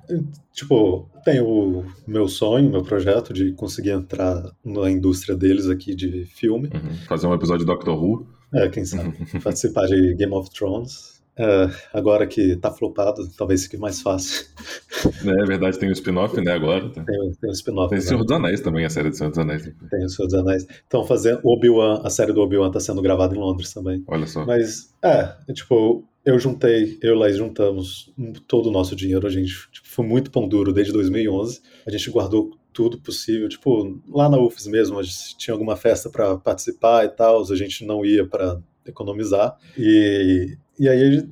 Tipo, 0.52 1.08
tenho 1.24 1.46
o 1.46 1.84
meu 2.06 2.28
sonho, 2.28 2.70
meu 2.70 2.82
projeto 2.82 3.32
de 3.32 3.52
conseguir 3.52 3.90
entrar 3.90 4.42
na 4.64 4.90
indústria 4.90 5.34
deles 5.34 5.68
aqui 5.68 5.94
de 5.94 6.26
filme. 6.26 6.68
Uhum. 6.74 6.94
Fazer 7.08 7.26
um 7.26 7.34
episódio 7.34 7.64
de 7.64 7.72
Doctor 7.72 7.98
Who? 7.98 8.26
É, 8.52 8.68
quem 8.68 8.84
sabe. 8.84 9.14
Participar 9.42 9.86
de 9.86 10.14
Game 10.14 10.32
of 10.32 10.50
Thrones. 10.50 11.13
É, 11.36 11.68
agora 11.92 12.26
que 12.26 12.56
tá 12.56 12.70
flopado, 12.70 13.28
talvez 13.36 13.64
fique 13.64 13.76
mais 13.76 14.00
fácil. 14.00 14.46
É 15.04 15.44
verdade, 15.44 15.78
tem 15.78 15.88
o 15.88 15.92
spin-off, 15.92 16.40
né, 16.40 16.52
agora. 16.52 16.88
Tem, 16.90 17.04
Tem, 17.04 17.32
tem 17.40 17.50
um 17.50 17.52
spin-off. 17.52 17.90
tem 17.90 17.98
né? 17.98 18.04
Senhor 18.04 18.24
dos 18.24 18.36
Anéis 18.36 18.60
também, 18.60 18.84
a 18.84 18.90
série 18.90 19.10
de 19.10 19.16
Senhor 19.16 19.30
dos 19.30 19.38
Anéis. 19.38 19.62
Tem 19.62 20.04
o 20.04 20.08
Senhor 20.08 20.26
dos 20.28 20.34
Anéis. 20.34 20.66
Estão 20.70 21.04
fazendo. 21.04 21.40
Obi-Wan, 21.44 22.00
a 22.02 22.10
série 22.10 22.32
do 22.32 22.40
Obi-Wan 22.40 22.70
tá 22.70 22.80
sendo 22.80 23.02
gravada 23.02 23.34
em 23.34 23.38
Londres 23.38 23.72
também. 23.72 24.02
Olha 24.06 24.26
só. 24.26 24.46
Mas, 24.46 24.94
é, 25.02 25.34
é, 25.48 25.52
tipo, 25.52 26.06
eu 26.24 26.38
juntei, 26.38 26.98
eu 27.02 27.10
e 27.10 27.16
o 27.16 27.18
Laís 27.18 27.36
juntamos 27.36 28.14
todo 28.46 28.68
o 28.68 28.72
nosso 28.72 28.96
dinheiro. 28.96 29.26
A 29.26 29.30
gente 29.30 29.52
tipo, 29.70 29.86
foi 29.86 30.06
muito 30.06 30.30
pão 30.30 30.48
duro 30.48 30.72
desde 30.72 30.92
2011. 30.92 31.60
A 31.86 31.90
gente 31.90 32.10
guardou 32.10 32.50
tudo 32.72 32.98
possível. 32.98 33.48
Tipo, 33.48 34.00
lá 34.08 34.28
na 34.28 34.38
UFES 34.38 34.66
mesmo, 34.66 34.98
a 34.98 35.02
gente 35.02 35.36
tinha 35.36 35.54
alguma 35.54 35.76
festa 35.76 36.08
para 36.08 36.36
participar 36.36 37.04
e 37.04 37.08
tal, 37.08 37.42
a 37.42 37.56
gente 37.56 37.84
não 37.84 38.04
ia 38.04 38.26
para 38.26 38.60
economizar. 38.86 39.56
E, 39.76 40.56
e 40.78 40.88
aí 40.88 41.22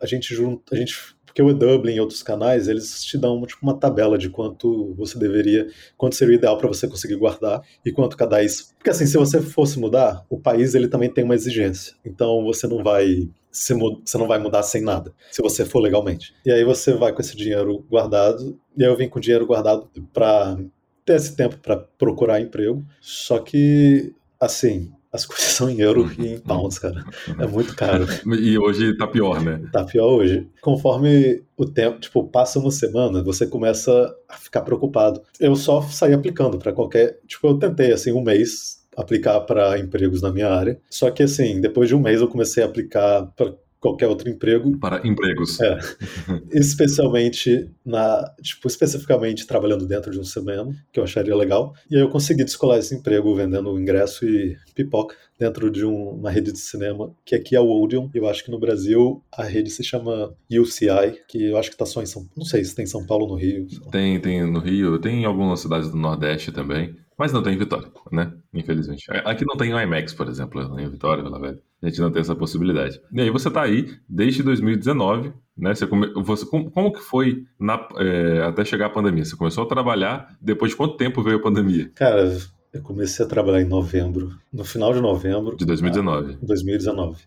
a 0.00 0.06
gente 0.06 0.34
junta, 0.34 0.74
a 0.74 0.78
gente 0.78 0.94
Porque 1.24 1.42
o 1.42 1.52
Dublin 1.52 1.94
e 1.94 2.00
outros 2.00 2.22
canais, 2.22 2.68
eles 2.68 3.02
te 3.02 3.18
dão 3.18 3.42
tipo, 3.44 3.60
uma 3.62 3.76
tabela 3.76 4.16
de 4.16 4.30
quanto 4.30 4.94
você 4.94 5.18
deveria, 5.18 5.66
quanto 5.96 6.14
seria 6.14 6.34
o 6.34 6.38
ideal 6.38 6.56
para 6.56 6.68
você 6.68 6.86
conseguir 6.86 7.16
guardar 7.16 7.60
e 7.84 7.90
quanto 7.90 8.16
cada 8.16 8.40
isso. 8.42 8.72
Porque 8.76 8.90
assim, 8.90 9.04
se 9.04 9.18
você 9.18 9.40
fosse 9.40 9.78
mudar, 9.78 10.24
o 10.30 10.38
país 10.38 10.74
ele 10.74 10.86
também 10.86 11.10
tem 11.10 11.24
uma 11.24 11.34
exigência. 11.34 11.94
Então 12.04 12.44
você 12.44 12.68
não 12.68 12.84
vai 12.84 13.28
você 13.50 14.18
não 14.18 14.26
vai 14.26 14.38
mudar 14.38 14.64
sem 14.64 14.82
nada, 14.82 15.14
se 15.30 15.40
você 15.40 15.64
for 15.64 15.78
legalmente. 15.78 16.34
E 16.44 16.50
aí 16.50 16.64
você 16.64 16.92
vai 16.92 17.12
com 17.12 17.20
esse 17.20 17.36
dinheiro 17.36 17.84
guardado, 17.88 18.58
e 18.76 18.84
aí 18.84 18.90
eu 18.90 18.96
vim 18.96 19.08
com 19.08 19.20
dinheiro 19.20 19.46
guardado 19.46 19.88
para 20.12 20.56
ter 21.04 21.14
esse 21.14 21.36
tempo 21.36 21.56
para 21.58 21.76
procurar 21.76 22.40
emprego. 22.40 22.84
Só 23.00 23.38
que, 23.38 24.12
assim, 24.40 24.92
as 25.14 25.24
coisas 25.24 25.46
são 25.46 25.70
em 25.70 25.80
euro 25.80 26.10
e 26.18 26.34
em 26.34 26.38
pounds, 26.40 26.76
cara. 26.76 27.04
É 27.38 27.46
muito 27.46 27.76
caro. 27.76 28.04
E 28.26 28.58
hoje 28.58 28.96
tá 28.98 29.06
pior, 29.06 29.40
né? 29.40 29.60
Tá 29.72 29.84
pior 29.84 30.08
hoje. 30.08 30.48
Conforme 30.60 31.40
o 31.56 31.64
tempo, 31.64 32.00
tipo, 32.00 32.24
passa 32.24 32.58
uma 32.58 32.72
semana, 32.72 33.22
você 33.22 33.46
começa 33.46 34.12
a 34.28 34.34
ficar 34.34 34.62
preocupado. 34.62 35.22
Eu 35.38 35.54
só 35.54 35.80
saí 35.82 36.12
aplicando 36.12 36.58
para 36.58 36.72
qualquer. 36.72 37.20
Tipo, 37.28 37.46
eu 37.46 37.58
tentei, 37.58 37.92
assim, 37.92 38.10
um 38.10 38.22
mês 38.22 38.84
aplicar 38.96 39.40
para 39.42 39.78
empregos 39.78 40.20
na 40.20 40.32
minha 40.32 40.48
área. 40.48 40.80
Só 40.90 41.08
que, 41.12 41.22
assim, 41.22 41.60
depois 41.60 41.88
de 41.88 41.94
um 41.94 42.00
mês 42.00 42.20
eu 42.20 42.26
comecei 42.26 42.64
a 42.64 42.66
aplicar 42.66 43.26
para 43.36 43.54
qualquer 43.84 44.08
outro 44.08 44.30
emprego. 44.30 44.78
Para 44.78 45.06
empregos. 45.06 45.60
É. 45.60 45.78
Especialmente 46.50 47.70
na, 47.84 48.24
tipo, 48.40 48.66
especificamente 48.66 49.46
trabalhando 49.46 49.86
dentro 49.86 50.10
de 50.10 50.18
um 50.18 50.24
cinema, 50.24 50.74
que 50.90 50.98
eu 50.98 51.04
acharia 51.04 51.36
legal. 51.36 51.74
E 51.90 51.96
aí 51.96 52.00
eu 52.00 52.08
consegui 52.08 52.44
descolar 52.44 52.78
esse 52.78 52.94
emprego 52.94 53.34
vendendo 53.34 53.78
ingresso 53.78 54.24
e 54.24 54.56
pipoca 54.74 55.14
dentro 55.38 55.70
de 55.70 55.84
um, 55.84 56.10
uma 56.10 56.30
rede 56.30 56.50
de 56.50 56.58
cinema, 56.58 57.12
que 57.26 57.34
aqui 57.34 57.54
é 57.54 57.60
o 57.60 57.68
Odeon. 57.68 58.08
Eu 58.14 58.26
acho 58.26 58.42
que 58.42 58.50
no 58.50 58.58
Brasil 58.58 59.22
a 59.30 59.44
rede 59.44 59.68
se 59.68 59.84
chama 59.84 60.34
UCI, 60.50 61.20
que 61.28 61.50
eu 61.50 61.58
acho 61.58 61.70
que 61.70 61.76
tá 61.76 61.84
só 61.84 62.02
em 62.02 62.06
São 62.06 62.26
Não 62.34 62.46
sei 62.46 62.64
se 62.64 62.74
tem 62.74 62.84
em 62.84 62.88
São 62.88 63.04
Paulo 63.04 63.26
no 63.26 63.34
Rio. 63.34 63.66
Tem, 63.90 64.18
tem 64.18 64.50
no 64.50 64.60
Rio, 64.60 64.98
tem 64.98 65.22
em 65.22 65.24
algumas 65.26 65.60
cidades 65.60 65.90
do 65.90 65.96
Nordeste 65.96 66.50
também. 66.52 66.96
Mas 67.18 67.32
não 67.32 67.42
tem 67.42 67.54
em 67.54 67.58
Vitória, 67.58 67.88
né? 68.10 68.32
Infelizmente. 68.52 69.04
Aqui 69.24 69.44
não 69.44 69.56
tem 69.56 69.72
o 69.72 69.80
IMAX, 69.80 70.12
por 70.12 70.28
exemplo, 70.28 70.80
em 70.80 70.88
Vitória, 70.88 71.22
Vila 71.22 71.38
Velha. 71.38 71.60
A 71.82 71.88
gente 71.88 72.00
não 72.00 72.10
tem 72.10 72.20
essa 72.20 72.34
possibilidade. 72.34 73.00
E 73.12 73.20
aí 73.20 73.30
você 73.30 73.50
tá 73.50 73.62
aí 73.62 73.94
desde 74.08 74.42
2019, 74.42 75.32
né? 75.56 75.74
Você, 75.74 75.86
come... 75.86 76.12
você 76.22 76.46
como, 76.46 76.70
como, 76.70 76.92
que 76.92 77.00
foi 77.00 77.44
na... 77.58 77.86
é... 77.98 78.42
até 78.42 78.64
chegar 78.64 78.86
a 78.86 78.90
pandemia? 78.90 79.24
Você 79.24 79.36
começou 79.36 79.64
a 79.64 79.68
trabalhar, 79.68 80.36
depois 80.40 80.72
de 80.72 80.76
quanto 80.76 80.96
tempo 80.96 81.22
veio 81.22 81.36
a 81.36 81.42
pandemia? 81.42 81.90
Cara, 81.94 82.36
eu 82.72 82.82
comecei 82.82 83.24
a 83.24 83.28
trabalhar 83.28 83.60
em 83.60 83.68
novembro, 83.68 84.32
no 84.52 84.64
final 84.64 84.92
de 84.92 85.00
novembro. 85.00 85.56
De 85.56 85.64
2019. 85.64 86.38
2019. 86.42 87.22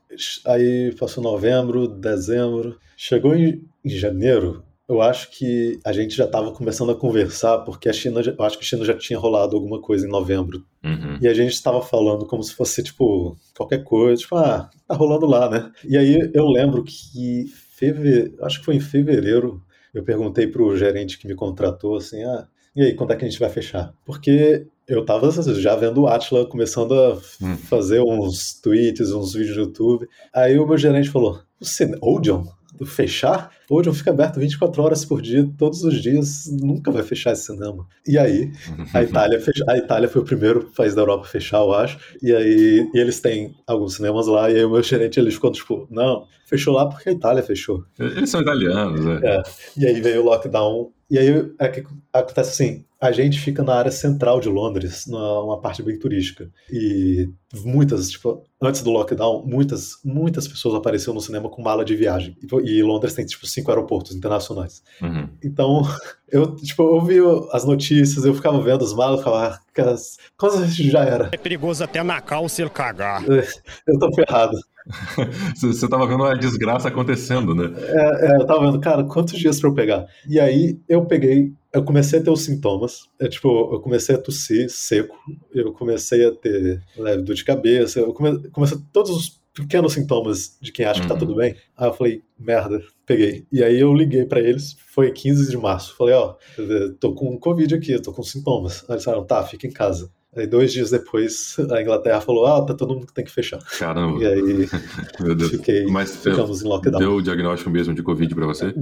Aí 0.45 0.93
passou 0.99 1.23
novembro, 1.23 1.87
dezembro. 1.87 2.77
Chegou 2.97 3.33
em, 3.33 3.63
em 3.85 3.89
janeiro, 3.89 4.63
eu 4.87 5.01
acho 5.01 5.29
que 5.31 5.79
a 5.83 5.91
gente 5.91 6.15
já 6.15 6.25
estava 6.25 6.51
começando 6.51 6.91
a 6.91 6.95
conversar, 6.95 7.59
porque 7.59 7.89
a 7.89 7.93
China, 7.93 8.21
eu 8.21 8.45
acho 8.45 8.57
que 8.57 8.63
a 8.63 8.67
China 8.67 8.85
já 8.85 8.93
tinha 8.93 9.19
rolado 9.19 9.55
alguma 9.55 9.81
coisa 9.81 10.07
em 10.07 10.09
novembro. 10.09 10.63
Uhum. 10.83 11.17
E 11.21 11.27
a 11.27 11.33
gente 11.33 11.53
estava 11.53 11.81
falando 11.81 12.25
como 12.25 12.41
se 12.41 12.53
fosse, 12.53 12.81
tipo, 12.81 13.37
qualquer 13.55 13.83
coisa, 13.83 14.21
tipo, 14.21 14.35
ah, 14.37 14.69
tá 14.87 14.95
rolando 14.95 15.25
lá, 15.25 15.49
né? 15.49 15.71
E 15.83 15.97
aí 15.97 16.31
eu 16.33 16.47
lembro 16.47 16.83
que, 16.83 17.45
feve... 17.75 18.33
acho 18.41 18.59
que 18.59 18.65
foi 18.65 18.75
em 18.75 18.79
fevereiro, 18.79 19.61
eu 19.93 20.03
perguntei 20.03 20.47
pro 20.47 20.77
gerente 20.77 21.17
que 21.17 21.27
me 21.27 21.35
contratou, 21.35 21.97
assim, 21.97 22.23
ah, 22.23 22.47
e 22.77 22.83
aí, 22.83 22.93
quando 22.93 23.11
é 23.11 23.15
que 23.15 23.25
a 23.25 23.27
gente 23.27 23.39
vai 23.39 23.49
fechar? 23.49 23.91
Porque 24.05 24.67
eu 24.87 25.03
tava 25.03 25.31
já 25.55 25.75
vendo 25.75 26.01
o 26.01 26.07
Atila 26.07 26.45
começando 26.45 26.93
a 26.93 27.13
hum. 27.41 27.57
fazer 27.57 27.99
uns 28.01 28.61
tweets, 28.61 29.11
uns 29.11 29.33
vídeos 29.33 29.57
no 29.57 29.63
YouTube. 29.63 30.07
Aí 30.31 30.59
o 30.59 30.67
meu 30.67 30.77
gerente 30.77 31.09
falou: 31.09 31.41
Você, 31.59 31.91
Odeon? 31.99 32.45
Fechar, 32.85 33.51
hoje 33.69 33.93
fica 33.93 34.11
aberto 34.11 34.39
24 34.39 34.81
horas 34.81 35.05
por 35.05 35.21
dia, 35.21 35.49
todos 35.57 35.83
os 35.83 36.01
dias, 36.01 36.45
nunca 36.61 36.91
vai 36.91 37.03
fechar 37.03 37.33
esse 37.33 37.45
cinema. 37.45 37.87
E 38.05 38.17
aí, 38.17 38.51
a 38.93 39.03
Itália, 39.03 39.39
fech... 39.39 39.63
a 39.67 39.77
Itália 39.77 40.09
foi 40.09 40.21
o 40.21 40.25
primeiro 40.25 40.71
país 40.75 40.93
da 40.95 41.01
Europa 41.01 41.25
a 41.25 41.29
fechar, 41.29 41.59
eu 41.59 41.73
acho, 41.73 41.97
e 42.21 42.33
aí 42.33 42.89
e 42.93 42.99
eles 42.99 43.19
têm 43.19 43.55
alguns 43.65 43.95
cinemas 43.95 44.27
lá, 44.27 44.49
e 44.49 44.55
aí 44.55 44.65
o 44.65 44.69
meu 44.69 44.83
gerente, 44.83 45.19
ele 45.19 45.31
ficou 45.31 45.51
tipo, 45.51 45.87
não, 45.89 46.25
fechou 46.47 46.73
lá 46.73 46.87
porque 46.87 47.09
a 47.09 47.11
Itália 47.11 47.43
fechou. 47.43 47.83
Eles 47.99 48.29
são 48.29 48.41
italianos, 48.41 49.05
né? 49.05 49.19
É. 49.23 49.43
E 49.77 49.85
aí 49.85 50.01
veio 50.01 50.21
o 50.21 50.25
lockdown, 50.25 50.91
e 51.09 51.19
aí 51.19 51.51
é 51.59 51.67
que 51.67 51.83
acontece 52.11 52.49
assim, 52.49 52.85
a 52.99 53.11
gente 53.11 53.39
fica 53.39 53.63
na 53.63 53.75
área 53.75 53.91
central 53.91 54.39
de 54.39 54.49
Londres, 54.49 55.05
numa 55.07 55.59
parte 55.61 55.83
bem 55.83 55.99
turística. 55.99 56.49
E 56.71 57.29
muitas, 57.63 58.09
tipo, 58.09 58.43
antes 58.61 58.81
do 58.81 58.89
lockdown, 58.89 59.45
muitas, 59.45 59.99
muitas 60.03 60.47
pessoas 60.47 60.75
apareceram 60.75 61.13
no 61.13 61.21
cinema 61.21 61.47
com 61.47 61.61
mala 61.61 61.85
de 61.85 61.95
viagem. 61.95 62.35
E, 62.63 62.81
Londres 62.81 63.13
tem, 63.13 63.25
tipo, 63.25 63.45
cinco 63.45 63.69
aeroportos 63.69 64.15
internacionais. 64.15 64.83
Uhum. 65.01 65.29
Então, 65.43 65.83
eu, 66.27 66.55
tipo, 66.55 66.83
eu 66.83 67.01
vi 67.01 67.19
as 67.51 67.63
notícias, 67.65 68.25
eu 68.25 68.33
ficava 68.33 68.59
vendo 68.61 68.83
as 68.83 68.93
malas, 68.93 69.19
ficava, 69.19 69.47
ah, 69.47 69.95
já 70.67 71.05
era. 71.05 71.29
É 71.31 71.37
perigoso 71.37 71.83
até 71.83 72.01
na 72.01 72.19
calça 72.19 72.61
ele 72.61 72.71
cagar. 72.71 73.23
Eu 73.87 73.99
tô 73.99 74.11
ferrado. 74.13 74.57
Você 75.55 75.87
tava 75.87 76.07
vendo 76.07 76.23
a 76.23 76.33
desgraça 76.33 76.87
acontecendo, 76.87 77.53
né? 77.53 77.71
É, 77.75 78.31
é, 78.31 78.35
eu 78.37 78.45
tava 78.45 78.65
vendo, 78.65 78.79
cara, 78.79 79.03
quantos 79.03 79.37
dias 79.37 79.59
pra 79.59 79.69
eu 79.69 79.73
pegar? 79.73 80.07
E 80.27 80.39
aí 80.39 80.79
eu 80.87 81.05
peguei, 81.05 81.53
eu 81.73 81.83
comecei 81.83 82.19
a 82.19 82.23
ter 82.23 82.29
os 82.29 82.41
sintomas. 82.41 83.07
É, 83.19 83.27
tipo, 83.27 83.47
eu 83.73 83.79
comecei 83.79 84.15
a 84.15 84.17
tossir 84.17 84.69
seco, 84.69 85.17
eu 85.53 85.73
comecei 85.73 86.25
a 86.25 86.31
ter 86.31 86.81
leve 86.97 87.23
dor 87.23 87.35
de 87.35 87.43
cabeça, 87.43 87.99
eu 87.99 88.13
come, 88.13 88.49
comecei 88.49 88.77
todos 88.91 89.11
os 89.11 89.41
pequenos 89.53 89.93
sintomas 89.93 90.55
de 90.61 90.71
quem 90.71 90.85
acha 90.85 91.01
que 91.01 91.07
tá 91.07 91.15
uhum. 91.15 91.19
tudo 91.19 91.35
bem. 91.35 91.55
Aí 91.75 91.87
eu 91.87 91.93
falei, 91.93 92.21
merda, 92.37 92.79
peguei. 93.05 93.45
E 93.51 93.63
aí 93.63 93.79
eu 93.79 93.93
liguei 93.93 94.25
para 94.25 94.39
eles, 94.39 94.75
foi 94.93 95.11
15 95.11 95.49
de 95.49 95.57
março. 95.57 95.95
Falei, 95.97 96.13
ó, 96.13 96.35
tô 96.99 97.13
com 97.13 97.37
Covid 97.39 97.73
aqui, 97.73 97.99
tô 97.99 98.13
com 98.13 98.21
sintomas. 98.21 98.85
Aí 98.87 98.95
eles 98.95 99.03
falaram, 99.03 99.25
tá, 99.25 99.43
fica 99.43 99.65
em 99.65 99.71
casa. 99.71 100.11
Aí 100.35 100.45
dois 100.45 100.71
dias 100.71 100.91
depois 100.91 101.55
a 101.71 101.81
Inglaterra 101.81 102.21
falou: 102.21 102.45
ah, 102.45 102.65
tá 102.65 102.73
todo 102.73 102.93
mundo 102.93 103.07
que 103.07 103.13
tem 103.13 103.25
que 103.25 103.31
fechar. 103.31 103.59
Caramba. 103.79 104.21
E 104.21 104.27
aí 104.27 104.69
Meu 105.19 105.35
Deus. 105.35 105.51
Fiquei, 105.51 105.85
Mas 105.87 106.15
ficamos 106.15 106.61
em 106.61 106.67
lockdown. 106.67 106.99
Deu 106.99 107.15
o 107.15 107.21
diagnóstico 107.21 107.69
mesmo 107.69 107.93
de 107.93 108.03
Covid 108.03 108.33
para 108.33 108.45
você? 108.45 108.73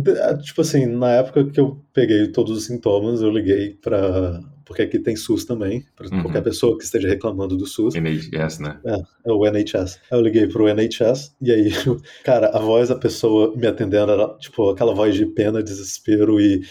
Tipo 0.44 0.62
assim, 0.62 0.86
na 0.86 1.12
época 1.12 1.46
que 1.46 1.60
eu 1.60 1.84
peguei 1.94 2.28
todos 2.32 2.58
os 2.58 2.66
sintomas, 2.66 3.22
eu 3.22 3.30
liguei 3.30 3.72
para 3.82 4.42
porque 4.66 4.82
aqui 4.82 5.00
tem 5.00 5.16
SUS 5.16 5.46
também, 5.46 5.86
para 5.96 6.08
uhum. 6.14 6.24
qualquer 6.24 6.42
pessoa 6.42 6.78
que 6.78 6.84
esteja 6.84 7.08
reclamando 7.08 7.56
do 7.56 7.66
SUS. 7.66 7.94
NHS, 7.96 8.60
né? 8.60 8.80
É, 8.86 9.30
é 9.30 9.32
o 9.32 9.46
NHS. 9.46 10.00
Eu 10.12 10.22
liguei 10.22 10.48
pro 10.48 10.68
NHS 10.68 11.36
e 11.42 11.52
aí, 11.52 11.72
cara, 12.26 12.50
a 12.50 12.60
voz 12.60 12.90
da 12.90 12.96
pessoa 12.96 13.56
me 13.56 13.68
atendendo 13.68 14.12
era 14.12 14.28
tipo 14.40 14.70
aquela 14.70 14.94
voz 14.94 15.14
de 15.14 15.26
pena, 15.26 15.62
desespero 15.62 16.40
e 16.42 16.64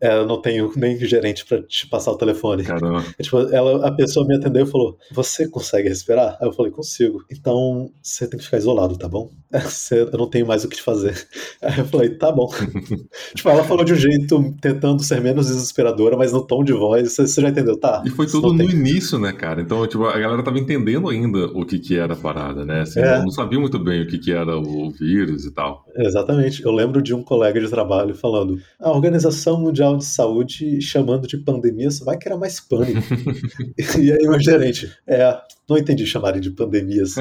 é, 0.00 0.24
não 0.24 0.42
tenho 0.42 0.72
nem 0.76 0.98
gerente 0.98 1.44
para 1.46 1.62
te 1.62 1.86
passar 1.86 2.10
o 2.10 2.18
telefone. 2.18 2.64
Caramba. 2.64 3.04
É, 3.18 3.22
tipo, 3.22 3.38
ela, 3.38 3.86
a 3.86 3.92
pessoa 3.92 4.26
me 4.26 4.36
atendeu 4.36 4.66
e 4.66 4.70
falou: 4.70 4.98
Você 5.12 5.48
consegue 5.48 5.88
respirar? 5.88 6.36
Aí 6.40 6.48
eu 6.48 6.52
falei: 6.52 6.72
Consigo. 6.72 7.24
Então 7.30 7.90
você 8.02 8.26
tem 8.26 8.38
que 8.38 8.44
ficar 8.44 8.58
isolado, 8.58 8.98
tá 8.98 9.08
bom? 9.08 9.30
eu 9.90 10.18
não 10.18 10.28
tenho 10.28 10.46
mais 10.46 10.64
o 10.64 10.68
que 10.68 10.76
te 10.76 10.82
fazer. 10.82 11.26
Aí 11.62 11.78
eu 11.78 11.84
falei: 11.86 12.10
Tá 12.10 12.32
bom. 12.32 12.50
tipo, 13.34 13.48
ela 13.48 13.64
falou 13.64 13.84
de 13.84 13.92
um 13.92 13.96
jeito 13.96 14.54
tentando 14.60 15.02
ser 15.02 15.20
menos 15.20 15.46
desesperadora, 15.46 16.16
mas 16.16 16.32
no 16.32 16.44
tom 16.44 16.64
de 16.64 16.72
voz, 16.72 17.14
você 17.14 17.26
você 17.36 17.42
já 17.42 17.48
entendeu, 17.50 17.76
tá? 17.76 18.02
E 18.04 18.10
foi 18.10 18.26
tudo 18.26 18.52
no 18.52 18.58
tem. 18.58 18.70
início, 18.70 19.18
né, 19.18 19.30
cara? 19.32 19.60
Então, 19.60 19.86
tipo, 19.86 20.06
a 20.06 20.18
galera 20.18 20.42
tava 20.42 20.58
entendendo 20.58 21.08
ainda 21.08 21.46
o 21.46 21.64
que 21.66 21.78
que 21.78 21.96
era 21.96 22.14
a 22.14 22.16
parada, 22.16 22.64
né? 22.64 22.80
Assim, 22.80 23.00
é. 23.00 23.18
não, 23.18 23.30
sabia 23.30 23.60
muito 23.60 23.78
bem 23.78 24.02
o 24.02 24.06
que 24.06 24.18
que 24.18 24.32
era 24.32 24.56
o 24.56 24.90
vírus 24.90 25.44
e 25.44 25.52
tal. 25.52 25.84
Exatamente. 25.94 26.64
Eu 26.64 26.72
lembro 26.72 27.02
de 27.02 27.14
um 27.14 27.22
colega 27.22 27.60
de 27.60 27.68
trabalho 27.68 28.14
falando, 28.14 28.58
a 28.80 28.90
Organização 28.90 29.60
Mundial 29.60 29.96
de 29.98 30.04
Saúde 30.06 30.80
chamando 30.80 31.28
de 31.28 31.36
pandemia, 31.36 31.90
você 31.90 32.02
vai 32.04 32.16
criar 32.16 32.38
mais 32.38 32.58
pânico. 32.58 33.00
e 34.00 34.12
aí 34.12 34.22
meu 34.22 34.40
gerente, 34.40 34.90
é, 35.06 35.38
não 35.68 35.76
entendi 35.76 36.06
chamarem 36.06 36.40
de 36.40 36.50
pandemia 36.50 37.02
assim. 37.02 37.20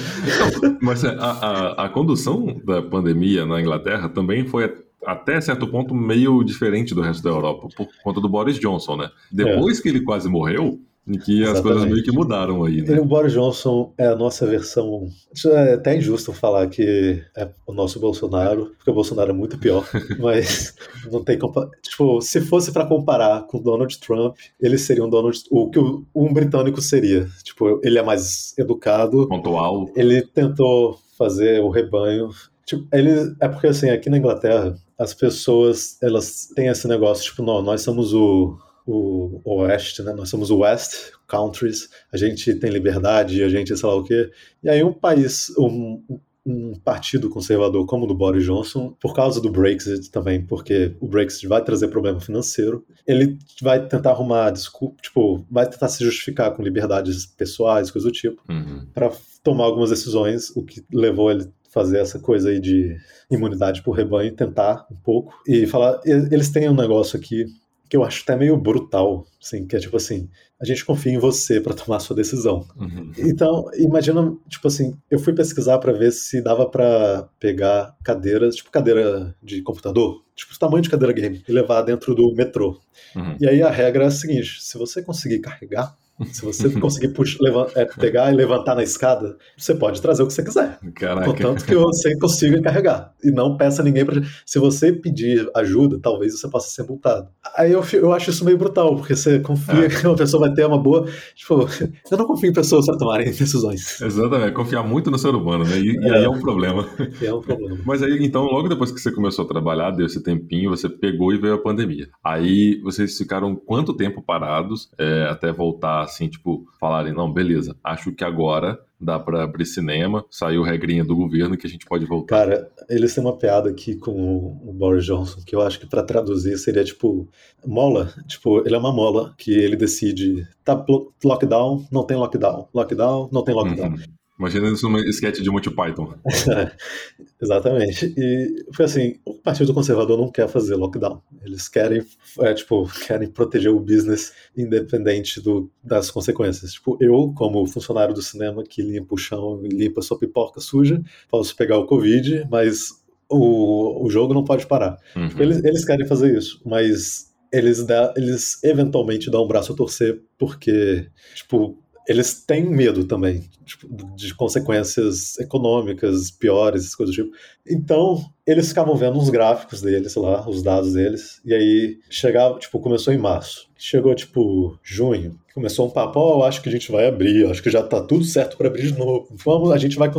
Mas 0.80 1.04
a, 1.04 1.10
a, 1.12 1.84
a 1.84 1.88
condução 1.90 2.60
da 2.64 2.80
pandemia 2.80 3.44
na 3.44 3.60
Inglaterra 3.60 4.08
também 4.08 4.46
foi 4.46 4.64
até 5.06 5.40
certo 5.40 5.68
ponto 5.68 5.94
meio 5.94 6.42
diferente 6.42 6.94
do 6.94 7.00
resto 7.00 7.22
da 7.22 7.30
Europa, 7.30 7.68
por 7.76 7.88
conta 8.02 8.20
do 8.20 8.28
Boris 8.28 8.58
Johnson, 8.58 8.96
né? 8.96 9.10
Depois 9.30 9.78
é. 9.78 9.82
que 9.82 9.88
ele 9.88 10.00
quase 10.00 10.28
morreu, 10.28 10.80
em 11.06 11.18
que 11.18 11.42
Exatamente. 11.42 11.56
as 11.56 11.60
coisas 11.60 11.84
meio 11.84 12.02
que 12.02 12.10
mudaram 12.10 12.64
aí. 12.64 12.82
Né? 12.82 12.98
o 12.98 13.04
Boris 13.04 13.32
Johnson 13.32 13.92
é 13.96 14.08
a 14.08 14.16
nossa 14.16 14.44
versão. 14.44 15.06
Isso 15.32 15.48
é 15.50 15.74
até 15.74 15.96
injusto 15.96 16.32
falar 16.32 16.66
que 16.66 17.22
é 17.36 17.48
o 17.64 17.72
nosso 17.72 18.00
Bolsonaro, 18.00 18.72
porque 18.76 18.90
o 18.90 18.94
Bolsonaro 18.94 19.30
é 19.30 19.34
muito 19.34 19.56
pior, 19.56 19.88
mas 20.18 20.74
não 21.10 21.22
tem 21.22 21.38
compa... 21.38 21.70
Tipo, 21.80 22.20
se 22.20 22.40
fosse 22.40 22.72
para 22.72 22.86
comparar 22.86 23.46
com 23.46 23.62
Donald 23.62 23.96
Trump, 24.00 24.36
ele 24.60 24.76
seria 24.76 25.04
um 25.04 25.08
Donald. 25.08 25.38
O 25.50 25.70
que 25.70 25.78
um 25.78 26.32
britânico 26.32 26.82
seria. 26.82 27.28
Tipo, 27.44 27.80
ele 27.84 27.98
é 27.98 28.02
mais 28.02 28.52
educado. 28.58 29.28
Pontual. 29.28 29.88
Ele 29.94 30.22
tentou 30.22 30.98
fazer 31.16 31.62
o 31.62 31.70
rebanho. 31.70 32.30
Tipo, 32.64 32.84
ele. 32.92 33.34
É 33.40 33.48
porque 33.48 33.68
assim, 33.68 33.90
aqui 33.90 34.10
na 34.10 34.18
Inglaterra, 34.18 34.74
as 34.98 35.12
pessoas 35.14 35.96
elas 36.02 36.48
têm 36.54 36.68
esse 36.68 36.86
negócio, 36.88 37.24
tipo, 37.24 37.42
não, 37.42 37.62
nós 37.62 37.82
somos 37.82 38.12
o, 38.14 38.58
o, 38.86 39.40
o 39.44 39.56
Oeste, 39.60 40.02
né? 40.02 40.12
Nós 40.12 40.28
somos 40.28 40.50
o 40.50 40.58
West 40.58 41.10
Countries, 41.26 41.88
a 42.12 42.16
gente 42.16 42.54
tem 42.54 42.70
liberdade, 42.70 43.42
a 43.42 43.48
gente 43.48 43.76
sei 43.76 43.88
lá 43.88 43.94
o 43.94 44.04
quê. 44.04 44.30
E 44.62 44.68
aí 44.68 44.82
um 44.82 44.92
país, 44.92 45.52
um, 45.58 46.02
um 46.46 46.74
partido 46.76 47.28
conservador 47.28 47.84
como 47.86 48.04
o 48.04 48.06
do 48.06 48.14
Boris 48.14 48.44
Johnson, 48.44 48.94
por 49.00 49.12
causa 49.14 49.40
do 49.40 49.50
Brexit 49.50 50.10
também, 50.10 50.40
porque 50.46 50.94
o 51.00 51.08
Brexit 51.08 51.46
vai 51.48 51.62
trazer 51.62 51.88
problema 51.88 52.20
financeiro, 52.20 52.86
ele 53.04 53.36
vai 53.60 53.84
tentar 53.86 54.10
arrumar 54.12 54.50
desculpa, 54.50 54.96
tipo, 55.02 55.44
vai 55.50 55.68
tentar 55.68 55.88
se 55.88 56.04
justificar 56.04 56.54
com 56.54 56.62
liberdades 56.62 57.26
pessoais, 57.26 57.90
coisas 57.90 58.10
do 58.10 58.14
tipo, 58.16 58.40
Uhum. 58.48 58.86
para 58.94 59.10
tomar 59.42 59.64
algumas 59.64 59.90
decisões, 59.90 60.50
o 60.56 60.62
que 60.62 60.84
levou 60.92 61.30
ele 61.30 61.48
fazer 61.76 61.98
essa 61.98 62.18
coisa 62.18 62.48
aí 62.48 62.58
de 62.58 62.96
imunidade 63.30 63.82
por 63.82 63.92
rebanho, 63.92 64.34
tentar 64.34 64.86
um 64.90 64.96
pouco 64.96 65.34
e 65.46 65.66
falar, 65.66 66.00
eles 66.06 66.48
têm 66.48 66.70
um 66.70 66.74
negócio 66.74 67.18
aqui 67.18 67.44
que 67.86 67.94
eu 67.94 68.02
acho 68.02 68.22
até 68.22 68.34
meio 68.34 68.56
brutal, 68.56 69.26
assim, 69.40 69.66
que 69.66 69.76
é 69.76 69.78
tipo 69.78 69.94
assim, 69.94 70.26
a 70.58 70.64
gente 70.64 70.86
confia 70.86 71.12
em 71.12 71.18
você 71.18 71.60
para 71.60 71.74
tomar 71.74 71.98
a 71.98 72.00
sua 72.00 72.16
decisão. 72.16 72.66
Uhum. 72.74 73.12
Então, 73.18 73.66
imagina, 73.74 74.34
tipo 74.48 74.66
assim, 74.66 74.96
eu 75.10 75.18
fui 75.18 75.34
pesquisar 75.34 75.78
para 75.78 75.92
ver 75.92 76.12
se 76.12 76.40
dava 76.40 76.66
para 76.66 77.28
pegar 77.38 77.94
cadeiras, 78.02 78.56
tipo 78.56 78.70
cadeira 78.70 79.36
de 79.42 79.60
computador, 79.60 80.24
tipo 80.34 80.54
o 80.54 80.58
tamanho 80.58 80.82
de 80.82 80.88
cadeira 80.88 81.12
game, 81.12 81.44
e 81.46 81.52
levar 81.52 81.82
dentro 81.82 82.14
do 82.14 82.34
metrô. 82.34 82.80
Uhum. 83.14 83.36
E 83.38 83.46
aí 83.46 83.62
a 83.62 83.70
regra 83.70 84.04
é 84.04 84.06
a 84.06 84.10
seguinte: 84.10 84.62
se 84.62 84.78
você 84.78 85.02
conseguir 85.02 85.40
carregar, 85.40 85.94
se 86.24 86.42
você 86.42 86.70
conseguir 86.80 87.08
puxar, 87.08 87.38
é, 87.74 87.84
pegar 87.84 88.32
e 88.32 88.36
levantar 88.36 88.74
na 88.74 88.82
escada, 88.82 89.36
você 89.56 89.74
pode 89.74 90.00
trazer 90.00 90.22
o 90.22 90.26
que 90.26 90.32
você 90.32 90.42
quiser. 90.42 90.78
Caraca. 90.94 91.26
Contanto 91.26 91.64
que 91.64 91.74
você 91.74 92.16
consiga 92.18 92.60
carregar. 92.62 93.12
E 93.22 93.30
não 93.30 93.56
peça 93.56 93.82
ninguém 93.82 94.04
pra. 94.04 94.22
Se 94.44 94.58
você 94.58 94.92
pedir 94.92 95.48
ajuda, 95.54 95.98
talvez 96.00 96.38
você 96.38 96.48
possa 96.48 96.70
ser 96.70 96.84
multado. 96.84 97.28
Aí 97.56 97.72
eu, 97.72 97.84
eu 97.92 98.12
acho 98.12 98.30
isso 98.30 98.44
meio 98.44 98.56
brutal, 98.56 98.96
porque 98.96 99.14
você 99.14 99.40
confia 99.40 99.86
É. 99.86 99.88
que 99.90 100.06
uma 100.06 100.16
pessoa 100.16 100.46
vai 100.46 100.54
ter 100.54 100.64
uma 100.64 100.78
boa. 100.78 101.06
Tipo, 101.34 101.66
eu 102.10 102.18
não 102.18 102.26
confio 102.26 102.50
em 102.50 102.54
pessoas 102.54 102.86
para 102.86 102.96
tomarem 102.96 103.26
decisões. 103.26 104.00
Exatamente, 104.00 104.52
confiar 104.52 104.82
muito 104.82 105.10
no 105.10 105.18
ser 105.18 105.34
humano, 105.34 105.64
né? 105.64 105.78
E, 105.78 105.96
e 105.96 106.10
aí 106.10 106.24
é 106.24 106.28
um 106.28 106.40
problema. 106.40 106.88
É 107.20 107.32
um 107.32 107.40
problema. 107.40 107.78
Mas 107.84 108.02
aí, 108.02 108.24
então, 108.24 108.44
logo 108.44 108.68
depois 108.68 108.90
que 108.90 109.00
você 109.00 109.12
começou 109.12 109.44
a 109.44 109.48
trabalhar, 109.48 109.90
deu 109.90 110.06
esse 110.06 110.22
tempinho, 110.22 110.70
você 110.70 110.88
pegou 110.88 111.32
e 111.32 111.38
veio 111.38 111.54
a 111.54 111.62
pandemia. 111.62 112.08
Aí 112.24 112.80
vocês 112.82 113.16
ficaram 113.16 113.54
quanto 113.54 113.94
tempo 113.94 114.22
parados 114.22 114.90
é, 114.98 115.24
até 115.28 115.52
voltar, 115.52 116.05
assim, 116.06 116.28
tipo, 116.28 116.66
falarem, 116.80 117.12
não, 117.12 117.32
beleza, 117.32 117.76
acho 117.84 118.12
que 118.12 118.24
agora 118.24 118.78
dá 119.00 119.18
pra 119.18 119.44
abrir 119.44 119.66
cinema, 119.66 120.24
saiu 120.30 120.62
regrinha 120.62 121.04
do 121.04 121.14
governo 121.14 121.56
que 121.56 121.66
a 121.66 121.70
gente 121.70 121.84
pode 121.84 122.06
voltar. 122.06 122.46
Cara, 122.46 122.70
eles 122.88 123.14
têm 123.14 123.22
uma 123.22 123.36
piada 123.36 123.68
aqui 123.68 123.96
com 123.96 124.58
o 124.64 124.72
Boris 124.72 125.04
Johnson 125.04 125.40
que 125.44 125.54
eu 125.54 125.60
acho 125.60 125.78
que 125.78 125.86
para 125.86 126.02
traduzir 126.02 126.56
seria 126.56 126.82
tipo 126.82 127.28
mola. 127.64 128.12
Tipo, 128.26 128.66
ele 128.66 128.74
é 128.74 128.78
uma 128.78 128.92
mola 128.92 129.34
que 129.36 129.52
ele 129.52 129.76
decide. 129.76 130.46
Tá 130.64 130.84
lockdown, 131.22 131.86
não 131.92 132.04
tem 132.04 132.16
lockdown. 132.16 132.68
Lockdown, 132.72 133.28
não 133.30 133.44
tem 133.44 133.54
lockdown. 133.54 133.90
Uhum. 133.90 133.96
Imagina 134.38 134.68
isso 134.68 134.86
numa 134.86 135.00
sketch 135.00 135.40
de 135.40 135.50
Monty 135.50 135.70
Python. 135.70 136.14
Exatamente. 137.40 138.14
E 138.16 138.66
foi 138.72 138.84
assim, 138.84 139.14
o 139.24 139.34
Partido 139.34 139.72
Conservador 139.72 140.18
não 140.18 140.30
quer 140.30 140.46
fazer 140.46 140.74
lockdown. 140.74 141.22
Eles 141.42 141.68
querem, 141.68 142.04
é, 142.40 142.52
tipo, 142.52 142.86
querem 143.06 143.28
proteger 143.30 143.72
o 143.72 143.80
business 143.80 144.32
independente 144.56 145.40
do, 145.40 145.70
das 145.82 146.10
consequências. 146.10 146.74
Tipo, 146.74 146.98
eu, 147.00 147.32
como 147.34 147.66
funcionário 147.66 148.14
do 148.14 148.20
cinema 148.20 148.62
que 148.62 148.82
limpa 148.82 149.14
o 149.14 149.18
chão 149.18 149.60
e 149.64 149.68
limpa 149.68 150.02
sua 150.02 150.18
pipoca 150.18 150.60
suja, 150.60 151.00
posso 151.30 151.56
pegar 151.56 151.78
o 151.78 151.86
Covid, 151.86 152.46
mas 152.50 152.90
o, 153.30 154.04
o 154.04 154.10
jogo 154.10 154.34
não 154.34 154.44
pode 154.44 154.66
parar. 154.66 154.98
Uhum. 155.14 155.28
Tipo, 155.28 155.42
eles, 155.42 155.64
eles 155.64 155.84
querem 155.84 156.06
fazer 156.06 156.36
isso, 156.36 156.60
mas 156.64 157.34
eles, 157.52 157.84
dá, 157.84 158.12
eles 158.16 158.62
eventualmente 158.62 159.30
dão 159.30 159.44
um 159.44 159.48
braço 159.48 159.72
a 159.72 159.76
torcer 159.76 160.20
porque, 160.38 161.08
tipo, 161.34 161.78
eles 162.08 162.44
têm 162.44 162.64
medo 162.64 163.04
também 163.04 163.48
tipo, 163.64 163.88
de 164.14 164.34
consequências 164.34 165.38
econômicas 165.38 166.30
piores, 166.30 166.82
essas 166.82 166.94
coisas 166.94 167.14
do 167.14 167.24
tipo. 167.24 167.36
Então, 167.68 168.24
eles 168.46 168.68
ficavam 168.68 168.94
vendo 168.94 169.18
uns 169.18 169.28
gráficos 169.28 169.82
deles 169.82 170.14
lá, 170.14 170.48
os 170.48 170.62
dados 170.62 170.92
deles, 170.92 171.40
e 171.44 171.52
aí 171.52 171.98
chegava, 172.08 172.58
tipo, 172.58 172.78
começou 172.78 173.12
em 173.12 173.18
março. 173.18 173.68
Chegou, 173.76 174.14
tipo, 174.14 174.78
junho, 174.82 175.36
começou 175.52 175.86
um 175.86 175.90
papo, 175.90 176.20
oh, 176.20 176.44
acho 176.44 176.62
que 176.62 176.68
a 176.68 176.72
gente 176.72 176.90
vai 176.92 177.08
abrir, 177.08 177.44
acho 177.46 177.62
que 177.62 177.70
já 177.70 177.82
tá 177.82 178.00
tudo 178.00 178.24
certo 178.24 178.56
para 178.56 178.68
abrir 178.68 178.92
de 178.92 178.98
novo. 178.98 179.26
Vamos, 179.44 179.72
a 179.72 179.76
gente 179.76 179.96
vai. 179.96 180.10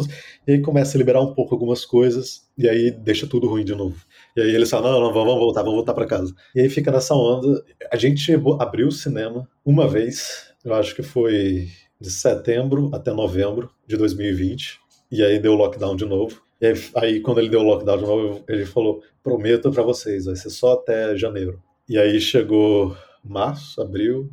E 0.46 0.52
aí 0.52 0.62
começa 0.62 0.98
a 0.98 1.00
liberar 1.00 1.22
um 1.22 1.34
pouco 1.34 1.56
algumas 1.56 1.86
coisas, 1.86 2.42
e 2.58 2.68
aí 2.68 2.92
deixa 2.92 3.26
tudo 3.26 3.48
ruim 3.48 3.64
de 3.64 3.74
novo. 3.74 3.96
E 4.36 4.42
aí 4.42 4.54
eles 4.54 4.70
falam, 4.70 4.92
não, 4.92 5.02
não, 5.02 5.14
vamos 5.14 5.36
voltar, 5.36 5.62
vamos 5.62 5.78
voltar 5.78 5.94
para 5.94 6.06
casa. 6.06 6.36
E 6.54 6.60
aí 6.60 6.70
fica 6.70 6.92
nessa 6.92 7.16
onda. 7.16 7.64
A 7.92 7.96
gente 7.96 8.34
abriu 8.60 8.90
o 8.90 8.92
cinema 8.92 9.48
uma 9.66 9.88
vez, 9.88 10.47
eu 10.64 10.74
acho 10.74 10.96
que 10.96 11.04
foi 11.04 11.70
de 12.00 12.12
setembro 12.12 12.90
até 12.94 13.12
novembro 13.12 13.70
de 13.88 13.98
2020, 13.98 14.80
e 15.12 15.24
aí 15.24 15.40
deu 15.40 15.54
lockdown 15.56 15.96
de 15.96 16.06
novo. 16.06 16.42
E 16.60 16.68
aí, 16.68 16.74
aí 16.96 17.20
quando 17.22 17.40
ele 17.40 17.50
deu 17.50 17.62
lockdown 17.62 17.98
de 17.98 18.04
novo, 18.04 18.44
ele 18.48 18.66
falou, 18.66 19.02
prometo 19.24 19.72
para 19.72 19.84
vocês, 19.84 20.26
vai 20.26 20.36
ser 20.36 20.50
só 20.50 20.74
até 20.74 21.16
janeiro. 21.16 21.62
E 21.88 21.98
aí 21.98 22.20
chegou 22.20 22.96
março, 23.24 23.82
abril, 23.82 24.30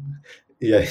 e 0.61 0.73
aí 0.75 0.87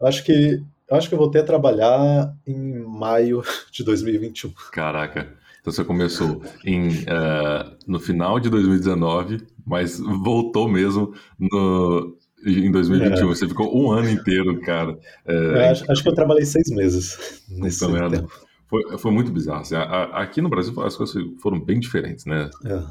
eu 0.00 0.06
acho 0.06 0.24
que 0.24 0.62
eu 0.88 0.96
acho 0.96 1.08
que 1.08 1.14
eu 1.14 1.18
voltei 1.18 1.40
a 1.40 1.44
trabalhar 1.44 2.36
em 2.46 2.78
maio 2.80 3.42
de 3.72 3.82
2021. 3.82 4.52
Caraca. 4.70 5.32
Então 5.60 5.72
você 5.72 5.84
começou 5.84 6.42
em, 6.66 6.88
uh, 6.88 7.76
no 7.86 7.98
final 7.98 8.38
de 8.38 8.50
2019, 8.50 9.46
mas 9.64 9.98
voltou 9.98 10.68
mesmo 10.68 11.14
no, 11.38 12.18
em 12.44 12.70
2021. 12.70 13.24
É. 13.24 13.34
Você 13.34 13.48
ficou 13.48 13.76
um 13.76 13.90
ano 13.92 14.08
inteiro, 14.08 14.60
cara. 14.60 14.98
É, 15.26 15.70
acho, 15.70 15.90
acho, 15.90 16.02
que 16.02 16.08
eu 16.08 16.14
trabalhei 16.14 16.44
seis 16.44 16.68
meses 16.70 17.42
nesse 17.48 17.86
tempo. 17.86 18.30
Foi, 18.68 18.98
foi 18.98 19.10
muito 19.12 19.30
bizarro. 19.30 19.60
Assim, 19.60 19.74
a, 19.74 19.82
a, 19.82 20.22
aqui 20.22 20.40
no 20.40 20.48
Brasil 20.48 20.78
as 20.82 20.96
coisas 20.96 21.22
foram 21.40 21.60
bem 21.60 21.78
diferentes, 21.78 22.24
né? 22.24 22.50
É, 22.64 22.82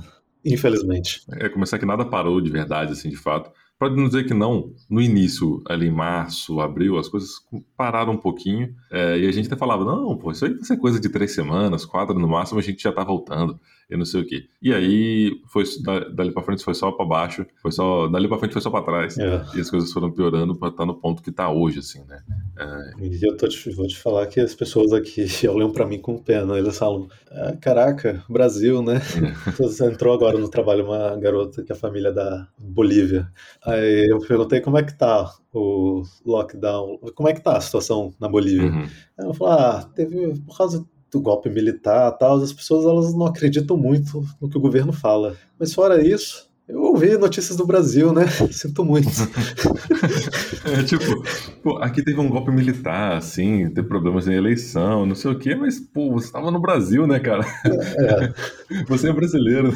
infelizmente. 0.45 1.21
É 1.31 1.49
começar 1.49 1.79
que 1.79 1.85
nada 1.85 2.05
parou 2.05 2.39
de 2.39 2.49
verdade, 2.49 2.93
assim, 2.93 3.09
de 3.09 3.17
fato. 3.17 3.51
Pode 3.81 3.95
não 3.95 4.05
dizer 4.05 4.27
que 4.27 4.33
não, 4.35 4.75
no 4.87 5.01
início, 5.01 5.59
ali 5.67 5.87
em 5.87 5.91
março, 5.91 6.61
abril, 6.61 6.99
as 6.99 7.07
coisas 7.07 7.43
pararam 7.75 8.13
um 8.13 8.17
pouquinho. 8.17 8.75
É, 8.91 9.17
e 9.17 9.27
a 9.27 9.31
gente 9.31 9.47
até 9.47 9.55
falava, 9.55 9.83
não, 9.83 10.15
pô, 10.15 10.29
isso 10.29 10.45
aí 10.45 10.53
vai 10.53 10.63
ser 10.63 10.77
coisa 10.77 10.99
de 10.99 11.09
três 11.09 11.33
semanas, 11.33 11.83
quatro 11.83 12.13
no 12.19 12.27
máximo, 12.27 12.59
a 12.59 12.61
gente 12.61 12.83
já 12.83 12.91
tá 12.91 13.03
voltando. 13.03 13.59
E 13.91 13.97
não 13.97 14.05
sei 14.05 14.21
o 14.21 14.25
quê. 14.25 14.45
E 14.61 14.73
aí, 14.73 15.41
foi, 15.47 15.65
dali 16.13 16.31
pra 16.31 16.41
frente 16.41 16.63
foi 16.63 16.73
só 16.73 16.93
pra 16.93 17.05
baixo, 17.05 17.45
foi 17.61 17.73
só. 17.73 18.07
Dali 18.07 18.25
pra 18.25 18.37
frente 18.37 18.53
foi 18.53 18.61
só 18.61 18.69
pra 18.69 18.83
trás. 18.83 19.17
É. 19.17 19.43
E 19.53 19.59
as 19.59 19.69
coisas 19.69 19.91
foram 19.91 20.09
piorando 20.09 20.55
pra 20.55 20.69
estar 20.69 20.85
no 20.85 20.95
ponto 20.95 21.21
que 21.21 21.29
tá 21.29 21.51
hoje, 21.51 21.79
assim, 21.79 22.01
né? 22.07 22.21
É... 22.57 23.05
E 23.05 23.19
eu 23.21 23.35
te, 23.35 23.69
vou 23.71 23.85
te 23.85 23.97
falar 23.97 24.27
que 24.27 24.39
as 24.39 24.55
pessoas 24.55 24.93
aqui 24.93 25.27
olham 25.45 25.73
pra 25.73 25.85
mim 25.85 25.99
com 25.99 26.17
pena. 26.17 26.57
Eles 26.57 26.77
falam, 26.77 27.09
ah, 27.29 27.53
caraca, 27.59 28.23
Brasil, 28.29 28.81
né? 28.81 29.01
É. 29.17 29.83
Entrou 29.91 30.13
agora 30.13 30.37
no 30.37 30.47
trabalho 30.47 30.85
uma 30.85 31.17
garota 31.17 31.61
que 31.61 31.73
é 31.73 31.75
a 31.75 31.77
família 31.77 32.13
da 32.13 32.47
Bolívia. 32.57 33.27
Aí 33.71 34.07
eu 34.09 34.19
perguntei 34.19 34.61
como 34.61 34.77
é 34.77 34.83
que 34.83 34.97
tá 34.97 35.33
o 35.53 36.03
lockdown, 36.25 36.99
como 37.15 37.29
é 37.29 37.33
que 37.33 37.41
tá 37.41 37.57
a 37.57 37.61
situação 37.61 38.13
na 38.19 38.27
Bolívia. 38.27 38.69
Uhum. 38.69 38.87
Ela 39.17 39.33
falou, 39.33 39.53
ah, 39.53 39.89
teve, 39.95 40.39
por 40.41 40.57
causa 40.57 40.85
do 41.11 41.21
golpe 41.21 41.49
militar 41.49 42.11
tal, 42.17 42.37
as 42.37 42.53
pessoas 42.53 42.85
elas 42.85 43.13
não 43.13 43.25
acreditam 43.25 43.77
muito 43.77 44.23
no 44.41 44.49
que 44.49 44.57
o 44.57 44.61
governo 44.61 44.93
fala. 44.93 45.35
Mas 45.59 45.73
fora 45.73 46.05
isso, 46.05 46.50
eu 46.67 46.81
ouvi 46.83 47.17
notícias 47.17 47.57
do 47.57 47.65
Brasil, 47.65 48.13
né? 48.13 48.27
Sinto 48.51 48.85
muito. 48.85 49.09
é, 50.65 50.83
tipo, 50.83 51.23
pô, 51.61 51.77
aqui 51.77 52.03
teve 52.03 52.19
um 52.19 52.29
golpe 52.29 52.51
militar, 52.51 53.17
assim, 53.17 53.69
teve 53.69 53.87
problemas 53.87 54.27
em 54.27 54.33
eleição, 54.33 55.05
não 55.05 55.15
sei 55.15 55.31
o 55.31 55.37
quê, 55.37 55.55
mas, 55.55 55.79
pô, 55.79 56.11
você 56.11 56.27
estava 56.27 56.49
no 56.49 56.61
Brasil, 56.61 57.05
né, 57.05 57.19
cara? 57.19 57.45
É. 57.65 58.61
Você 58.87 59.09
é 59.09 59.13
brasileiro. 59.13 59.73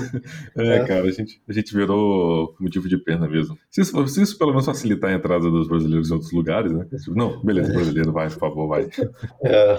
É, 0.56 0.78
é, 0.78 0.86
cara, 0.86 1.06
a 1.06 1.12
gente, 1.12 1.42
a 1.48 1.52
gente 1.52 1.76
virou 1.76 2.56
motivo 2.60 2.88
de 2.88 2.98
pena 2.98 3.28
mesmo. 3.28 3.58
Se 3.70 3.82
isso, 3.82 4.08
se 4.08 4.22
isso 4.22 4.38
pelo 4.38 4.52
menos 4.52 4.66
facilitar 4.66 5.10
a 5.10 5.14
entrada 5.14 5.52
dos 5.52 5.68
brasileiros 5.68 6.10
em 6.10 6.14
outros 6.14 6.32
lugares, 6.32 6.72
né? 6.72 6.86
Tipo, 6.86 7.14
não, 7.14 7.42
beleza, 7.44 7.74
brasileiro, 7.74 8.14
vai, 8.14 8.30
por 8.30 8.40
favor, 8.40 8.68
vai. 8.70 8.88
É. 9.44 9.78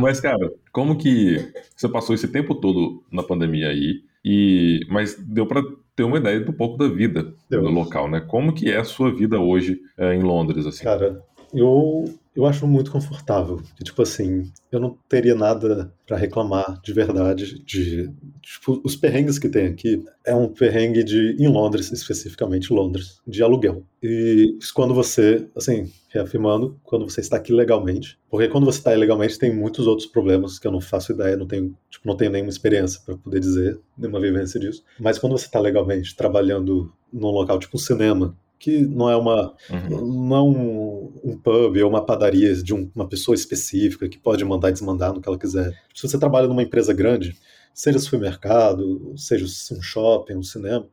Mas, 0.00 0.20
cara, 0.20 0.52
como 0.72 0.96
que 0.96 1.52
você 1.76 1.88
passou 1.88 2.14
esse 2.14 2.26
tempo 2.26 2.56
todo 2.56 3.04
na 3.10 3.22
pandemia 3.22 3.68
aí? 3.68 4.02
E, 4.24 4.80
mas 4.88 5.14
deu 5.18 5.46
para 5.46 5.62
ter 5.96 6.04
uma 6.04 6.18
ideia 6.18 6.40
do 6.40 6.52
pouco 6.52 6.78
da 6.78 6.88
vida 6.88 7.34
deu. 7.50 7.62
no 7.62 7.70
local, 7.70 8.08
né? 8.08 8.20
Como 8.20 8.52
que 8.52 8.70
é 8.70 8.78
a 8.78 8.84
sua 8.84 9.14
vida 9.14 9.38
hoje 9.40 9.80
é, 9.98 10.14
em 10.14 10.22
Londres, 10.22 10.66
assim? 10.66 10.84
Cara, 10.84 11.22
eu, 11.52 12.04
eu 12.34 12.46
acho 12.46 12.66
muito 12.66 12.90
confortável. 12.90 13.62
Tipo 13.82 14.02
assim, 14.02 14.50
eu 14.70 14.80
não 14.80 14.96
teria 15.08 15.34
nada 15.34 15.92
para 16.06 16.16
reclamar 16.16 16.80
de 16.82 16.92
verdade 16.92 17.62
de 17.62 18.10
tipo, 18.40 18.80
os 18.84 18.96
perrengues 18.96 19.38
que 19.38 19.48
tem 19.48 19.66
aqui. 19.66 20.02
É 20.24 20.34
um 20.34 20.48
perrengue 20.48 21.04
de 21.04 21.36
em 21.38 21.48
Londres 21.48 21.92
especificamente 21.92 22.72
Londres 22.72 23.20
de 23.26 23.42
aluguel. 23.42 23.84
E 24.02 24.58
quando 24.74 24.94
você 24.94 25.46
assim 25.56 25.90
reafirmando 26.08 26.78
quando 26.82 27.08
você 27.08 27.20
está 27.20 27.36
aqui 27.36 27.52
legalmente. 27.52 28.18
Porque 28.30 28.48
quando 28.48 28.64
você 28.64 28.78
está 28.78 28.94
ilegalmente 28.94 29.38
tem 29.38 29.54
muitos 29.54 29.86
outros 29.86 30.06
problemas 30.06 30.58
que 30.58 30.66
eu 30.66 30.72
não 30.72 30.80
faço 30.80 31.12
ideia 31.12 31.36
não 31.36 31.46
tenho 31.46 31.76
tipo 31.90 32.06
não 32.06 32.16
tenho 32.16 32.30
nenhuma 32.30 32.50
experiência 32.50 33.00
para 33.04 33.16
poder 33.16 33.40
dizer 33.40 33.78
nenhuma 33.96 34.20
vivência 34.20 34.58
disso. 34.58 34.82
Mas 34.98 35.18
quando 35.18 35.32
você 35.32 35.46
está 35.46 35.60
legalmente 35.60 36.16
trabalhando 36.16 36.92
num 37.12 37.28
local 37.28 37.58
tipo 37.58 37.76
um 37.76 37.80
cinema 37.80 38.36
que 38.62 38.78
não 38.78 39.10
é 39.10 39.16
uma 39.16 39.56
uhum. 39.68 40.06
não 40.06 40.36
é 40.36 40.40
um, 40.40 41.12
um, 41.24 41.36
pub 41.36 41.76
ou 41.82 41.90
uma 41.90 42.06
padaria 42.06 42.54
de 42.54 42.72
um, 42.72 42.88
uma 42.94 43.08
pessoa 43.08 43.34
específica 43.34 44.08
que 44.08 44.16
pode 44.16 44.44
mandar 44.44 44.68
e 44.68 44.72
desmandar 44.72 45.12
no 45.12 45.20
que 45.20 45.28
ela 45.28 45.36
quiser. 45.36 45.72
Se 45.92 46.06
você 46.06 46.16
trabalha 46.16 46.46
numa 46.46 46.62
empresa 46.62 46.92
grande, 46.92 47.36
seja 47.74 47.98
supermercado, 47.98 49.12
seja 49.16 49.44
um 49.74 49.82
shopping, 49.82 50.36
um 50.36 50.44
cinema, 50.44 50.86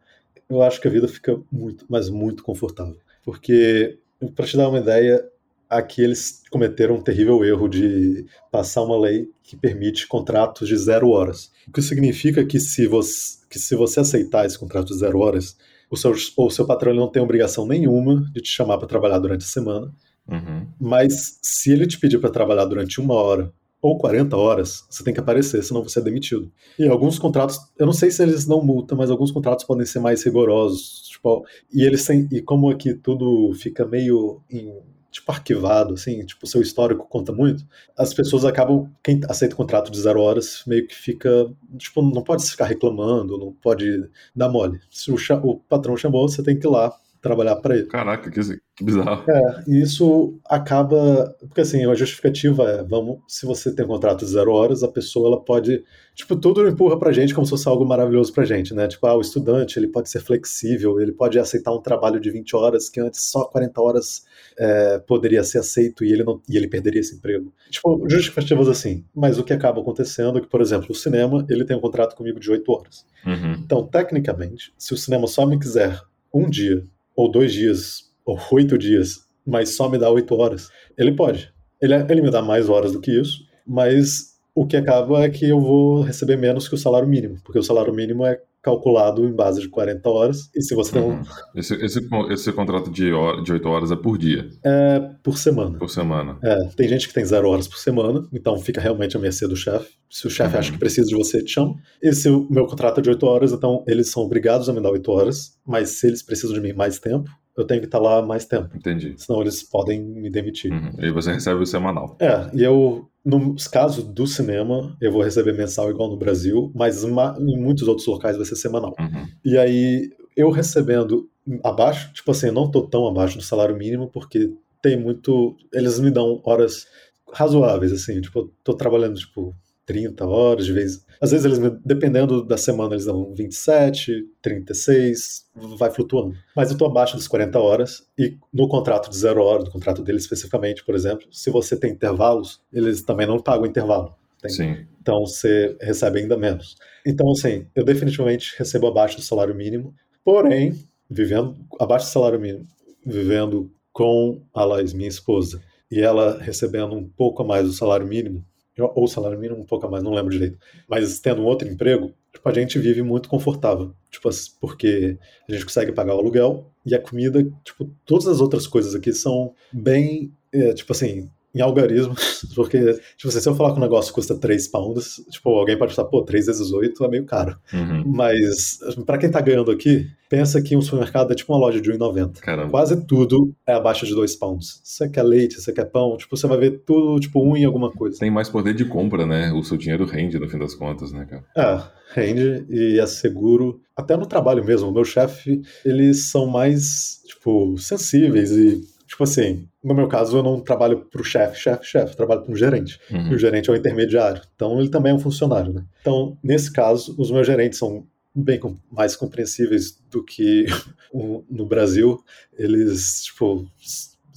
eu 0.50 0.64
acho 0.64 0.82
que 0.82 0.88
a 0.88 0.92
vida 0.92 1.08
fica 1.08 1.40
muito, 1.52 1.86
mas 1.88 2.10
muito 2.10 2.42
confortável. 2.42 2.98
Porque, 3.24 4.00
para 4.36 4.48
te 4.48 4.58
dar 4.58 4.68
uma 4.68 4.80
ideia, 4.80 5.24
aqui 5.70 6.02
eles 6.02 6.42
cometeram 6.50 6.96
um 6.96 7.04
terrível 7.04 7.46
erro 7.46 7.68
de 7.68 8.26
passar 8.52 8.82
uma 8.82 9.00
lei 9.00 9.30
que 9.44 9.56
permite 9.56 10.08
contratos 10.08 10.68
de 10.68 10.76
zero 10.76 11.10
horas. 11.10 11.52
O 11.68 11.72
que 11.72 11.84
significa 11.84 12.44
que 12.44 12.60
se 12.60 12.88
você, 12.88 13.38
que 13.48 13.60
se 13.60 13.76
você 13.76 14.00
aceitar 14.00 14.48
esse 14.48 14.58
contrato 14.58 14.88
de 14.88 14.98
zero 14.98 15.20
horas, 15.20 15.56
o 15.90 15.98
seu, 15.98 16.14
o 16.38 16.50
seu 16.50 16.66
patrão 16.66 16.94
não 16.94 17.08
tem 17.08 17.22
obrigação 17.22 17.66
nenhuma 17.66 18.30
de 18.34 18.42
te 18.42 18.50
chamar 18.50 18.78
para 18.78 18.88
trabalhar 18.88 19.20
durante 19.20 19.44
a 19.44 19.48
semana. 19.48 19.92
Uhum. 20.28 20.68
Mas 20.80 21.40
se 21.42 21.72
ele 21.72 21.88
te 21.88 22.00
pedir 22.00 22.20
para 22.20 22.30
trabalhar 22.30 22.66
durante 22.66 23.02
uma 23.02 23.16
hora 23.16 23.52
ou 23.82 23.98
40 23.98 24.36
horas, 24.36 24.86
você 24.90 25.04
tem 25.04 25.14
que 25.14 25.20
aparecer, 25.20 25.64
senão 25.64 25.82
você 25.82 26.00
é 26.00 26.04
demitido. 26.04 26.52
E 26.78 26.88
alguns 26.88 27.18
contratos, 27.18 27.58
eu 27.78 27.86
não 27.86 27.94
sei 27.94 28.12
se 28.12 28.22
eles 28.22 28.46
não 28.46 28.62
multam, 28.62 28.98
mas 28.98 29.10
alguns 29.10 29.32
contratos 29.32 29.66
podem 29.66 29.86
ser 29.86 30.00
mais 30.00 30.24
rigorosos. 30.24 31.08
Tipo, 31.10 31.46
e 31.74 31.84
eles 31.84 32.06
têm, 32.06 32.28
e 32.32 32.42
como 32.42 32.70
aqui 32.70 32.94
tudo 32.94 33.54
fica 33.54 33.86
meio 33.86 34.42
em 34.50 34.74
tipo 35.12 35.32
arquivado, 35.32 35.94
assim, 35.94 36.26
tipo, 36.26 36.46
seu 36.48 36.62
histórico 36.62 37.08
conta 37.08 37.32
muito, 37.32 37.66
as 37.98 38.14
pessoas 38.14 38.46
acabam, 38.46 38.90
quem 39.04 39.20
aceita 39.28 39.54
o 39.56 39.58
contrato 39.58 39.92
de 39.92 40.00
zero 40.00 40.22
horas, 40.22 40.64
meio 40.68 40.88
que 40.88 40.96
fica, 40.96 41.30
tipo, 41.78 42.02
não 42.02 42.24
pode 42.24 42.44
ficar 42.50 42.66
reclamando, 42.66 43.38
não 43.38 43.54
pode 43.54 44.10
dar 44.36 44.50
mole. 44.50 44.80
Se 44.90 45.12
o, 45.12 45.16
o 45.44 45.58
patrão 45.58 45.98
chamou, 45.98 46.28
você 46.28 46.44
tem 46.44 46.58
que 46.58 46.68
ir 46.68 46.70
lá 46.70 46.94
trabalhar 47.22 47.56
para 47.58 47.76
ele. 47.76 47.88
Caraca, 47.88 48.30
que, 48.30 48.42
que 48.76 48.84
bizarro. 48.84 49.24
É, 49.30 49.64
e 49.68 49.82
isso 49.82 50.40
acaba. 50.46 51.36
Porque 51.40 51.62
assim, 51.62 51.86
a 51.86 51.94
justificativa 51.94 52.64
é: 52.64 52.84
vamos, 52.84 53.20
se 53.28 53.46
você 53.46 53.74
tem 53.74 53.86
um 53.86 53.90
contrato 53.90 54.20
de 54.20 54.32
zero 54.32 54.52
horas, 54.52 54.84
a 54.84 54.88
pessoa 54.88 55.28
ela 55.28 55.44
pode. 55.44 55.84
Tipo, 56.16 56.36
tudo 56.36 56.68
empurra 56.68 57.00
pra 57.00 57.14
gente 57.14 57.34
como 57.34 57.46
se 57.46 57.52
fosse 57.52 57.68
algo 57.68 57.86
maravilhoso 57.86 58.34
pra 58.34 58.44
gente, 58.44 58.74
né? 58.74 58.88
Tipo, 58.88 59.08
ah, 59.08 59.16
o 59.16 59.22
estudante 59.22 59.80
ele 59.80 59.88
pode 59.88 60.10
ser 60.10 60.20
flexível, 60.20 61.00
ele 61.00 61.14
pode 61.14 61.40
aceitar 61.40 61.72
um 61.72 61.82
trabalho 61.82 62.20
de 62.20 62.30
20 62.30 62.56
horas 62.56 62.90
que 62.90 63.00
antes 63.00 63.22
só 63.24 63.46
40 63.46 63.82
horas 63.82 64.26
é, 64.58 65.00
poderia 65.00 65.44
ser 65.44 65.60
aceito 65.60 66.04
e 66.04 66.12
ele, 66.12 66.24
não, 66.24 66.42
e 66.48 66.58
ele 66.58 66.68
perderia 66.68 67.00
esse 67.00 67.16
emprego. 67.16 67.54
Tipo, 67.70 68.06
justificativas 68.10 68.68
assim. 68.68 69.06
Mas 69.16 69.38
o 69.38 69.44
que 69.44 69.54
acaba 69.54 69.80
acontecendo 69.80 70.38
é 70.38 70.42
que, 70.42 70.48
por 70.48 70.62
exemplo, 70.62 70.88
o 70.92 70.96
cinema 70.96 71.46
ele 71.50 71.64
tem 71.64 71.78
um 71.78 71.82
contrato 71.82 72.16
comigo 72.16 72.40
de 72.40 72.52
8 72.52 72.70
horas. 72.70 73.06
Uhum. 73.26 73.54
Então, 73.64 73.88
tecnicamente, 73.88 74.74
se 74.78 74.94
o 74.94 74.98
cinema 74.98 75.26
só 75.26 75.46
me 75.46 75.58
quiser 75.58 76.02
um 76.34 76.50
dia 76.50 76.86
ou 77.20 77.30
dois 77.30 77.52
dias, 77.52 78.14
ou 78.26 78.40
oito 78.54 78.78
dias, 78.78 79.26
mas 79.46 79.76
só 79.76 79.90
me 79.90 79.98
dá 79.98 80.10
oito 80.10 80.34
horas, 80.36 80.70
ele 80.98 81.12
pode. 81.12 81.54
Ele, 81.82 81.94
ele 81.94 82.22
me 82.22 82.32
dá 82.32 82.42
mais 82.42 82.70
horas 82.70 82.94
do 82.94 83.02
que 83.02 83.12
isso, 83.12 83.44
mas 83.68 84.38
o 84.56 84.66
que 84.66 84.78
acaba 84.78 85.26
é 85.26 85.30
que 85.30 85.50
eu 85.50 85.60
vou 85.60 86.02
receber 86.02 86.38
menos 86.38 86.70
que 86.70 86.76
o 86.76 86.78
salário 86.78 87.10
mínimo, 87.10 87.36
porque 87.44 87.60
o 87.60 87.64
salário 87.64 87.94
mínimo 87.94 88.26
é 88.26 88.40
calculado 88.62 89.26
em 89.26 89.34
base 89.34 89.62
de 89.62 89.70
40 89.70 90.10
horas. 90.10 90.50
E 90.56 90.62
se 90.62 90.76
você 90.76 90.98
um. 91.00 91.12
Uhum. 91.12 91.24
Esse, 91.56 91.74
esse, 91.76 92.00
esse 92.30 92.52
contrato 92.52 92.92
de, 92.92 93.12
hora, 93.12 93.42
de 93.42 93.54
8 93.54 93.70
horas 93.70 93.92
é 93.92 93.96
por 93.96 94.18
dia? 94.18 94.50
É 94.64 95.00
por 95.24 95.38
semana. 95.38 95.78
Por 95.78 95.90
semana. 95.90 96.38
É, 96.44 96.68
tem 96.76 96.88
gente 96.88 97.08
que 97.08 97.14
tem 97.14 97.26
zero 97.26 97.50
horas 97.50 97.68
por 97.68 97.78
semana, 97.78 98.28
então 98.34 98.58
fica 98.60 98.82
realmente 98.82 99.16
a 99.16 99.20
mercê 99.20 99.48
do 99.48 99.56
chefe. 99.56 99.90
Se 100.10 100.28
o 100.28 100.30
chefe 100.30 100.54
uhum. 100.54 100.60
acha 100.60 100.72
que 100.72 100.78
precisa 100.78 101.08
de 101.08 101.16
você, 101.16 101.44
te 101.44 101.52
chama. 101.52 101.76
E 102.02 102.12
se 102.14 102.30
o 102.30 102.48
meu 102.50 102.66
contrato 102.66 103.00
é 103.00 103.02
de 103.04 103.10
8 103.10 103.26
horas, 103.26 103.52
então 103.52 103.84
eles 103.88 104.10
são 104.10 104.24
obrigados 104.24 104.68
a 104.68 104.74
me 104.74 104.82
dar 104.82 104.92
8 104.92 105.12
horas, 105.12 105.58
mas 105.66 105.90
se 105.90 106.08
eles 106.08 106.24
precisam 106.24 106.54
de 106.54 106.62
mim 106.62 106.74
mais 106.74 107.00
tempo, 107.00 107.30
eu 107.60 107.66
tenho 107.66 107.82
que 107.82 107.88
estar 107.88 108.00
lá 108.00 108.22
mais 108.22 108.46
tempo. 108.46 108.76
Entendi. 108.76 109.14
Senão 109.18 109.42
eles 109.42 109.62
podem 109.64 110.02
me 110.02 110.30
demitir. 110.30 110.72
Uhum. 110.72 110.92
E 111.00 111.12
você 111.12 111.34
recebe 111.34 111.62
o 111.62 111.66
semanal. 111.66 112.18
É, 112.20 112.50
e 112.54 112.64
eu, 112.64 113.08
nos 113.24 113.68
casos 113.68 114.04
do 114.04 114.26
cinema, 114.26 114.96
eu 115.02 115.12
vou 115.12 115.22
receber 115.22 115.54
mensal 115.54 115.90
igual 115.90 116.10
no 116.10 116.18
Brasil, 116.18 116.72
mas 116.74 117.04
em 117.04 117.58
muitos 117.58 117.88
outros 117.88 118.08
locais 118.08 118.38
vai 118.38 118.46
ser 118.46 118.56
semanal. 118.56 118.96
Uhum. 119.00 119.28
E 119.44 119.58
aí, 119.58 120.10
eu 120.36 120.50
recebendo 120.50 121.30
abaixo, 121.64 122.14
tipo 122.14 122.32
assim, 122.32 122.48
eu 122.48 122.54
não 122.54 122.70
tô 122.70 122.84
tão 122.84 123.08
abaixo 123.08 123.38
do 123.38 123.44
salário 123.44 123.76
mínimo, 123.76 124.08
porque 124.08 124.54
tem 124.82 124.98
muito. 124.98 125.58
Eles 125.74 126.00
me 126.00 126.12
dão 126.12 126.42
horas 126.46 126.88
razoáveis, 127.34 127.92
assim, 127.92 128.22
tipo, 128.22 128.40
eu 128.40 128.54
tô 128.64 128.74
trabalhando, 128.74 129.20
tipo, 129.20 129.54
30 129.90 130.24
horas, 130.24 130.68
de 130.68 130.74
vez. 130.74 131.04
Às 131.20 131.32
vezes 131.32 131.44
eles, 131.44 131.60
dependendo 131.84 132.46
da 132.46 132.58
semana, 132.58 132.94
eles 132.94 133.06
dão 133.06 133.34
27, 133.34 134.24
36, 134.40 135.48
vai 135.80 135.90
flutuando. 135.90 136.36
Mas 136.56 136.70
eu 136.70 136.74
estou 136.74 136.88
abaixo 136.88 137.16
das 137.18 137.28
40 137.28 137.60
horas 137.60 138.08
e 138.16 138.38
no 138.54 138.68
contrato 138.68 139.10
de 139.10 139.18
zero 139.18 139.42
hora, 139.42 139.64
no 139.64 139.72
contrato 139.72 140.04
deles 140.04 140.22
especificamente, 140.22 140.86
por 140.86 140.94
exemplo, 140.94 141.26
se 141.32 141.50
você 141.50 141.76
tem 141.76 141.90
intervalos, 141.92 142.62
eles 142.72 143.02
também 143.02 143.26
não 143.26 143.42
pagam 143.42 143.66
intervalo. 143.66 144.14
Tem. 144.40 144.52
Sim. 144.52 144.86
Então 145.02 145.22
você 145.22 145.76
recebe 145.82 146.20
ainda 146.20 146.38
menos. 146.38 146.76
Então, 147.04 147.32
assim, 147.32 147.66
eu 147.74 147.84
definitivamente 147.84 148.54
recebo 148.56 148.86
abaixo 148.86 149.16
do 149.16 149.24
salário 149.24 149.56
mínimo, 149.56 149.96
porém, 150.24 150.78
vivendo 151.10 151.56
abaixo 151.80 152.06
do 152.06 152.12
salário 152.12 152.40
mínimo, 152.40 152.68
vivendo 153.04 153.72
com 153.92 154.40
a 154.54 154.64
Laís, 154.64 154.94
minha 154.94 155.10
esposa, 155.10 155.60
e 155.92 156.00
ela 156.00 156.38
recebendo 156.40 156.96
um 156.96 157.10
pouco 157.10 157.42
a 157.42 157.46
mais 157.46 157.66
do 157.66 157.74
salário 157.74 158.06
mínimo, 158.06 158.46
ou 158.82 159.08
salário 159.08 159.40
mínimo 159.40 159.62
um 159.62 159.66
pouco 159.66 159.86
a 159.86 159.90
mais, 159.90 160.04
não 160.04 160.14
lembro 160.14 160.32
direito, 160.32 160.58
mas 160.88 161.20
tendo 161.20 161.42
um 161.42 161.46
outro 161.46 161.68
emprego, 161.68 162.14
tipo, 162.34 162.48
a 162.48 162.54
gente 162.54 162.80
vive 162.80 163.02
muito 163.02 163.30
confortável, 163.30 163.94
tipo, 164.12 164.30
porque 164.60 165.18
a 165.48 165.52
gente 165.52 165.66
consegue 165.66 165.92
pagar 165.92 166.16
o 166.16 166.20
aluguel 166.20 166.70
e 166.86 166.96
a 166.96 167.02
comida, 167.02 167.44
tipo, 167.64 167.90
todas 168.06 168.28
as 168.28 168.40
outras 168.40 168.68
coisas 168.68 168.96
aqui 168.96 169.14
são 169.14 169.54
bem, 169.72 170.32
é, 170.52 170.74
tipo 170.74 170.92
assim, 170.92 171.30
em 171.54 171.62
algarismos, 171.62 172.46
porque, 172.56 172.80
tipo, 173.18 173.32
se 173.32 173.48
eu 173.48 173.56
falar 173.56 173.72
que 173.72 173.78
o 173.78 173.82
negócio 173.82 174.14
custa 174.14 174.36
3 174.36 174.68
pounds, 174.68 175.22
tipo, 175.30 175.50
alguém 175.50 175.78
pode 175.78 175.94
falar, 175.94 176.08
pô, 176.10 176.22
3 176.24 176.46
vezes 176.46 176.72
8 176.72 177.04
é 177.04 177.08
meio 177.08 177.26
caro. 177.26 177.58
Uhum. 177.74 178.04
Mas, 178.06 178.80
para 179.06 179.18
quem 179.18 179.32
tá 179.32 179.42
ganhando 179.42 179.72
aqui, 179.72 180.08
pensa 180.30 180.62
que 180.62 180.78
um 180.78 180.82
supermercado 180.82 181.32
é 181.32 181.36
tipo 181.36 181.52
uma 181.52 181.60
loja 181.60 181.82
de 181.82 181.92
1,90. 181.92 182.70
Quase 182.70 183.06
tudo 183.06 183.54
é 183.68 183.74
abaixo 183.74 184.06
de 184.06 184.14
2 184.14 184.36
pounds. 184.36 184.80
Você 184.84 185.10
quer 185.10 185.24
leite, 185.24 185.60
você 185.60 185.74
quer 185.74 185.86
pão, 185.86 186.16
tipo, 186.16 186.38
você 186.38 186.48
vai 186.48 186.58
ver 186.58 186.84
tudo, 186.86 187.20
tipo, 187.20 187.44
um 187.44 187.58
em 187.58 187.66
alguma 187.66 187.92
coisa. 187.92 188.20
Tem 188.20 188.32
mais 188.32 188.48
poder 188.48 188.74
de 188.76 188.86
compra, 188.86 189.26
né? 189.26 189.52
O 189.52 189.64
seu 189.64 189.76
dinheiro 189.76 190.06
rende, 190.06 190.40
no 190.40 190.48
fim 190.48 190.60
das 190.60 190.76
contas, 190.76 191.12
né, 191.12 191.26
cara? 191.26 191.44
É, 191.58 192.22
rende 192.22 192.66
e 192.70 193.00
é 193.00 193.06
seguro. 193.08 193.82
Até 193.98 194.16
no 194.16 194.28
trabalho 194.28 194.64
mesmo, 194.64 194.90
o 194.90 194.94
meu 194.94 195.04
chefe, 195.04 195.62
eles 195.84 196.30
são 196.30 196.46
mais, 196.46 197.22
tipo, 197.26 197.76
sensíveis 197.78 198.52
e 198.52 198.82
Tipo 199.10 199.24
assim, 199.24 199.68
no 199.84 199.96
meu 199.96 200.08
caso, 200.08 200.38
eu 200.38 200.44
não 200.44 200.62
trabalho 200.62 201.04
para 201.12 201.20
o 201.20 201.24
chefe, 201.24 201.60
chefe, 201.60 201.84
chefe, 201.84 202.16
trabalho 202.16 202.44
para 202.44 202.52
um 202.52 202.56
gerente. 202.56 203.00
Uhum. 203.10 203.32
E 203.32 203.34
o 203.34 203.40
gerente 203.40 203.68
é 203.68 203.74
o 203.74 203.76
intermediário. 203.76 204.40
Então, 204.56 204.80
ele 204.80 204.88
também 204.88 205.12
é 205.12 205.16
um 205.16 205.20
funcionário, 205.20 205.74
né? 205.74 205.84
Então, 206.00 206.38
nesse 206.44 206.72
caso, 206.72 207.16
os 207.18 207.32
meus 207.32 207.48
gerentes 207.48 207.80
são 207.80 208.06
bem 208.34 208.60
mais 208.92 209.16
compreensíveis 209.16 210.00
do 210.10 210.24
que 210.24 210.66
no 211.50 211.66
Brasil. 211.66 212.24
Eles, 212.58 213.24
tipo, 213.24 213.68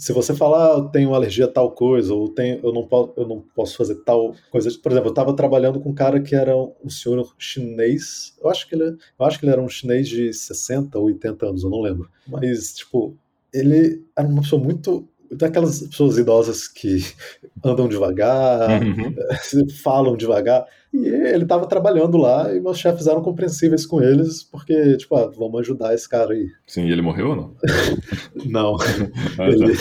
se 0.03 0.13
você 0.13 0.35
falar, 0.35 0.75
ah, 0.75 0.79
eu 0.79 0.89
tenho 0.89 1.15
alergia 1.15 1.45
a 1.45 1.49
tal 1.49 1.71
coisa, 1.71 2.13
ou 2.13 2.29
tenho, 2.29 2.59
eu, 2.61 2.73
não 2.73 2.85
posso, 2.87 3.13
eu 3.17 3.29
não 3.29 3.41
posso 3.55 3.77
fazer 3.77 3.95
tal 4.05 4.35
coisa. 4.51 4.69
Por 4.83 4.91
exemplo, 4.91 5.09
eu 5.09 5.13
estava 5.13 5.37
trabalhando 5.37 5.81
com 5.81 5.91
um 5.91 5.95
cara 5.95 6.21
que 6.21 6.35
era 6.35 6.57
um 6.57 6.91
senhor 6.91 7.33
chinês. 7.39 8.35
Eu 8.43 8.51
acho 8.51 8.69
que 8.69 8.75
ele, 8.75 8.85
eu 8.85 9.25
acho 9.27 9.39
que 9.39 9.45
ele 9.45 9.53
era 9.53 9.63
um 9.63 9.69
chinês 9.69 10.09
de 10.09 10.33
60 10.33 10.99
ou 10.99 11.05
80 11.07 11.47
anos, 11.47 11.63
eu 11.63 11.71
não 11.71 11.81
lembro. 11.81 12.11
Mas, 12.27 12.75
tipo, 12.75 13.17
ele 13.53 14.05
era 14.17 14.27
uma 14.27 14.43
pessoa 14.43 14.61
muito 14.61 15.09
daquelas 15.31 15.81
pessoas 15.83 16.19
idosas 16.19 16.67
que 16.67 16.99
andam 17.65 17.89
devagar, 17.89 18.83
uhum. 18.83 19.15
falam 19.83 20.17
devagar. 20.17 20.67
E 20.93 21.07
ele 21.07 21.45
estava 21.45 21.67
trabalhando 21.67 22.19
lá 22.19 22.55
e 22.55 22.61
meus 22.61 22.79
chefes 22.79 23.07
eram 23.07 23.23
compreensíveis 23.23 23.87
com 23.87 24.03
eles, 24.03 24.43
porque, 24.43 24.97
tipo, 24.99 25.17
ah, 25.17 25.31
vamos 25.35 25.61
ajudar 25.61 25.95
esse 25.95 26.07
cara 26.07 26.35
aí. 26.35 26.49
Sim, 26.67 26.87
e 26.87 26.93
ele 26.93 27.01
morreu 27.01 27.31
ou 27.31 27.37
não? 27.37 27.57
não. 28.45 28.77
Ah, 29.39 29.49
ele, 29.49 29.73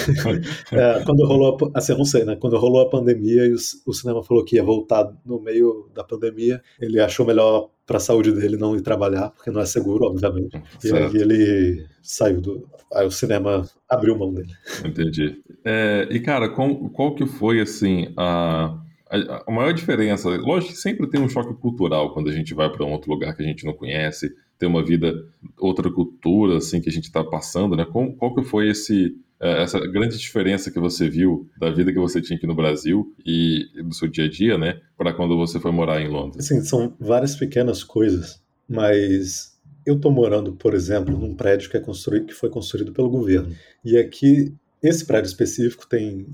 é, 0.71 1.03
quando 1.03 1.25
rolou, 1.25 1.57
a, 1.73 1.79
assim, 1.79 1.91
eu 1.91 1.97
não 1.97 2.05
sei, 2.05 2.23
né? 2.23 2.37
Quando 2.37 2.57
rolou 2.57 2.81
a 2.81 2.89
pandemia 2.89 3.45
e 3.45 3.53
o, 3.53 3.57
o 3.85 3.93
cinema 3.93 4.23
falou 4.23 4.45
que 4.45 4.55
ia 4.55 4.63
voltar 4.63 5.11
no 5.25 5.41
meio 5.41 5.89
da 5.93 6.03
pandemia, 6.03 6.61
ele 6.79 6.99
achou 7.01 7.25
melhor 7.25 7.69
para 7.85 7.97
a 7.97 7.99
saúde 7.99 8.31
dele 8.31 8.55
não 8.55 8.73
ir 8.73 8.81
trabalhar, 8.81 9.31
porque 9.31 9.51
não 9.51 9.59
é 9.59 9.65
seguro, 9.65 10.05
obviamente. 10.05 10.61
E 10.81 10.93
aí 10.93 11.17
ele 11.17 11.85
saiu 12.01 12.39
do. 12.39 12.69
Aí 12.93 13.05
o 13.05 13.11
cinema 13.11 13.67
abriu 13.89 14.17
mão 14.17 14.33
dele. 14.33 14.53
Entendi. 14.85 15.41
É, 15.65 16.07
e, 16.09 16.21
cara, 16.21 16.47
qual, 16.47 16.73
qual 16.89 17.15
que 17.15 17.25
foi, 17.25 17.59
assim, 17.59 18.13
a 18.17 18.77
a, 19.11 19.51
maior 19.51 19.73
diferença, 19.73 20.29
lógico 20.29 20.73
que 20.73 20.79
sempre 20.79 21.07
tem 21.09 21.19
um 21.19 21.27
choque 21.27 21.53
cultural 21.55 22.13
quando 22.13 22.29
a 22.29 22.33
gente 22.33 22.53
vai 22.53 22.69
para 22.71 22.85
um 22.85 22.91
outro 22.91 23.11
lugar 23.11 23.35
que 23.35 23.43
a 23.43 23.45
gente 23.45 23.65
não 23.65 23.73
conhece, 23.73 24.33
tem 24.57 24.69
uma 24.69 24.83
vida, 24.83 25.13
outra 25.59 25.91
cultura, 25.91 26.57
assim, 26.57 26.79
que 26.79 26.89
a 26.89 26.91
gente 26.91 27.05
está 27.05 27.23
passando, 27.23 27.75
né? 27.75 27.85
Qual, 27.85 28.13
qual 28.13 28.33
que 28.33 28.43
foi 28.43 28.69
esse, 28.69 29.17
é, 29.39 29.63
essa 29.63 29.79
grande 29.79 30.17
diferença 30.17 30.71
que 30.71 30.79
você 30.79 31.09
viu 31.09 31.49
da 31.57 31.69
vida 31.69 31.91
que 31.91 31.99
você 31.99 32.21
tinha 32.21 32.37
aqui 32.37 32.47
no 32.47 32.55
Brasil 32.55 33.13
e 33.25 33.65
do 33.83 33.93
seu 33.93 34.07
dia 34.07 34.25
a 34.25 34.29
dia, 34.29 34.57
né? 34.57 34.79
Para 34.95 35.13
quando 35.13 35.35
você 35.35 35.59
foi 35.59 35.71
morar 35.71 35.99
em 35.99 36.07
Londres? 36.07 36.45
Sim, 36.45 36.61
são 36.61 36.95
várias 36.99 37.35
pequenas 37.35 37.83
coisas, 37.83 38.41
mas 38.69 39.59
eu 39.85 39.99
tô 39.99 40.11
morando, 40.11 40.53
por 40.53 40.73
exemplo, 40.73 41.17
num 41.17 41.35
prédio 41.35 41.69
que 41.69 41.77
é 41.77 41.81
construído, 41.81 42.27
que 42.27 42.33
foi 42.33 42.49
construído 42.49 42.93
pelo 42.93 43.09
governo. 43.09 43.53
E 43.83 43.97
aqui 43.97 44.53
esse 44.81 45.05
prédio 45.05 45.27
específico 45.27 45.87
tem, 45.87 46.25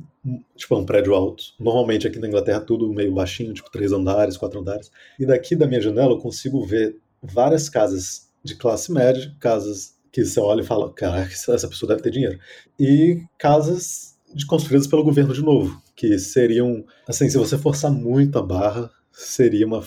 tipo, 0.56 0.74
é 0.74 0.78
um 0.78 0.86
prédio 0.86 1.14
alto. 1.14 1.44
Normalmente 1.60 2.08
aqui 2.08 2.18
na 2.18 2.28
Inglaterra 2.28 2.62
tudo 2.62 2.92
meio 2.94 3.14
baixinho, 3.14 3.54
tipo 3.54 3.70
três 3.70 3.92
andares, 3.92 4.38
quatro 4.38 4.62
andares. 4.62 4.90
E 5.20 5.26
daqui 5.26 5.56
da 5.56 5.68
minha 5.68 5.82
janela 5.82 6.14
eu 6.14 6.20
consigo 6.20 6.66
ver 6.66 6.98
várias 7.22 7.68
casas 7.68 8.30
de 8.44 8.56
classe 8.56 8.92
média, 8.92 9.36
casas 9.40 9.98
que 10.12 10.24
você 10.24 10.40
olha 10.40 10.62
e 10.62 10.66
fala, 10.66 10.92
caraca, 10.94 11.32
essa 11.32 11.68
pessoa 11.68 11.90
deve 11.90 12.02
ter 12.02 12.12
dinheiro. 12.12 12.40
E 12.80 13.22
casas 13.38 14.18
de 14.34 14.46
construídas 14.46 14.88
pelo 14.88 15.04
governo 15.04 15.34
de 15.34 15.42
novo, 15.42 15.82
que 15.96 16.18
seriam, 16.18 16.86
assim, 17.08 17.30
se 17.30 17.38
você 17.38 17.58
forçar 17.58 17.92
muito 17.92 18.40
a 18.40 18.42
barra, 18.42 18.90
seria 19.12 19.66
uma 19.66 19.84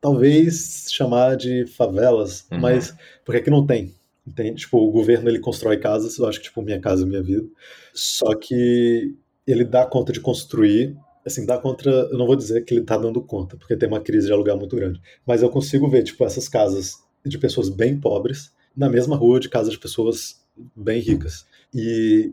talvez 0.00 0.88
chamar 0.90 1.36
de 1.36 1.66
favelas, 1.66 2.46
uhum. 2.52 2.60
mas 2.60 2.94
porque 3.24 3.40
aqui 3.40 3.50
não 3.50 3.66
tem. 3.66 3.94
Entende? 4.26 4.62
Tipo, 4.62 4.78
o 4.78 4.90
governo 4.90 5.28
ele 5.28 5.40
constrói 5.40 5.78
casas, 5.78 6.18
eu 6.18 6.26
acho 6.26 6.38
que 6.38 6.44
tipo 6.44 6.62
minha 6.62 6.80
casa, 6.80 7.04
minha 7.04 7.22
vida. 7.22 7.46
Só 7.92 8.34
que 8.34 9.14
ele 9.46 9.64
dá 9.64 9.84
conta 9.84 10.12
de 10.12 10.20
construir, 10.20 10.96
assim, 11.26 11.44
dá 11.44 11.58
conta, 11.58 11.90
eu 11.90 12.16
não 12.16 12.26
vou 12.26 12.36
dizer 12.36 12.64
que 12.64 12.74
ele 12.74 12.84
tá 12.84 12.96
dando 12.96 13.20
conta, 13.20 13.56
porque 13.56 13.76
tem 13.76 13.88
uma 13.88 14.00
crise 14.00 14.26
de 14.26 14.32
aluguel 14.32 14.56
muito 14.56 14.76
grande, 14.76 15.00
mas 15.26 15.42
eu 15.42 15.50
consigo 15.50 15.88
ver 15.88 16.04
tipo 16.04 16.24
essas 16.24 16.48
casas 16.48 17.02
de 17.24 17.38
pessoas 17.38 17.68
bem 17.68 17.98
pobres 17.98 18.52
na 18.76 18.88
mesma 18.88 19.16
rua 19.16 19.40
de 19.40 19.48
casas 19.48 19.72
de 19.72 19.78
pessoas 19.78 20.40
bem 20.76 21.00
ricas. 21.00 21.46
E 21.74 22.32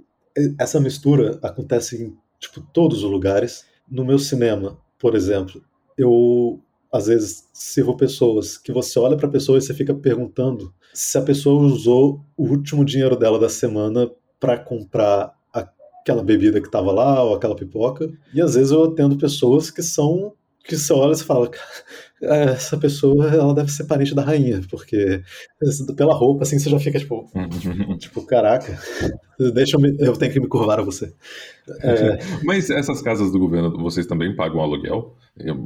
essa 0.59 0.79
mistura 0.79 1.39
acontece 1.41 2.03
em 2.03 2.17
tipo 2.39 2.61
todos 2.73 3.03
os 3.03 3.11
lugares. 3.11 3.65
No 3.89 4.05
meu 4.05 4.19
cinema, 4.19 4.79
por 4.97 5.15
exemplo, 5.15 5.63
eu 5.97 6.61
às 6.91 7.07
vezes 7.07 7.47
sirvo 7.53 7.95
pessoas 7.95 8.57
que 8.57 8.71
você 8.71 8.97
olha 8.99 9.17
para 9.17 9.27
a 9.27 9.31
pessoa 9.31 9.57
e 9.57 9.61
você 9.61 9.73
fica 9.73 9.93
perguntando 9.93 10.73
se 10.93 11.17
a 11.17 11.21
pessoa 11.21 11.61
usou 11.61 12.25
o 12.35 12.43
último 12.43 12.83
dinheiro 12.83 13.15
dela 13.15 13.39
da 13.39 13.49
semana 13.49 14.09
para 14.39 14.57
comprar 14.57 15.33
aquela 15.51 16.23
bebida 16.23 16.59
que 16.59 16.67
estava 16.67 16.91
lá 16.91 17.23
ou 17.23 17.35
aquela 17.35 17.55
pipoca. 17.55 18.09
E 18.33 18.41
às 18.41 18.55
vezes 18.55 18.71
eu 18.71 18.85
atendo 18.85 19.17
pessoas 19.17 19.69
que 19.69 19.83
são 19.83 20.33
que 20.69 20.77
você 20.77 20.93
olha 20.93 21.13
e 21.13 21.17
fala, 21.17 21.49
essa 22.21 22.77
pessoa 22.77 23.27
ela 23.27 23.53
deve 23.53 23.71
ser 23.71 23.85
parente 23.85 24.13
da 24.13 24.21
rainha, 24.21 24.61
porque 24.69 25.21
pela 25.95 26.13
roupa 26.13 26.43
assim 26.43 26.59
você 26.59 26.69
já 26.69 26.79
fica 26.79 26.99
tipo, 26.99 27.25
tipo 27.99 28.25
caraca, 28.25 28.77
deixa 29.53 29.77
eu, 29.77 29.81
me, 29.81 29.95
eu 29.99 30.13
tenho 30.13 30.31
que 30.31 30.39
me 30.39 30.47
curvar 30.47 30.79
a 30.79 30.83
você. 30.83 31.13
É... 31.81 32.19
Mas 32.43 32.69
essas 32.69 33.01
casas 33.01 33.31
do 33.31 33.39
governo, 33.39 33.77
vocês 33.77 34.05
também 34.05 34.35
pagam 34.35 34.61
aluguel? 34.61 35.15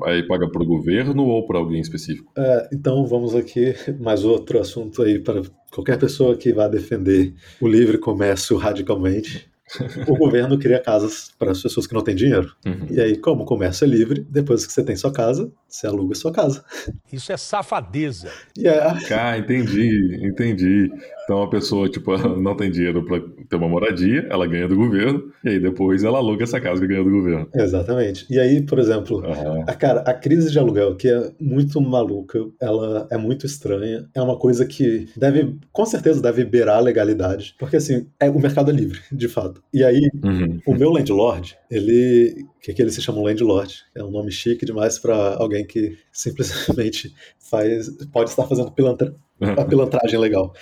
Aí 0.05 0.25
paga 0.27 0.49
para 0.49 0.61
o 0.61 0.65
governo 0.65 1.25
ou 1.25 1.45
para 1.47 1.57
alguém 1.57 1.81
específico? 1.81 2.31
É, 2.37 2.69
então 2.71 3.05
vamos 3.07 3.35
aqui 3.35 3.75
mais 3.99 4.23
outro 4.23 4.59
assunto 4.59 5.01
aí 5.01 5.19
para 5.19 5.41
qualquer 5.71 5.97
pessoa 5.97 6.37
que 6.37 6.53
vá 6.53 6.67
defender 6.67 7.33
o 7.59 7.67
livre 7.67 7.97
comércio 7.97 8.55
radicalmente. 8.57 9.51
o 10.07 10.15
governo 10.15 10.57
cria 10.57 10.79
casas 10.79 11.31
para 11.37 11.51
as 11.51 11.61
pessoas 11.61 11.87
que 11.87 11.93
não 11.93 12.03
têm 12.03 12.15
dinheiro. 12.15 12.53
Uhum. 12.65 12.87
E 12.89 13.01
aí, 13.01 13.17
como 13.17 13.43
o 13.43 13.45
comércio 13.45 13.85
é 13.85 13.87
livre, 13.87 14.25
depois 14.29 14.65
que 14.65 14.73
você 14.73 14.83
tem 14.83 14.95
sua 14.95 15.11
casa, 15.11 15.51
você 15.67 15.87
aluga 15.87 16.13
sua 16.15 16.31
casa. 16.31 16.63
Isso 17.11 17.31
é 17.31 17.37
safadeza. 17.37 18.29
Yeah. 18.57 18.99
Ah, 19.11 19.37
entendi, 19.37 20.19
entendi. 20.21 20.91
Então 21.23 21.41
a 21.41 21.49
pessoa, 21.49 21.89
tipo, 21.89 22.15
não 22.37 22.55
tem 22.55 22.69
dinheiro 22.69 23.03
para 23.05 23.21
ter 23.49 23.55
uma 23.55 23.67
moradia, 23.67 24.27
ela 24.29 24.45
ganha 24.45 24.67
do 24.67 24.75
governo, 24.75 25.31
e 25.43 25.49
aí 25.49 25.59
depois 25.59 26.03
ela 26.03 26.17
aluga 26.17 26.43
essa 26.43 26.59
casa 26.59 26.81
que 26.81 26.87
ganha 26.87 27.03
do 27.03 27.09
governo. 27.09 27.47
Exatamente. 27.55 28.25
E 28.29 28.39
aí, 28.39 28.61
por 28.61 28.77
exemplo, 28.77 29.19
uhum. 29.19 29.63
a, 29.67 29.73
cara, 29.73 30.01
a 30.01 30.13
crise 30.13 30.51
de 30.51 30.59
aluguel, 30.59 30.95
que 30.95 31.07
é 31.07 31.31
muito 31.39 31.79
maluca, 31.81 32.39
ela 32.61 33.07
é 33.09 33.17
muito 33.17 33.45
estranha, 33.45 34.07
é 34.13 34.21
uma 34.21 34.37
coisa 34.37 34.65
que 34.65 35.07
deve, 35.15 35.57
com 35.71 35.85
certeza, 35.85 36.21
deve 36.21 36.43
beirar 36.43 36.77
a 36.77 36.81
legalidade, 36.81 37.55
porque 37.57 37.77
assim, 37.77 38.07
é, 38.19 38.29
o 38.29 38.39
mercado 38.39 38.69
é 38.69 38.73
livre, 38.73 38.99
de 39.11 39.27
fato. 39.27 39.62
E 39.71 39.83
aí, 39.83 40.09
uhum. 40.23 40.59
o 40.67 40.75
meu 40.75 40.91
landlord, 40.91 41.57
ele. 41.69 42.45
que, 42.61 42.73
que 42.73 42.81
ele 42.81 42.91
se 42.91 43.01
chama 43.01 43.19
um 43.19 43.23
landlord? 43.23 43.83
É 43.95 44.03
um 44.03 44.11
nome 44.11 44.31
chique 44.31 44.65
demais 44.65 44.99
para 44.99 45.35
alguém 45.35 45.65
que 45.65 45.97
simplesmente 46.11 47.13
faz, 47.39 47.89
pode 48.11 48.29
estar 48.29 48.45
fazendo 48.47 48.71
pilantra, 48.71 49.15
a 49.41 49.65
pilantragem 49.65 50.19
legal. 50.19 50.53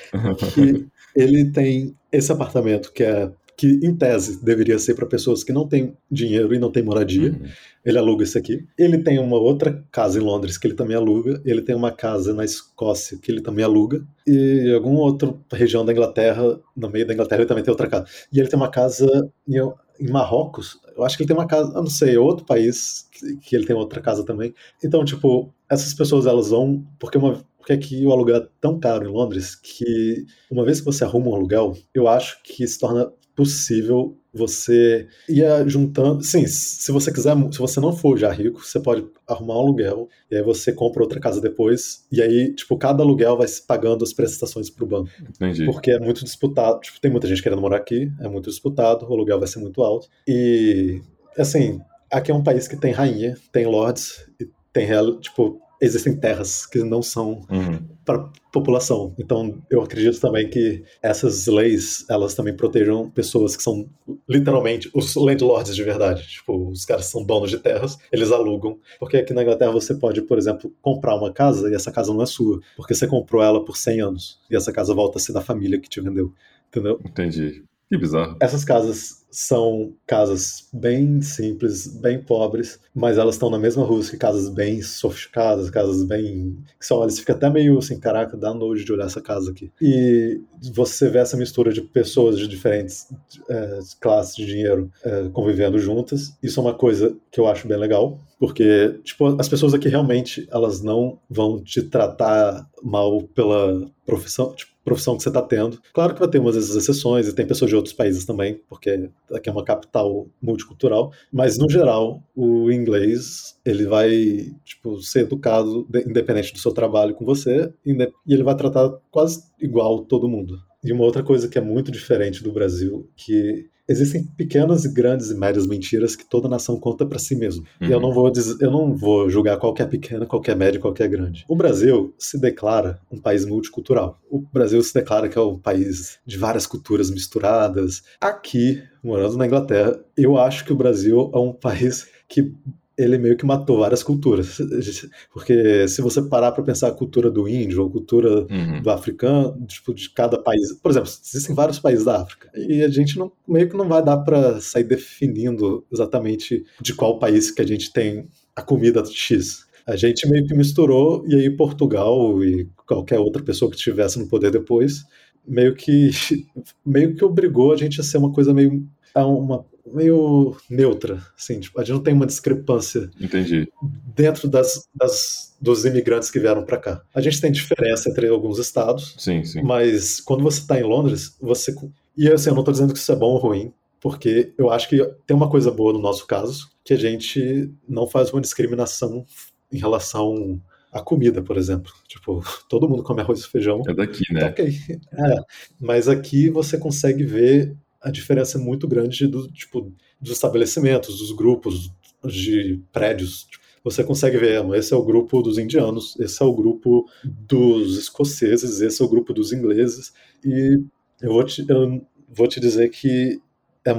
Que 0.53 0.87
ele 1.15 1.51
tem 1.51 1.95
esse 2.11 2.31
apartamento 2.31 2.91
que 2.93 3.03
é 3.03 3.31
que 3.61 3.79
em 3.83 3.95
tese 3.95 4.43
deveria 4.43 4.79
ser 4.79 4.95
para 4.95 5.05
pessoas 5.05 5.43
que 5.43 5.53
não 5.53 5.67
têm 5.67 5.95
dinheiro 6.09 6.51
e 6.51 6.57
não 6.57 6.71
têm 6.71 6.81
moradia. 6.81 7.29
Uhum. 7.31 7.47
Ele 7.85 7.97
aluga 7.97 8.23
isso 8.23 8.37
aqui. 8.37 8.65
Ele 8.77 8.99
tem 8.99 9.19
uma 9.19 9.37
outra 9.37 9.83
casa 9.91 10.19
em 10.19 10.21
Londres 10.21 10.57
que 10.57 10.67
ele 10.67 10.75
também 10.75 10.95
aluga. 10.95 11.41
Ele 11.45 11.61
tem 11.61 11.75
uma 11.75 11.91
casa 11.91 12.33
na 12.33 12.45
Escócia 12.45 13.17
que 13.17 13.31
ele 13.31 13.41
também 13.41 13.65
aluga. 13.65 14.05
E 14.25 14.67
em 14.69 14.73
alguma 14.73 14.99
outra 14.99 15.33
região 15.51 15.83
da 15.83 15.91
Inglaterra, 15.91 16.59
no 16.75 16.89
meio 16.89 17.07
da 17.07 17.13
Inglaterra, 17.13 17.41
ele 17.41 17.47
também 17.47 17.63
tem 17.63 17.71
outra 17.71 17.87
casa. 17.87 18.05
E 18.31 18.39
ele 18.39 18.49
tem 18.49 18.57
uma 18.57 18.69
casa 18.69 19.07
em, 19.47 19.57
em 19.99 20.11
Marrocos. 20.11 20.79
Eu 20.95 21.03
acho 21.03 21.17
que 21.17 21.23
ele 21.23 21.27
tem 21.27 21.37
uma 21.37 21.47
casa, 21.47 21.69
eu 21.69 21.81
não 21.81 21.89
sei, 21.89 22.17
outro 22.17 22.45
país 22.45 23.07
que, 23.11 23.37
que 23.37 23.55
ele 23.55 23.65
tem 23.65 23.75
outra 23.75 24.01
casa 24.01 24.23
também. 24.23 24.53
Então, 24.83 25.03
tipo, 25.03 25.53
essas 25.69 25.93
pessoas 25.93 26.25
elas 26.25 26.49
vão 26.49 26.85
porque 26.99 27.17
uma 27.17 27.43
porque 27.61 27.73
aqui 27.73 28.05
o 28.05 28.11
aluguel 28.11 28.37
é 28.37 28.47
tão 28.59 28.79
caro 28.79 29.07
em 29.07 29.11
Londres 29.11 29.55
que 29.55 30.25
uma 30.49 30.65
vez 30.65 30.79
que 30.79 30.85
você 30.85 31.03
arruma 31.03 31.29
um 31.29 31.35
aluguel, 31.35 31.77
eu 31.93 32.07
acho 32.07 32.41
que 32.43 32.67
se 32.67 32.79
torna 32.79 33.11
possível 33.35 34.17
você 34.33 35.07
ir 35.27 35.43
juntando. 35.67 36.23
Sim, 36.23 36.45
se 36.47 36.91
você 36.91 37.11
quiser, 37.11 37.35
se 37.51 37.59
você 37.59 37.79
não 37.79 37.93
for 37.93 38.17
já 38.17 38.31
rico, 38.31 38.65
você 38.65 38.79
pode 38.79 39.05
arrumar 39.27 39.55
um 39.55 39.59
aluguel 39.59 40.09
e 40.29 40.37
aí 40.37 40.43
você 40.43 40.71
compra 40.71 41.03
outra 41.03 41.19
casa 41.19 41.41
depois 41.41 42.05
e 42.11 42.21
aí, 42.21 42.53
tipo, 42.53 42.77
cada 42.77 43.03
aluguel 43.03 43.37
vai 43.37 43.47
se 43.47 43.65
pagando 43.65 44.03
as 44.03 44.13
prestações 44.13 44.69
para 44.69 44.83
o 44.83 44.87
banco. 44.87 45.09
Entendi. 45.21 45.65
Porque 45.65 45.91
é 45.91 45.99
muito 45.99 46.23
disputado. 46.23 46.79
Tipo, 46.79 46.99
tem 47.01 47.11
muita 47.11 47.27
gente 47.27 47.43
querendo 47.43 47.61
morar 47.61 47.77
aqui, 47.77 48.11
é 48.19 48.27
muito 48.27 48.49
disputado, 48.49 49.05
o 49.05 49.13
aluguel 49.13 49.39
vai 49.39 49.47
ser 49.47 49.59
muito 49.59 49.81
alto. 49.83 50.07
E, 50.27 51.01
assim, 51.37 51.81
aqui 52.09 52.31
é 52.31 52.33
um 52.33 52.43
país 52.43 52.67
que 52.67 52.77
tem 52.77 52.91
rainha, 52.91 53.37
tem 53.51 53.65
lords 53.65 54.25
e 54.39 54.47
tem, 54.71 54.87
tipo, 55.19 55.59
existem 55.81 56.15
terras 56.15 56.65
que 56.65 56.83
não 56.83 57.01
são 57.01 57.41
uhum. 57.49 57.79
para 58.05 58.29
população. 58.51 59.15
Então, 59.17 59.61
eu 59.69 59.81
acredito 59.81 60.19
também 60.19 60.47
que 60.49 60.83
essas 61.01 61.47
leis, 61.47 62.05
elas 62.07 62.35
também 62.35 62.55
protejam 62.55 63.09
pessoas 63.09 63.55
que 63.57 63.63
são 63.63 63.89
literalmente 64.29 64.89
os 64.93 65.15
landlords 65.15 65.75
de 65.75 65.83
verdade. 65.83 66.27
Tipo, 66.27 66.69
os 66.69 66.85
caras 66.85 67.05
são 67.05 67.23
donos 67.23 67.49
de 67.49 67.57
terras, 67.57 67.97
eles 68.11 68.31
alugam. 68.31 68.77
Porque 68.99 69.17
aqui 69.17 69.33
na 69.33 69.41
Inglaterra 69.41 69.71
você 69.71 69.95
pode, 69.95 70.21
por 70.21 70.37
exemplo, 70.37 70.71
comprar 70.81 71.15
uma 71.15 71.33
casa 71.33 71.69
e 71.69 71.73
essa 71.73 71.91
casa 71.91 72.13
não 72.13 72.21
é 72.21 72.25
sua, 72.27 72.59
porque 72.77 72.93
você 72.93 73.07
comprou 73.07 73.41
ela 73.41 73.65
por 73.65 73.75
100 73.75 74.01
anos 74.01 74.39
e 74.49 74.55
essa 74.55 74.71
casa 74.71 74.93
volta 74.93 75.17
a 75.17 75.21
ser 75.21 75.33
da 75.33 75.41
família 75.41 75.79
que 75.79 75.89
te 75.89 75.99
vendeu. 75.99 76.31
Entendeu? 76.69 76.99
Entendi. 77.03 77.63
Que 77.91 77.97
bizarro. 77.97 78.37
Essas 78.39 78.63
casas 78.63 79.21
são 79.29 79.93
casas 80.07 80.69
bem 80.71 81.21
simples, 81.21 81.87
bem 81.87 82.23
pobres, 82.23 82.79
mas 82.95 83.17
elas 83.17 83.35
estão 83.35 83.49
na 83.49 83.59
mesma 83.59 83.83
rua 83.83 84.01
que 84.01 84.15
casas 84.15 84.47
bem 84.47 84.81
sofisticadas, 84.81 85.69
casas 85.69 86.01
bem. 86.05 86.57
que 86.79 86.85
só 86.85 87.01
olha, 87.01 87.09
você 87.09 87.19
fica 87.19 87.33
até 87.33 87.49
meio 87.49 87.77
assim, 87.77 87.99
caraca, 87.99 88.37
dá 88.37 88.53
nojo 88.53 88.85
de 88.85 88.93
olhar 88.93 89.07
essa 89.07 89.19
casa 89.19 89.51
aqui. 89.51 89.69
E 89.81 90.39
você 90.73 91.09
vê 91.09 91.19
essa 91.19 91.35
mistura 91.35 91.73
de 91.73 91.81
pessoas 91.81 92.39
de 92.39 92.47
diferentes 92.47 93.09
é, 93.49 93.79
classes 93.99 94.37
de 94.37 94.45
dinheiro 94.45 94.89
é, 95.03 95.27
convivendo 95.33 95.77
juntas. 95.77 96.33
Isso 96.41 96.61
é 96.61 96.63
uma 96.63 96.73
coisa 96.73 97.13
que 97.29 97.41
eu 97.41 97.47
acho 97.47 97.67
bem 97.67 97.77
legal, 97.77 98.17
porque 98.39 99.01
tipo, 99.03 99.35
as 99.37 99.49
pessoas 99.49 99.73
aqui 99.73 99.89
realmente 99.89 100.47
elas 100.49 100.81
não 100.81 101.19
vão 101.29 101.61
te 101.61 101.81
tratar 101.81 102.69
mal 102.81 103.21
pela 103.35 103.91
profissão, 104.05 104.53
tipo, 104.53 104.70
profissão 104.83 105.15
que 105.15 105.23
você 105.23 105.29
está 105.29 105.41
tendo. 105.41 105.79
Claro 105.93 106.13
que 106.13 106.19
vai 106.19 106.29
ter 106.29 106.39
umas 106.39 106.55
exceções 106.55 107.27
e 107.27 107.35
tem 107.35 107.45
pessoas 107.45 107.69
de 107.69 107.75
outros 107.75 107.93
países 107.93 108.25
também, 108.25 108.59
porque 108.67 109.09
aqui 109.33 109.49
é 109.49 109.51
uma 109.51 109.63
capital 109.63 110.27
multicultural, 110.41 111.11
mas 111.31 111.57
no 111.57 111.69
geral 111.69 112.23
o 112.35 112.71
inglês 112.71 113.59
ele 113.65 113.85
vai 113.85 114.53
tipo 114.63 114.99
ser 115.01 115.21
educado 115.21 115.87
independente 116.07 116.53
do 116.53 116.59
seu 116.59 116.71
trabalho 116.71 117.13
com 117.13 117.25
você 117.25 117.71
e 117.85 117.95
ele 118.27 118.43
vai 118.43 118.55
tratar 118.55 118.91
quase 119.09 119.43
igual 119.59 120.03
todo 120.05 120.29
mundo. 120.29 120.59
E 120.83 120.91
uma 120.91 121.03
outra 121.03 121.21
coisa 121.21 121.47
que 121.47 121.59
é 121.59 121.61
muito 121.61 121.91
diferente 121.91 122.43
do 122.43 122.51
Brasil, 122.51 123.07
que 123.15 123.69
existem 123.91 124.23
pequenas 124.23 124.85
e 124.85 124.93
grandes 124.93 125.29
e 125.29 125.35
médias 125.35 125.67
mentiras 125.67 126.15
que 126.15 126.25
toda 126.25 126.49
nação 126.49 126.79
conta 126.79 127.05
para 127.05 127.19
si 127.19 127.35
mesmo. 127.35 127.63
Uhum. 127.79 127.87
E 127.87 127.91
eu 127.91 127.97
uhum. 127.97 128.03
não 128.03 128.13
vou 128.13 128.31
dizer, 128.31 128.55
eu 128.59 128.71
não 128.71 128.95
vou 128.95 129.29
julgar 129.29 129.57
qual 129.57 129.73
é 129.77 129.85
pequena, 129.85 130.25
qual 130.25 130.41
é 130.45 130.55
média, 130.55 130.79
qual 130.79 130.93
é 130.97 131.07
grande. 131.07 131.45
O 131.47 131.55
Brasil 131.55 132.13
se 132.17 132.39
declara 132.39 132.99
um 133.11 133.19
país 133.19 133.45
multicultural. 133.45 134.19
O 134.29 134.39
Brasil 134.39 134.81
se 134.81 134.93
declara 134.93 135.27
que 135.27 135.37
é 135.37 135.41
um 135.41 135.59
país 135.59 136.19
de 136.25 136.37
várias 136.37 136.65
culturas 136.65 137.11
misturadas. 137.11 138.01
Aqui, 138.19 138.81
morando 139.03 139.37
na 139.37 139.45
Inglaterra, 139.45 139.99
eu 140.17 140.37
acho 140.37 140.65
que 140.65 140.73
o 140.73 140.77
Brasil 140.77 141.31
é 141.33 141.37
um 141.37 141.53
país 141.53 142.07
que 142.27 142.53
ele 143.01 143.17
meio 143.17 143.37
que 143.37 143.45
matou 143.45 143.79
várias 143.79 144.03
culturas. 144.03 144.57
Porque 145.33 145.87
se 145.87 146.01
você 146.01 146.21
parar 146.21 146.51
para 146.51 146.63
pensar 146.63 146.89
a 146.89 146.93
cultura 146.93 147.29
do 147.29 147.47
índio, 147.47 147.85
a 147.85 147.89
cultura 147.89 148.47
uhum. 148.49 148.81
do 148.81 148.89
africano, 148.89 149.65
tipo, 149.65 149.93
de 149.93 150.09
cada 150.09 150.41
país. 150.41 150.73
Por 150.73 150.91
exemplo, 150.91 151.09
existem 151.09 151.55
vários 151.55 151.79
países 151.79 152.05
da 152.05 152.21
África. 152.21 152.49
E 152.55 152.83
a 152.83 152.89
gente 152.89 153.17
não, 153.17 153.31
meio 153.47 153.69
que 153.69 153.77
não 153.77 153.87
vai 153.87 154.03
dar 154.03 154.17
para 154.17 154.59
sair 154.59 154.83
definindo 154.83 155.85
exatamente 155.91 156.63
de 156.81 156.93
qual 156.93 157.19
país 157.19 157.51
que 157.51 157.61
a 157.61 157.67
gente 157.67 157.91
tem 157.91 158.27
a 158.55 158.61
comida 158.61 159.03
X. 159.05 159.65
A 159.85 159.95
gente 159.95 160.29
meio 160.29 160.45
que 160.45 160.53
misturou, 160.53 161.25
e 161.27 161.35
aí 161.35 161.49
Portugal 161.49 162.43
e 162.43 162.69
qualquer 162.85 163.19
outra 163.19 163.41
pessoa 163.41 163.69
que 163.69 163.77
estivesse 163.77 164.19
no 164.19 164.27
poder 164.27 164.51
depois, 164.51 165.03
meio 165.45 165.75
que, 165.75 166.11
meio 166.85 167.15
que 167.15 167.25
obrigou 167.25 167.73
a 167.73 167.77
gente 167.77 167.99
a 167.99 168.03
ser 168.03 168.17
uma 168.17 168.31
coisa 168.31 168.53
meio. 168.53 168.87
uma 169.15 169.65
meio 169.93 170.55
neutra, 170.69 171.21
assim, 171.37 171.59
tipo, 171.59 171.79
a 171.79 171.83
gente 171.83 171.93
não 171.93 172.03
tem 172.03 172.13
uma 172.13 172.25
discrepância 172.25 173.09
Entendi. 173.19 173.67
dentro 174.15 174.47
das, 174.47 174.87
das 174.95 175.55
dos 175.61 175.85
imigrantes 175.85 176.31
que 176.31 176.39
vieram 176.39 176.65
para 176.65 176.77
cá. 176.77 177.01
A 177.13 177.21
gente 177.21 177.39
tem 177.39 177.51
diferença 177.51 178.09
entre 178.09 178.27
alguns 178.27 178.57
estados, 178.57 179.15
sim, 179.17 179.43
sim. 179.43 179.61
mas 179.61 180.19
quando 180.19 180.43
você 180.43 180.59
está 180.59 180.79
em 180.79 180.83
Londres, 180.83 181.35
você 181.39 181.73
e 182.17 182.27
assim, 182.27 182.49
eu 182.49 182.55
não 182.55 182.61
estou 182.61 182.73
dizendo 182.73 182.93
que 182.93 182.99
isso 182.99 183.11
é 183.11 183.15
bom 183.15 183.33
ou 183.33 183.37
ruim, 183.37 183.73
porque 183.99 184.51
eu 184.57 184.69
acho 184.71 184.89
que 184.89 184.97
tem 185.25 185.37
uma 185.37 185.49
coisa 185.49 185.71
boa 185.71 185.93
no 185.93 185.99
nosso 185.99 186.25
caso, 186.25 186.69
que 186.83 186.93
a 186.93 186.97
gente 186.97 187.71
não 187.87 188.07
faz 188.07 188.31
uma 188.31 188.41
discriminação 188.41 189.25
em 189.71 189.77
relação 189.77 190.59
à 190.91 191.01
comida, 191.01 191.41
por 191.41 191.55
exemplo. 191.55 191.91
Tipo, 192.07 192.41
todo 192.67 192.89
mundo 192.89 193.03
come 193.03 193.21
arroz 193.21 193.41
e 193.41 193.47
feijão. 193.47 193.81
É 193.87 193.93
daqui, 193.93 194.23
né? 194.33 194.41
Tá 194.41 194.47
ok. 194.47 194.75
É, 195.13 195.35
mas 195.79 196.09
aqui 196.09 196.49
você 196.49 196.77
consegue 196.77 197.23
ver 197.23 197.75
a 198.01 198.09
diferença 198.09 198.57
muito 198.57 198.87
grande 198.87 199.27
do 199.27 199.47
tipo 199.47 199.93
dos 200.19 200.31
estabelecimentos, 200.31 201.19
dos 201.19 201.31
grupos 201.31 201.91
de 202.25 202.81
prédios. 202.91 203.47
Você 203.83 204.03
consegue 204.03 204.37
ver, 204.37 204.63
esse 204.75 204.93
é 204.93 204.97
o 204.97 205.03
grupo 205.03 205.41
dos 205.41 205.57
indianos, 205.57 206.19
esse 206.19 206.41
é 206.41 206.45
o 206.45 206.53
grupo 206.53 207.05
dos 207.23 207.97
escoceses, 207.97 208.81
esse 208.81 209.01
é 209.01 209.05
o 209.05 209.09
grupo 209.09 209.33
dos 209.33 209.51
ingleses. 209.51 210.13
E 210.43 210.83
eu 211.21 211.31
vou 211.31 211.43
te, 211.43 211.65
eu 211.67 212.05
vou 212.29 212.47
te 212.47 212.59
dizer 212.59 212.89
que 212.89 213.39
é, 213.85 213.91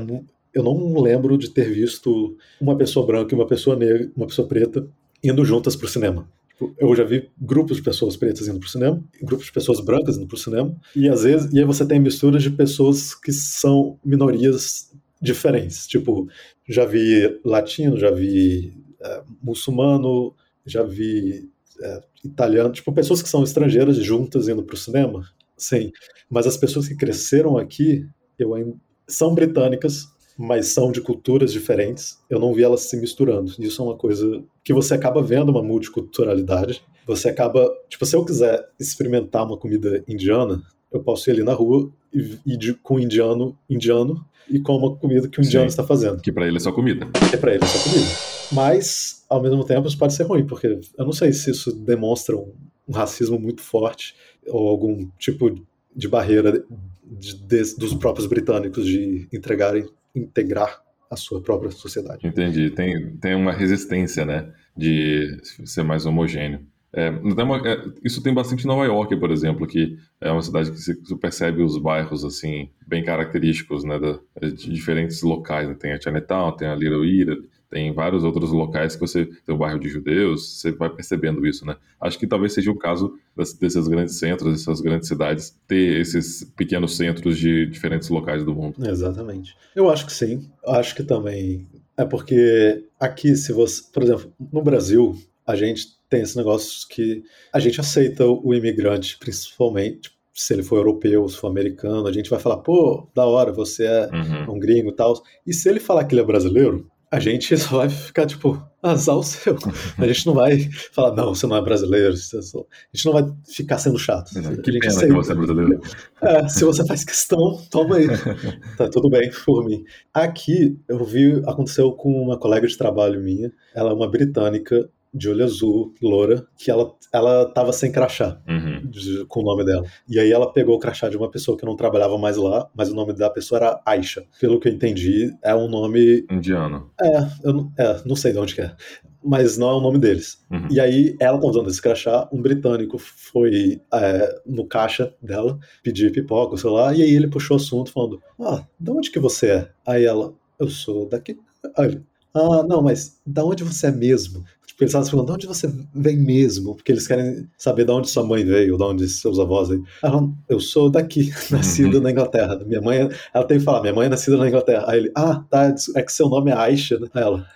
eu 0.55 0.63
não 0.63 1.01
lembro 1.01 1.37
de 1.37 1.51
ter 1.51 1.73
visto 1.73 2.37
uma 2.61 2.77
pessoa 2.77 3.07
branca 3.07 3.35
e 3.35 3.39
uma 3.39 3.47
pessoa 3.47 3.75
negra, 3.75 4.11
uma 4.17 4.27
pessoa 4.27 4.47
preta 4.47 4.89
indo 5.23 5.45
juntas 5.45 5.75
para 5.77 5.87
o 5.87 5.91
cinema. 5.91 6.29
Tipo, 6.63 6.75
eu 6.79 6.95
já 6.95 7.05
vi 7.05 7.29
grupos 7.41 7.79
de 7.79 7.83
pessoas 7.83 8.17
pretas 8.17 8.47
indo 8.47 8.61
para 8.61 8.67
o 8.67 8.71
cinema, 8.71 9.03
grupos 9.23 9.47
de 9.47 9.53
pessoas 9.53 9.81
brancas 9.81 10.17
indo 10.17 10.27
para 10.27 10.37
o 10.37 10.39
cinema, 10.39 10.77
e 10.95 11.09
às 11.09 11.25
vezes 11.25 11.53
e 11.53 11.59
aí 11.59 11.65
você 11.65 11.85
tem 11.85 11.99
misturas 11.99 12.43
de 12.43 12.51
pessoas 12.51 13.15
que 13.15 13.33
são 13.33 13.99
minorias 14.05 14.93
diferentes. 15.21 15.87
Tipo, 15.87 16.29
já 16.69 16.85
vi 16.85 17.41
latino, 17.45 17.99
já 17.99 18.11
vi 18.11 18.73
é, 19.01 19.23
muçulmano, 19.43 20.35
já 20.65 20.83
vi 20.83 21.51
é, 21.81 22.01
italiano, 22.25 22.73
tipo, 22.73 22.93
pessoas 22.93 23.23
que 23.23 23.29
são 23.29 23.43
estrangeiras 23.43 23.97
juntas 23.97 24.49
indo 24.49 24.63
para 24.63 24.75
o 24.75 24.79
cinema. 24.79 25.25
Sim, 25.57 25.91
mas 26.31 26.47
as 26.47 26.57
pessoas 26.57 26.87
que 26.87 26.97
cresceram 26.97 27.57
aqui, 27.57 28.07
eu 28.39 28.55
ainda 28.55 28.75
são 29.07 29.35
britânicas, 29.35 30.07
mas 30.39 30.69
são 30.69 30.91
de 30.91 31.01
culturas 31.01 31.53
diferentes. 31.53 32.19
Eu 32.29 32.39
não 32.39 32.53
vi 32.53 32.63
elas 32.63 32.83
se 32.83 32.97
misturando. 32.97 33.53
Isso 33.59 33.83
é 33.83 33.85
uma 33.85 33.97
coisa 33.97 34.43
que 34.65 34.73
você 34.73 34.95
acaba 34.95 35.23
vendo 35.23 35.51
uma 35.51 35.63
multiculturalidade. 35.63 36.83
Você 37.07 37.29
acaba, 37.29 37.71
tipo, 37.89 38.07
se 38.07 38.17
eu 38.17 38.25
quiser 38.25 38.69
experimentar 38.79 39.45
uma 39.45 39.57
comida 39.57 40.03
indiana, 40.09 40.63
eu 40.91 41.01
posso 41.01 41.29
ir 41.31 41.33
ali 41.33 41.43
na 41.43 41.53
rua 41.53 41.91
e 42.15 42.39
ir 42.47 42.79
com 42.83 42.97
um 42.97 43.01
indiano, 43.01 43.57
indiano 43.69 44.25
e 44.49 44.61
com 44.61 44.77
uma 44.77 44.95
comida 44.97 45.29
que 45.29 45.41
o 45.41 45.45
indiano 45.45 45.69
Sim, 45.69 45.73
está 45.73 45.85
fazendo. 45.85 46.21
Que 46.21 46.33
para 46.33 46.47
ele 46.47 46.57
é 46.57 46.61
só 46.61 46.73
comida. 46.73 47.07
Que 47.31 47.37
para 47.37 47.55
ele 47.55 47.65
é 47.65 47.67
só 47.67 47.91
comida. 47.91 48.11
Mas, 48.53 49.25
ao 49.29 49.43
mesmo 49.43 49.65
tempo, 49.65 49.89
isso 49.89 49.97
pode 49.97 50.15
ser 50.15 50.25
ruim, 50.25 50.47
porque 50.47 50.67
eu 50.67 51.05
não 51.05 51.13
sei 51.13 51.33
se 51.33 51.51
isso 51.51 51.73
demonstra 51.73 52.37
um, 52.37 52.53
um 52.87 52.93
racismo 52.93 53.39
muito 53.39 53.63
forte 53.63 54.15
ou 54.47 54.69
algum 54.69 55.09
tipo 55.19 55.55
de 55.95 56.09
barreira 56.09 56.65
de, 57.05 57.35
de, 57.35 57.77
dos 57.77 57.95
próprios 57.95 58.27
britânicos 58.27 58.87
de 58.87 59.29
entregarem, 59.33 59.87
integrar 60.15 60.83
a 61.11 61.17
sua 61.17 61.43
própria 61.43 61.71
sociedade. 61.71 62.27
Entendi. 62.27 62.71
Tem, 62.71 63.17
tem 63.17 63.35
uma 63.35 63.53
resistência, 63.53 64.25
né, 64.25 64.51
de 64.77 65.39
ser 65.65 65.83
mais 65.83 66.07
homogêneo. 66.07 66.67
É, 66.95 67.09
é, 67.09 67.91
isso 68.05 68.23
tem 68.23 68.35
bastante 68.35 68.65
em 68.65 68.67
Nova 68.67 68.85
York, 68.85 69.17
por 69.17 69.31
exemplo, 69.31 69.67
que 69.67 69.97
é 70.21 70.31
uma 70.31 70.43
cidade 70.43 70.71
que 70.71 70.79
você 70.79 70.95
percebe 71.17 71.63
os 71.63 71.79
bairros 71.79 72.23
assim 72.23 72.71
bem 72.87 73.03
característicos, 73.03 73.83
né, 73.83 73.99
de 73.99 74.71
diferentes 74.71 75.23
locais. 75.23 75.69
Né? 75.69 75.75
Tem 75.75 75.93
a 75.93 76.01
Chinatown, 76.01 76.57
tem 76.57 76.69
a 76.69 76.75
Little 76.75 77.05
Italy, 77.05 77.49
tem 77.73 77.91
vários 77.91 78.23
outros 78.23 78.53
locais 78.53 78.95
que 78.95 79.01
você 79.01 79.25
tem 79.25 79.55
o 79.55 79.57
bairro 79.57 79.81
de 79.81 79.89
judeus, 79.89 80.61
você 80.61 80.71
vai 80.71 80.91
percebendo 80.91 81.47
isso, 81.47 81.65
né? 81.65 81.75
Acho 81.99 82.19
que 82.19 82.27
talvez 82.27 82.53
seja 82.53 82.71
o 82.71 82.77
caso 82.77 83.19
desses 83.59 83.89
grandes 83.89 84.19
centros, 84.19 84.53
dessas 84.53 84.83
grandes 84.83 85.09
cidades, 85.09 85.59
ter 85.67 85.99
esses 85.99 86.45
pequenos 86.55 86.99
centros 86.99 87.39
de 87.39 87.65
diferentes 87.65 88.11
locais 88.11 88.45
do 88.45 88.55
mundo. 88.55 88.75
Exatamente. 88.87 89.57
Eu 89.75 89.89
acho 89.91 90.05
que 90.05 90.13
sim. 90.13 90.51
Acho 90.67 90.95
que 90.95 91.03
também 91.03 91.67
é 91.97 92.05
porque 92.05 92.85
aqui, 93.01 93.35
se 93.37 93.55
você, 93.55 93.83
por 93.91 94.03
exemplo, 94.03 94.31
no 94.53 94.61
Brasil, 94.61 95.17
a 95.47 95.57
gente 95.57 95.97
tem 96.11 96.21
esse 96.21 96.37
negócio 96.37 96.87
que 96.91 97.23
a 97.51 97.59
gente 97.59 97.81
aceita 97.81 98.27
o 98.27 98.53
imigrante, 98.53 99.19
principalmente 99.19 100.11
se 100.35 100.53
ele 100.53 100.63
for 100.63 100.77
europeu, 100.77 101.27
se 101.27 101.37
for 101.37 101.49
americano, 101.49 102.07
a 102.07 102.13
gente 102.13 102.29
vai 102.29 102.39
falar, 102.39 102.59
pô, 102.59 103.09
da 103.15 103.25
hora, 103.25 103.53
você 103.53 103.87
é 103.87 104.11
uhum. 104.13 104.57
um 104.57 104.59
gringo 104.59 104.91
e 104.91 104.95
tal. 104.95 105.23
E 105.47 105.53
se 105.53 105.69
ele 105.69 105.81
falar 105.81 106.05
que 106.05 106.15
ele 106.15 106.23
é 106.23 106.25
brasileiro, 106.25 106.91
a 107.13 107.21
gente 107.21 107.55
só 107.59 107.77
vai 107.77 107.91
ficar 107.91 108.27
tipo, 108.27 108.61
azar 108.83 109.17
o 109.17 109.23
seu. 109.23 109.57
A 109.99 110.07
gente 110.07 110.27
não 110.27 110.33
vai 110.33 110.59
falar, 110.93 111.15
não, 111.15 111.35
você 111.35 111.47
não 111.47 111.57
é 111.57 111.61
brasileiro. 111.63 112.15
A 112.15 112.97
gente 112.97 113.05
não 113.05 113.13
vai 113.13 113.25
ficar 113.47 113.77
sendo 113.77 113.99
chato. 113.99 114.33
Não, 114.35 114.57
que 114.57 114.63
pena 114.63 114.81
que 114.81 114.91
você 114.91 115.05
é 115.05 115.35
brasileiro. 115.35 115.81
É, 116.23 116.47
se 116.47 116.65
você 116.65 116.87
faz 116.87 117.03
questão, 117.03 117.61
toma 117.69 117.97
aí. 117.97 118.07
tá 118.79 118.89
tudo 118.89 119.11
bem 119.11 119.29
por 119.45 119.65
mim. 119.65 119.83
Aqui, 120.15 120.79
eu 120.87 121.05
vi, 121.05 121.43
aconteceu 121.49 121.91
com 121.93 122.13
uma 122.13 122.39
colega 122.39 122.65
de 122.65 122.79
trabalho 122.79 123.21
minha, 123.21 123.53
ela 123.75 123.91
é 123.91 123.93
uma 123.93 124.09
britânica, 124.09 124.89
de 125.13 125.29
olho 125.29 125.45
azul, 125.45 125.95
loura, 126.01 126.47
que 126.57 126.71
ela, 126.71 126.95
ela 127.13 127.45
tava 127.47 127.73
sem 127.73 127.93
crachá 127.93 128.41
uhum. 128.49 128.89
de, 128.89 129.25
com 129.27 129.41
o 129.41 129.45
nome 129.45 129.65
dela. 129.65 129.85
E 130.09 130.19
aí 130.19 130.33
ela 130.33 130.53
pegou 130.53 130.77
o 130.77 130.79
crachá 130.79 131.09
de 131.09 131.17
uma 131.17 131.31
pessoa 131.31 131.57
que 131.57 131.67
não 131.67 131.77
trabalhava 131.77 132.17
mais 132.17 132.37
lá, 132.37 132.69
mas 132.75 132.91
o 132.91 132.95
nome 132.95 133.13
da 133.13 133.29
pessoa 133.29 133.59
era 133.59 133.81
Aisha. 133.85 134.25
Pelo 134.41 134.59
que 134.59 134.69
eu 134.69 134.73
entendi, 134.73 135.35
é 135.43 135.55
um 135.55 135.69
nome. 135.69 136.25
Indiano. 136.31 136.91
É, 137.01 137.19
eu 137.45 137.71
é, 137.79 138.03
não 138.07 138.17
sei 138.17 138.33
de 138.33 138.39
onde 138.39 138.55
que 138.55 138.63
é. 138.63 138.75
Mas 139.23 139.57
não 139.57 139.71
é 139.71 139.75
o 139.75 139.81
nome 139.81 139.99
deles. 139.99 140.45
Uhum. 140.51 140.67
E 140.71 140.81
aí 140.81 141.15
ela 141.21 141.39
tá 141.39 141.47
usando 141.47 141.69
esse 141.69 141.81
crachá, 141.81 142.29
um 142.33 142.41
britânico 142.41 142.99
foi 142.99 143.81
é, 143.93 144.41
no 144.47 144.67
caixa 144.67 145.15
dela 145.23 145.59
pedir 145.83 146.11
pipoca, 146.11 146.57
sei 146.57 146.71
lá, 146.71 146.93
e 146.95 147.03
aí 147.03 147.15
ele 147.15 147.29
puxou 147.29 147.57
o 147.57 147.61
assunto 147.61 147.93
falando: 147.93 148.21
Ah, 148.41 148.67
de 148.81 148.91
onde 148.91 149.11
que 149.11 149.21
você 149.21 149.51
é? 149.51 149.71
Aí 149.87 150.05
ela, 150.05 150.35
eu 150.59 150.69
sou 150.69 151.09
daqui. 151.09 151.39
Aí 151.77 151.87
ele, 151.87 152.03
ah, 152.35 152.63
não, 152.67 152.83
mas 152.83 153.21
da 153.27 153.45
onde 153.45 153.63
você 153.63 153.89
é 153.89 153.93
mesmo? 153.93 154.43
Tipo, 154.83 154.85
eles 154.85 154.95
estavam 154.95 155.11
perguntando 155.11 155.39
de 155.39 155.47
onde 155.47 155.59
você 155.59 155.73
vem 155.95 156.17
mesmo, 156.17 156.75
porque 156.75 156.93
eles 156.93 157.07
querem 157.07 157.49
saber 157.57 157.85
de 157.85 157.93
onde 157.93 158.11
sua 158.11 158.25
mãe 158.25 158.45
veio, 158.45 158.77
de 158.77 158.83
onde 158.83 159.09
seus 159.09 159.39
avós 159.39 159.69
veio. 159.69 159.85
Ela, 160.03 160.29
eu 160.49 160.59
sou 160.59 160.91
daqui, 160.91 161.33
nascida 161.51 161.99
uhum. 161.99 162.03
na 162.03 162.11
Inglaterra. 162.11 162.59
Minha 162.67 162.81
mãe, 162.81 163.09
ela 163.33 163.45
tem 163.45 163.59
que 163.59 163.65
falar, 163.65 163.81
minha 163.83 163.95
mãe 163.95 164.07
é 164.07 164.11
nascida 164.11 164.37
na 164.37 164.49
Inglaterra. 164.49 164.85
Aí 164.89 164.99
ele, 164.99 165.13
ah, 165.15 165.45
tá, 165.49 165.75
é 165.95 166.03
que 166.03 166.13
seu 166.13 166.29
nome 166.29 166.51
é 166.51 166.55
Aisha, 166.55 166.99
né? 166.99 167.09
Ela, 167.15 167.47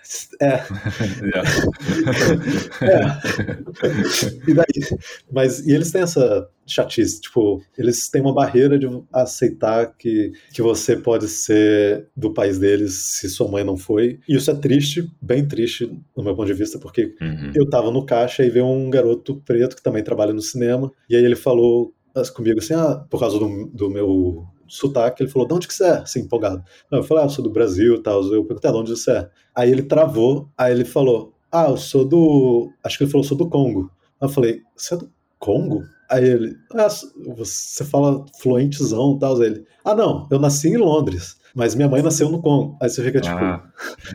é. 0.41 0.53
é. 2.81 3.01
e 4.47 4.53
daí? 4.53 4.65
Mas, 5.31 5.59
e 5.59 5.71
eles 5.73 5.91
têm 5.91 6.01
essa 6.01 6.47
chatice. 6.67 7.21
Tipo, 7.21 7.61
eles 7.77 8.09
têm 8.09 8.21
uma 8.21 8.33
barreira 8.33 8.77
de 8.77 8.87
aceitar 9.13 9.95
que, 9.97 10.31
que 10.53 10.61
você 10.61 10.95
pode 10.95 11.27
ser 11.27 12.07
do 12.15 12.33
país 12.33 12.59
deles 12.59 13.17
se 13.19 13.29
sua 13.29 13.47
mãe 13.47 13.63
não 13.63 13.77
foi. 13.77 14.19
E 14.27 14.35
isso 14.35 14.51
é 14.51 14.55
triste, 14.55 15.09
bem 15.21 15.47
triste, 15.47 15.89
no 16.15 16.23
meu 16.23 16.35
ponto 16.35 16.47
de 16.47 16.53
vista, 16.53 16.77
porque 16.77 17.15
uhum. 17.21 17.51
eu 17.55 17.69
tava 17.69 17.91
no 17.91 18.05
caixa 18.05 18.43
e 18.43 18.49
veio 18.49 18.65
um 18.65 18.89
garoto 18.89 19.41
preto 19.45 19.75
que 19.75 19.83
também 19.83 20.03
trabalha 20.03 20.33
no 20.33 20.41
cinema, 20.41 20.91
e 21.09 21.15
aí 21.15 21.23
ele 21.23 21.35
falou 21.35 21.93
comigo 22.33 22.59
assim, 22.59 22.73
ah, 22.73 23.05
por 23.09 23.19
causa 23.19 23.37
do, 23.37 23.67
do 23.67 23.89
meu 23.89 24.47
sotaque, 24.67 25.23
ele 25.23 25.29
falou, 25.29 25.47
de 25.47 25.53
onde 25.53 25.67
que 25.67 25.73
você 25.73 25.85
é? 25.85 25.97
Assim, 25.99 26.21
empolgado. 26.21 26.63
Eu 26.91 27.03
falei, 27.03 27.23
ah, 27.23 27.25
eu 27.27 27.29
sou 27.29 27.43
do 27.43 27.51
Brasil 27.51 27.95
e 27.95 28.01
tal. 28.01 28.23
Eu 28.33 28.43
perguntei, 28.43 28.71
de 28.71 28.77
onde 28.77 28.91
você 28.91 29.11
é? 29.11 29.29
Aí 29.55 29.71
ele 29.71 29.83
travou, 29.83 30.49
aí 30.57 30.73
ele 30.73 30.85
falou, 30.85 31.33
ah, 31.51 31.69
eu 31.69 31.77
sou 31.77 32.05
do... 32.05 32.71
Acho 32.83 32.97
que 32.97 33.03
ele 33.03 33.11
falou, 33.11 33.23
sou 33.23 33.37
do 33.37 33.49
Congo. 33.49 33.91
Eu 34.21 34.29
falei, 34.29 34.61
você 34.75 34.95
é 34.95 34.97
do 34.97 35.11
Congo? 35.39 35.83
Aí 36.09 36.25
ele, 36.25 36.55
ah, 36.73 36.87
você 37.35 37.83
fala 37.83 38.25
fluentezão 38.41 39.15
e 39.15 39.19
tal. 39.19 39.41
Aí 39.41 39.47
ele, 39.47 39.65
ah, 39.83 39.95
não, 39.95 40.27
eu 40.31 40.39
nasci 40.39 40.69
em 40.69 40.77
Londres, 40.77 41.37
mas 41.53 41.75
minha 41.75 41.89
mãe 41.89 42.01
nasceu 42.01 42.29
no 42.29 42.41
Congo. 42.41 42.77
Aí 42.81 42.89
você 42.89 43.03
fica 43.03 43.19
tipo, 43.19 43.35
ah, 43.35 43.63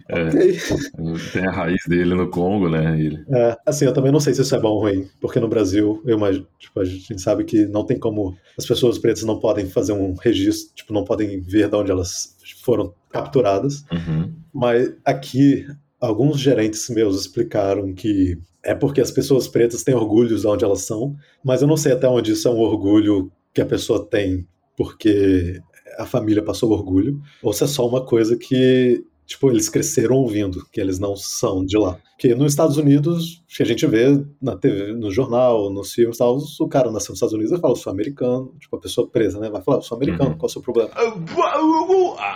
é. 0.09 0.29
ok. 0.29 0.59
Tem 1.33 1.47
a 1.47 1.51
raiz 1.51 1.83
dele 1.89 2.15
no 2.15 2.31
Congo, 2.31 2.69
né? 2.69 2.99
Ele... 2.99 3.25
É, 3.31 3.57
assim, 3.67 3.85
eu 3.85 3.93
também 3.93 4.13
não 4.13 4.21
sei 4.21 4.33
se 4.33 4.43
isso 4.43 4.55
é 4.55 4.61
bom 4.61 4.69
ou 4.69 4.81
ruim, 4.81 5.09
porque 5.21 5.41
no 5.41 5.49
Brasil, 5.49 6.03
eu 6.05 6.17
imagino, 6.17 6.47
tipo, 6.59 6.81
a 6.81 6.85
gente 6.85 7.21
sabe 7.21 7.45
que 7.45 7.67
não 7.67 7.85
tem 7.85 7.99
como, 7.99 8.37
as 8.57 8.65
pessoas 8.65 8.99
pretas 8.99 9.25
não 9.25 9.41
podem 9.41 9.67
fazer 9.67 9.93
um 9.93 10.15
registro, 10.15 10.75
tipo, 10.75 10.93
não 10.93 11.05
podem 11.05 11.41
ver 11.41 11.69
de 11.69 11.77
onde 11.77 11.91
elas 11.91 12.37
foram 12.63 12.95
capturadas. 13.11 13.85
Uhum. 13.93 14.33
Mas 14.53 14.93
aqui, 15.05 15.67
alguns 16.03 16.41
gerentes 16.41 16.91
meus 16.91 17.19
explicaram 17.19 17.95
que 17.95 18.37
é 18.63 18.75
porque 18.75 19.01
as 19.01 19.11
pessoas 19.11 19.47
pretas 19.47 19.85
têm 19.85 19.95
orgulho 19.95 20.37
de 20.37 20.47
onde 20.47 20.65
elas 20.65 20.83
são, 20.83 21.17
mas 21.45 21.63
eu 21.63 21.69
não 21.69 21.77
sei 21.77 21.93
até 21.93 22.09
onde 22.09 22.33
isso 22.33 22.49
é 22.49 22.51
um 22.51 22.59
orgulho 22.59 23.31
que 23.55 23.61
a 23.61 23.67
pessoa 23.67 24.05
tem 24.05 24.47
porque 24.77 25.61
a 25.99 26.07
família 26.07 26.43
passou 26.43 26.73
orgulho, 26.73 27.21
ou 27.43 27.53
se 27.53 27.65
é 27.65 27.67
só 27.67 27.87
uma 27.87 28.05
coisa 28.05 28.37
que 28.37 29.05
tipo, 29.27 29.51
eles 29.51 29.69
cresceram 29.69 30.17
ouvindo, 30.17 30.65
que 30.73 30.81
eles 30.81 30.99
não 30.99 31.17
são 31.17 31.65
de 31.65 31.77
lá. 31.79 31.99
Porque 32.13 32.35
nos 32.35 32.53
Estados 32.53 32.77
Unidos, 32.77 33.43
que 33.49 33.63
a 33.63 33.67
gente 33.67 33.87
vê 33.87 34.25
na 34.41 34.57
TV, 34.57 34.93
no 34.93 35.11
jornal, 35.11 35.71
nos 35.73 35.93
filmes 35.93 36.19
tal, 36.19 36.39
o 36.39 36.69
cara 36.69 36.91
nasceu 36.91 37.11
nos 37.13 37.17
Estados 37.19 37.33
Unidos 37.35 37.53
e 37.53 37.61
fala, 37.61 37.73
eu 37.73 37.77
sou 37.77 37.93
americano, 37.93 38.55
tipo, 38.61 38.77
a 38.77 38.81
pessoa 38.81 39.09
presa, 39.09 39.41
né? 39.41 39.51
Vai 39.51 39.63
falar, 39.63 39.79
eu 39.79 39.83
sou 39.83 39.97
americano, 39.97 40.31
Uhum. 40.31 40.37
qual 40.39 40.47
é 40.49 40.51
o 40.51 40.53
seu 40.53 40.63
problema? 40.63 40.91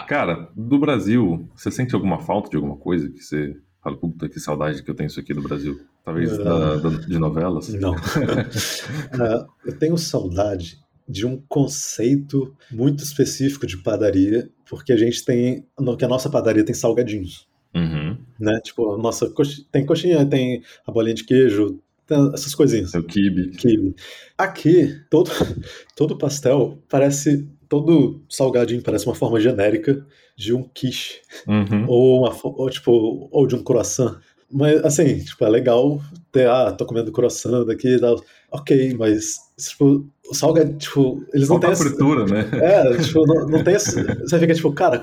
Cara, 0.08 0.48
do 0.56 0.78
Brasil, 0.78 1.48
você 1.54 1.70
sente 1.70 1.94
alguma 1.94 2.18
falta 2.18 2.50
de 2.50 2.56
alguma 2.56 2.76
coisa 2.76 3.08
que 3.10 3.20
você 3.22 3.56
fala, 3.82 3.96
puta, 3.96 4.28
que 4.28 4.40
saudade 4.40 4.82
que 4.82 4.90
eu 4.90 4.94
tenho 4.94 5.06
isso 5.08 5.20
aqui 5.20 5.32
do 5.34 5.42
Brasil? 5.42 5.78
Talvez 6.04 6.36
Não. 6.38 6.44
da- 6.44 6.76
da- 6.76 6.88
de 7.06 7.18
novelas? 7.18 7.68
Não. 7.74 7.94
Ah, 9.20 9.46
eu 9.64 9.78
tenho 9.78 9.96
saudade 9.98 10.78
de 11.08 11.26
um 11.26 11.40
conceito 11.48 12.54
muito 12.70 13.02
específico 13.04 13.66
de 13.66 13.76
padaria, 13.78 14.48
porque 14.68 14.92
a 14.92 14.96
gente 14.96 15.24
tem, 15.24 15.64
no- 15.78 15.96
que 15.96 16.04
a 16.04 16.08
nossa 16.08 16.28
padaria 16.30 16.64
tem 16.64 16.74
salgadinhos, 16.74 17.46
Uhum. 17.74 18.16
né? 18.40 18.58
Tipo, 18.62 18.94
a 18.94 18.98
nossa 18.98 19.30
tem 19.70 19.84
coxinha, 19.86 20.24
tem 20.26 20.62
a 20.86 20.90
bolinha 20.90 21.14
de 21.14 21.24
queijo, 21.24 21.78
tem 22.06 22.18
essas 22.34 22.54
coisinhas. 22.54 22.90
Seu 22.90 23.02
kibe. 23.04 23.50
Quibe. 23.50 23.94
Aqui, 24.38 24.98
todo, 25.10 25.30
todo 25.96 26.16
pastel 26.18 26.78
parece. 26.88 27.48
Todo 27.68 28.22
salgadinho 28.30 28.80
parece 28.80 29.06
uma 29.06 29.14
forma 29.16 29.40
genérica 29.40 30.06
de 30.36 30.54
um 30.54 30.62
quiche. 30.62 31.20
Uhum. 31.48 31.84
Ou, 31.88 32.20
uma, 32.20 32.32
ou, 32.44 32.70
tipo, 32.70 33.28
ou 33.32 33.44
de 33.44 33.56
um 33.56 33.62
croissant. 33.64 34.20
Mas, 34.48 34.84
assim, 34.84 35.18
tipo, 35.24 35.44
é 35.44 35.48
legal 35.48 36.00
ter, 36.30 36.48
ah, 36.48 36.70
tô 36.70 36.86
comendo 36.86 37.10
croissant 37.10 37.64
daqui 37.66 37.88
e 37.96 37.98
tal. 38.00 38.22
Ok, 38.52 38.94
mas, 38.96 39.34
tipo, 39.58 39.84
o 39.96 40.08
salgado, 40.34 40.72
tipo, 40.74 41.22
eles 41.32 41.48
não 41.48 41.60
têm 41.60 41.70
essa... 41.70 41.84
fritura, 41.84 42.24
né? 42.26 42.48
É, 42.52 42.96
tipo, 42.98 43.26
não, 43.26 43.48
não 43.48 43.64
tem 43.64 43.74
esse... 43.74 44.02
Você 44.20 44.38
fica 44.38 44.54
tipo, 44.54 44.72
cara... 44.72 45.02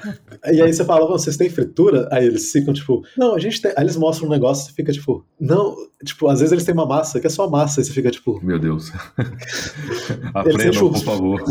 E 0.51 0.61
aí 0.61 0.73
você 0.73 0.83
fala, 0.83 1.05
"Ô, 1.05 1.17
vocês 1.17 1.37
têm 1.37 1.49
fritura? 1.49 2.07
Aí 2.11 2.25
eles 2.25 2.51
ficam 2.51 2.73
tipo, 2.73 3.03
não, 3.17 3.35
a 3.35 3.39
gente 3.39 3.61
tem... 3.61 3.71
Aí 3.77 3.83
eles 3.83 3.95
mostram 3.97 4.27
um 4.27 4.31
negócio 4.31 4.71
e 4.71 4.75
fica 4.75 4.91
tipo, 4.91 5.25
não... 5.39 5.75
Tipo, 6.03 6.27
às 6.27 6.39
vezes 6.39 6.51
eles 6.51 6.65
têm 6.65 6.73
uma 6.73 6.85
massa 6.85 7.19
que 7.21 7.27
é 7.27 7.29
só 7.29 7.49
massa 7.49 7.79
e 7.79 7.85
você 7.85 7.91
fica 7.93 8.11
tipo, 8.11 8.37
Meu 8.43 8.59
Deus. 8.59 8.91
têm 9.17 10.31
Aprendam, 10.33 10.91
por 10.91 11.03
favor. 11.03 11.41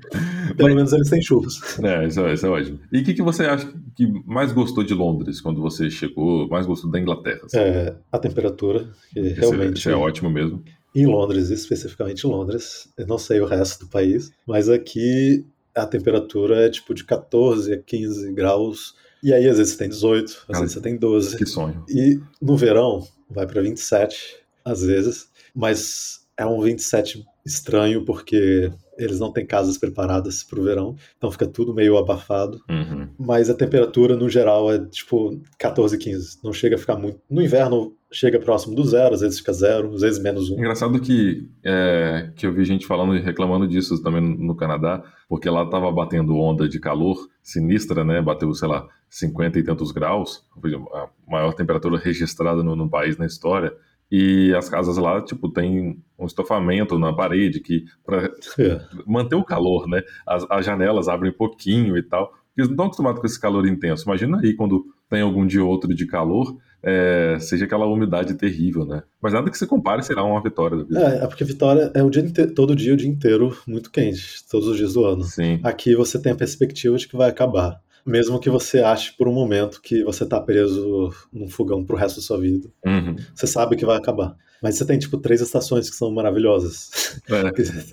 pelo 0.56 0.74
menos 0.74 0.92
eles 0.92 1.10
têm 1.10 1.20
churros. 1.22 1.60
É, 1.82 2.06
isso, 2.06 2.20
é- 2.20 2.32
isso 2.34 2.46
é 2.46 2.48
ótimo. 2.48 2.78
E 2.92 3.00
o 3.00 3.04
que, 3.04 3.14
que 3.14 3.22
você 3.22 3.44
acha 3.44 3.70
que 3.94 4.06
mais 4.26 4.52
gostou 4.52 4.82
de 4.84 4.94
Londres 4.94 5.40
quando 5.40 5.60
você 5.60 5.90
chegou? 5.90 6.48
Mais 6.48 6.66
gostou 6.66 6.90
da 6.90 6.98
Inglaterra? 6.98 7.40
assim? 7.44 7.58
É, 7.58 7.94
a 8.10 8.18
temperatura, 8.18 8.86
que 9.12 9.18
é- 9.20 9.32
realmente... 9.34 9.78
Isso 9.78 9.90
é 9.90 9.94
ótimo 9.96 10.30
mesmo. 10.30 10.62
Em 10.94 11.06
Londres, 11.06 11.50
especificamente 11.50 12.26
em 12.26 12.30
Londres, 12.30 12.88
eu 12.96 13.06
não 13.06 13.18
sei 13.18 13.40
o 13.40 13.46
resto 13.46 13.84
do 13.84 13.90
país, 13.90 14.30
mas 14.46 14.68
aqui 14.68 15.44
a 15.74 15.86
temperatura 15.86 16.66
é 16.66 16.70
tipo 16.70 16.94
de 16.94 17.04
14 17.04 17.72
a 17.72 17.78
15 17.78 18.32
graus, 18.32 18.94
e 19.22 19.32
aí 19.32 19.48
às 19.48 19.58
vezes 19.58 19.74
você 19.74 19.78
tem 19.78 19.88
18, 19.88 20.24
às 20.24 20.34
Cara, 20.46 20.58
vezes 20.60 20.74
você 20.74 20.80
tem 20.80 20.96
12. 20.96 21.36
Que 21.36 21.46
sonho. 21.46 21.84
E 21.88 22.20
no 22.40 22.56
verão 22.56 23.06
vai 23.30 23.46
para 23.46 23.62
27, 23.62 24.36
às 24.64 24.82
vezes, 24.82 25.28
mas 25.54 26.26
é 26.36 26.44
um 26.44 26.60
27 26.60 27.24
estranho 27.44 28.04
porque 28.04 28.72
eles 29.00 29.18
não 29.18 29.32
têm 29.32 29.46
casas 29.46 29.78
preparadas 29.78 30.44
para 30.44 30.60
o 30.60 30.62
verão, 30.62 30.96
então 31.16 31.30
fica 31.30 31.46
tudo 31.46 31.74
meio 31.74 31.96
abafado. 31.96 32.60
Uhum. 32.68 33.08
Mas 33.18 33.48
a 33.48 33.54
temperatura 33.54 34.16
no 34.16 34.28
geral 34.28 34.70
é 34.70 34.78
tipo 34.78 35.40
14, 35.58 35.96
15. 35.96 36.38
Não 36.44 36.52
chega 36.52 36.76
a 36.76 36.78
ficar 36.78 36.96
muito. 36.96 37.18
No 37.28 37.42
inverno 37.42 37.94
chega 38.12 38.40
próximo 38.40 38.74
do 38.74 38.84
zero, 38.84 39.14
às 39.14 39.20
vezes 39.20 39.38
fica 39.38 39.52
zero, 39.52 39.94
às 39.94 40.00
vezes 40.00 40.20
menos 40.20 40.50
um. 40.50 40.54
Engraçado 40.54 41.00
que, 41.00 41.48
é, 41.64 42.30
que 42.34 42.46
eu 42.46 42.52
vi 42.52 42.64
gente 42.64 42.86
falando 42.86 43.16
e 43.16 43.20
reclamando 43.20 43.66
disso 43.68 44.02
também 44.02 44.20
no, 44.20 44.54
Canadá, 44.56 45.02
porque 45.28 45.48
lá 45.48 45.64
tava 45.66 45.90
batendo 45.92 46.36
onda 46.36 46.68
de 46.68 46.80
calor 46.80 47.28
sinistra, 47.42 48.04
né? 48.04 48.20
Bateu, 48.20 48.52
sei 48.52 48.68
lá, 48.68 48.86
50 49.08 49.58
e 49.58 49.62
tantos 49.62 49.92
graus, 49.92 50.44
a 50.92 51.08
maior 51.28 51.54
temperatura 51.54 51.98
registrada 51.98 52.62
no, 52.62 52.74
no 52.74 52.90
país 52.90 53.16
na 53.16 53.26
história. 53.26 53.72
E 54.10 54.52
as 54.56 54.68
casas 54.68 54.96
lá, 54.96 55.20
tipo, 55.22 55.48
tem 55.48 55.96
um 56.18 56.26
estofamento 56.26 56.98
na 56.98 57.12
parede 57.12 57.60
que 57.60 57.84
para 58.04 58.30
É. 58.58 58.80
manter 59.06 59.36
o 59.36 59.44
calor, 59.44 59.86
né? 59.86 60.02
As, 60.26 60.44
as 60.50 60.66
janelas 60.66 61.08
abrem 61.08 61.30
um 61.30 61.36
pouquinho 61.36 61.96
e 61.96 62.02
tal. 62.02 62.26
Porque 62.28 62.62
eles 62.62 62.68
não 62.68 62.72
estão 62.74 62.86
acostumados 62.86 63.20
com 63.20 63.26
esse 63.26 63.40
calor 63.40 63.66
intenso. 63.66 64.04
Imagina 64.04 64.40
aí 64.40 64.54
quando 64.54 64.84
tem 65.08 65.20
algum 65.22 65.46
dia 65.46 65.62
ou 65.62 65.70
outro 65.70 65.94
de 65.94 66.04
calor, 66.06 66.56
é, 66.82 67.36
seja 67.38 67.64
aquela 67.64 67.86
umidade 67.86 68.34
terrível, 68.34 68.84
né? 68.84 69.02
Mas 69.22 69.32
nada 69.32 69.48
que 69.50 69.56
se 69.58 69.66
compare 69.66 70.02
será 70.02 70.24
uma 70.24 70.42
vitória 70.42 70.78
da 70.78 70.82
vida. 70.82 71.00
É, 71.00 71.24
é 71.24 71.26
porque 71.28 71.44
Vitória 71.44 71.90
é 71.94 72.02
o 72.02 72.10
dia 72.10 72.22
inte- 72.22 72.48
todo 72.48 72.74
dia, 72.74 72.92
o 72.92 72.96
dia 72.96 73.08
inteiro, 73.08 73.56
muito 73.66 73.90
quente, 73.90 74.44
todos 74.50 74.66
os 74.66 74.76
dias 74.76 74.94
do 74.94 75.04
ano. 75.04 75.22
Sim. 75.22 75.60
Aqui 75.62 75.94
você 75.94 76.20
tem 76.20 76.32
a 76.32 76.36
perspectiva 76.36 76.96
de 76.96 77.06
que 77.06 77.16
vai 77.16 77.28
acabar. 77.30 77.80
Mesmo 78.04 78.40
que 78.40 78.50
você 78.50 78.80
ache 78.80 79.12
por 79.16 79.28
um 79.28 79.32
momento 79.32 79.80
que 79.80 80.02
você 80.04 80.24
tá 80.26 80.40
preso 80.40 81.12
num 81.32 81.48
fogão 81.48 81.84
pro 81.84 81.96
resto 81.96 82.16
da 82.16 82.22
sua 82.22 82.38
vida. 82.38 82.68
Uhum. 82.84 83.16
Você 83.34 83.46
sabe 83.46 83.76
que 83.76 83.84
vai 83.84 83.96
acabar. 83.96 84.36
Mas 84.62 84.76
você 84.76 84.84
tem, 84.84 84.98
tipo, 84.98 85.16
três 85.16 85.40
estações 85.40 85.88
que 85.88 85.96
são 85.96 86.10
maravilhosas. 86.10 87.20
É, 87.28 87.42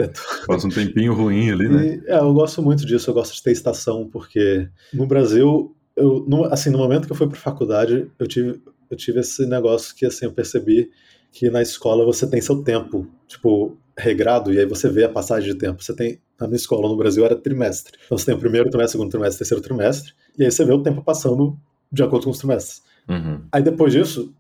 passa 0.45 0.67
um 0.67 0.69
tempinho 0.69 1.13
ruim 1.13 1.51
ali, 1.51 1.69
né? 1.69 1.85
E, 1.85 2.11
é, 2.11 2.19
eu 2.19 2.33
gosto 2.33 2.61
muito 2.61 2.85
disso, 2.85 3.09
eu 3.09 3.13
gosto 3.13 3.33
de 3.33 3.41
ter 3.41 3.51
estação, 3.51 4.07
porque 4.07 4.67
no 4.93 5.07
Brasil, 5.07 5.73
eu, 5.95 6.25
no, 6.27 6.43
assim, 6.45 6.69
no 6.69 6.77
momento 6.77 7.05
que 7.05 7.11
eu 7.11 7.15
fui 7.15 7.27
para 7.27 7.37
faculdade, 7.37 8.11
eu 8.19 8.27
tive, 8.27 8.61
eu 8.89 8.97
tive 8.97 9.21
esse 9.21 9.45
negócio 9.45 9.95
que, 9.95 10.05
assim, 10.05 10.25
eu 10.25 10.33
percebi 10.33 10.89
que 11.31 11.49
na 11.49 11.61
escola 11.61 12.05
você 12.05 12.27
tem 12.27 12.41
seu 12.41 12.61
tempo, 12.63 13.07
tipo, 13.27 13.77
regrado, 13.97 14.53
e 14.53 14.59
aí 14.59 14.65
você 14.65 14.89
vê 14.89 15.05
a 15.05 15.09
passagem 15.09 15.53
de 15.53 15.57
tempo. 15.57 15.81
Você 15.81 15.95
tem, 15.95 16.19
na 16.39 16.47
minha 16.47 16.57
escola 16.57 16.87
no 16.87 16.97
Brasil 16.97 17.25
era 17.25 17.35
trimestre. 17.35 17.97
Então 18.05 18.17
você 18.17 18.25
tem 18.25 18.35
o 18.35 18.39
primeiro 18.39 18.69
trimestre, 18.69 18.93
segundo 18.97 19.11
trimestre, 19.11 19.39
terceiro 19.39 19.63
trimestre, 19.63 20.13
e 20.37 20.43
aí 20.45 20.51
você 20.51 20.63
vê 20.63 20.73
o 20.73 20.83
tempo 20.83 21.03
passando 21.03 21.57
de 21.91 22.03
acordo 22.03 22.25
com 22.25 22.31
os 22.31 22.37
trimestres. 22.37 22.81
Uhum. 23.09 23.41
Aí 23.51 23.63
depois 23.63 23.93
disso, 23.93 24.33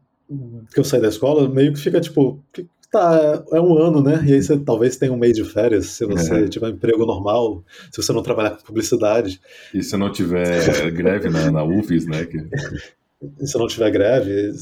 que 0.73 0.79
eu 0.79 0.83
saí 0.83 1.01
da 1.01 1.07
escola, 1.07 1.47
meio 1.47 1.71
que 1.73 1.79
fica 1.79 2.01
tipo, 2.01 2.43
tá, 2.91 3.43
é 3.51 3.61
um 3.61 3.77
ano, 3.77 4.01
né? 4.01 4.23
E 4.27 4.33
aí 4.33 4.41
você 4.41 4.57
talvez 4.59 4.97
tenha 4.97 5.13
um 5.13 5.17
mês 5.17 5.35
de 5.35 5.43
férias, 5.45 5.87
se 5.87 6.05
você 6.05 6.43
É. 6.43 6.47
tiver 6.47 6.69
emprego 6.69 7.05
normal, 7.05 7.63
se 7.91 8.01
você 8.01 8.11
não 8.11 8.21
trabalhar 8.21 8.51
com 8.51 8.63
publicidade, 8.63 9.39
E 9.73 9.81
se 9.81 9.95
não 9.95 10.11
tiver 10.11 10.91
greve 10.91 11.29
na, 11.29 11.51
na 11.51 11.63
UFES, 11.63 12.05
né? 12.05 12.25
Que... 12.25 12.37
e 13.41 13.47
se 13.47 13.57
não 13.57 13.67
tiver 13.67 13.89
greve, 13.91 14.53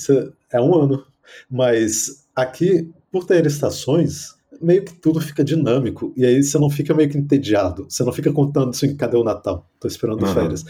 é 0.51 0.61
um 0.61 0.75
ano. 0.75 1.03
Mas 1.49 2.27
aqui, 2.35 2.89
por 3.11 3.25
ter 3.25 3.45
estações, 3.47 4.34
meio 4.61 4.83
que 4.83 4.93
tudo 4.93 5.19
fica 5.21 5.43
dinâmico. 5.43 6.13
E 6.15 6.25
aí 6.25 6.41
você 6.43 6.57
não 6.57 6.69
fica 6.69 6.93
meio 6.93 7.09
que 7.09 7.17
entediado. 7.17 7.85
Você 7.89 8.03
não 8.03 8.11
fica 8.13 8.31
contando 8.31 8.69
assim, 8.69 8.95
cadê 8.95 9.17
o 9.17 9.23
Natal? 9.23 9.69
Tô 9.79 9.87
esperando 9.87 10.25
Uhum. 10.25 10.33
férias. 10.33 10.63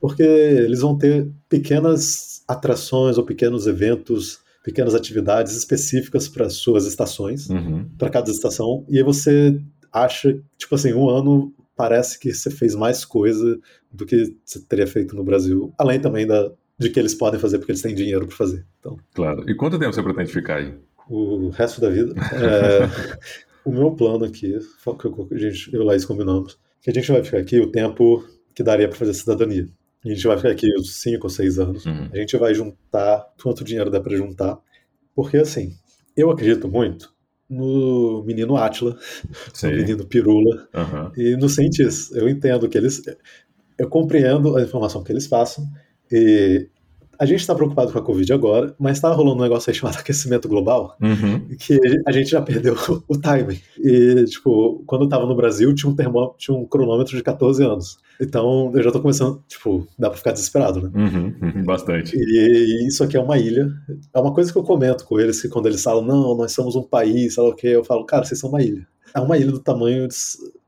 Porque 0.00 0.22
eles 0.22 0.80
vão 0.80 0.96
ter 0.98 1.28
pequenas 1.48 2.42
atrações 2.48 3.16
ou 3.18 3.24
pequenos 3.24 3.66
eventos, 3.66 4.40
pequenas 4.64 4.94
atividades 4.94 5.56
específicas 5.56 6.28
para 6.28 6.48
suas 6.50 6.86
estações. 6.86 7.48
Uhum. 7.48 7.86
para 7.98 8.10
cada 8.10 8.30
estação, 8.30 8.84
e 8.88 8.98
aí 8.98 9.04
você 9.04 9.60
acha, 9.92 10.38
tipo 10.58 10.74
assim, 10.74 10.92
um 10.92 11.08
ano 11.08 11.52
parece 11.76 12.18
que 12.18 12.32
você 12.32 12.50
fez 12.50 12.74
mais 12.74 13.04
coisa 13.04 13.58
do 13.92 14.04
que 14.06 14.36
você 14.44 14.60
teria 14.60 14.86
feito 14.86 15.14
no 15.16 15.22
Brasil, 15.24 15.72
além 15.78 16.00
também 16.00 16.26
da, 16.26 16.50
de 16.78 16.90
que 16.90 16.98
eles 16.98 17.14
podem 17.14 17.38
fazer 17.40 17.58
porque 17.58 17.72
eles 17.72 17.82
têm 17.82 17.94
dinheiro 17.94 18.26
para 18.26 18.36
fazer. 18.36 18.64
Então, 18.80 18.96
Claro. 19.14 19.48
E 19.48 19.54
quanto 19.54 19.78
tempo 19.78 19.92
você 19.92 20.02
pretende 20.02 20.32
ficar 20.32 20.56
aí? 20.56 20.74
O 21.14 21.50
resto 21.50 21.80
da 21.80 21.90
vida. 21.90 22.14
é, 22.16 22.88
o 23.64 23.70
meu 23.72 23.92
plano 23.92 24.24
aqui, 24.24 24.58
que 24.98 25.06
eu, 25.06 25.28
a 25.30 25.38
gente, 25.38 25.72
eu 25.72 25.80
e 25.80 25.84
o 25.84 25.86
Laís 25.86 26.04
combinamos, 26.04 26.58
que 26.80 26.90
a 26.90 26.92
gente 26.92 27.10
vai 27.10 27.22
ficar 27.22 27.38
aqui 27.38 27.60
o 27.60 27.70
tempo 27.70 28.24
que 28.54 28.62
daria 28.62 28.88
para 28.88 28.96
fazer 28.98 29.14
cidadania. 29.14 29.68
A 30.04 30.08
gente 30.08 30.26
vai 30.26 30.36
ficar 30.36 30.50
aqui 30.50 30.68
uns 30.76 31.00
5 31.00 31.24
ou 31.24 31.30
6 31.30 31.58
anos. 31.58 31.86
Uhum. 31.86 32.08
A 32.12 32.16
gente 32.16 32.36
vai 32.36 32.52
juntar 32.54 33.24
quanto 33.40 33.62
dinheiro 33.62 33.88
dá 33.90 34.00
para 34.00 34.16
juntar. 34.16 34.58
Porque, 35.14 35.36
assim, 35.36 35.76
eu 36.16 36.30
acredito 36.30 36.68
muito 36.68 37.12
no 37.48 38.24
menino 38.26 38.56
Átila, 38.56 38.92
no 39.28 39.36
Sei. 39.54 39.76
menino 39.76 40.04
Pirula 40.06 40.68
Aham. 40.74 41.12
e 41.16 41.36
nos 41.36 41.54
cientistas. 41.54 42.10
Eu 42.16 42.28
entendo 42.28 42.68
que 42.68 42.76
eles. 42.76 43.00
Eu 43.78 43.88
compreendo 43.88 44.56
a 44.56 44.62
informação 44.62 45.04
que 45.04 45.12
eles 45.12 45.28
passam. 45.28 45.64
E 46.10 46.68
a 47.22 47.26
gente 47.26 47.38
está 47.40 47.54
preocupado 47.54 47.92
com 47.92 47.98
a 47.98 48.02
Covid 48.02 48.32
agora, 48.32 48.74
mas 48.80 48.96
está 48.96 49.08
rolando 49.12 49.38
um 49.38 49.42
negócio 49.42 49.70
aí 49.70 49.76
chamado 49.76 49.94
aquecimento 50.00 50.48
global, 50.48 50.96
Uhum. 51.00 51.46
que 51.56 51.78
a 52.04 52.10
gente 52.10 52.28
já 52.30 52.42
perdeu 52.42 52.74
o 53.06 53.16
timing. 53.16 53.60
E, 53.78 54.24
tipo, 54.24 54.82
quando 54.86 55.02
eu 55.04 55.08
tava 55.08 55.24
no 55.24 55.36
Brasil, 55.36 55.72
tinha 55.72 55.88
um, 55.90 55.94
termô, 55.94 56.34
tinha 56.36 56.56
um 56.56 56.66
cronômetro 56.66 57.16
de 57.16 57.22
14 57.22 57.62
anos. 57.64 57.98
Então, 58.20 58.72
eu 58.74 58.82
já 58.82 58.90
tô 58.90 59.00
começando, 59.00 59.40
tipo, 59.46 59.86
dá 59.96 60.08
pra 60.08 60.18
ficar 60.18 60.32
desesperado, 60.32 60.80
né? 60.82 60.90
Uhum. 60.94 61.34
Uhum. 61.40 61.64
Bastante. 61.64 62.16
E 62.16 62.86
isso 62.88 63.04
aqui 63.04 63.16
é 63.16 63.20
uma 63.20 63.38
ilha. 63.38 63.68
É 64.12 64.18
uma 64.18 64.34
coisa 64.34 64.52
que 64.52 64.58
eu 64.58 64.64
comento 64.64 65.04
com 65.04 65.20
eles, 65.20 65.40
que 65.40 65.48
quando 65.48 65.66
eles 65.66 65.82
falam, 65.82 66.04
não, 66.04 66.36
nós 66.36 66.50
somos 66.52 66.74
um 66.74 66.82
país, 66.82 67.34
sei 67.34 67.42
lá 67.44 67.50
o 67.50 67.54
quê, 67.54 67.68
eu 67.68 67.84
falo, 67.84 68.04
cara, 68.04 68.24
vocês 68.24 68.40
são 68.40 68.50
uma 68.50 68.62
ilha. 68.62 68.84
É 69.14 69.20
uma 69.20 69.36
ilha 69.38 69.52
do 69.52 69.60
tamanho 69.60 70.08
de. 70.08 70.14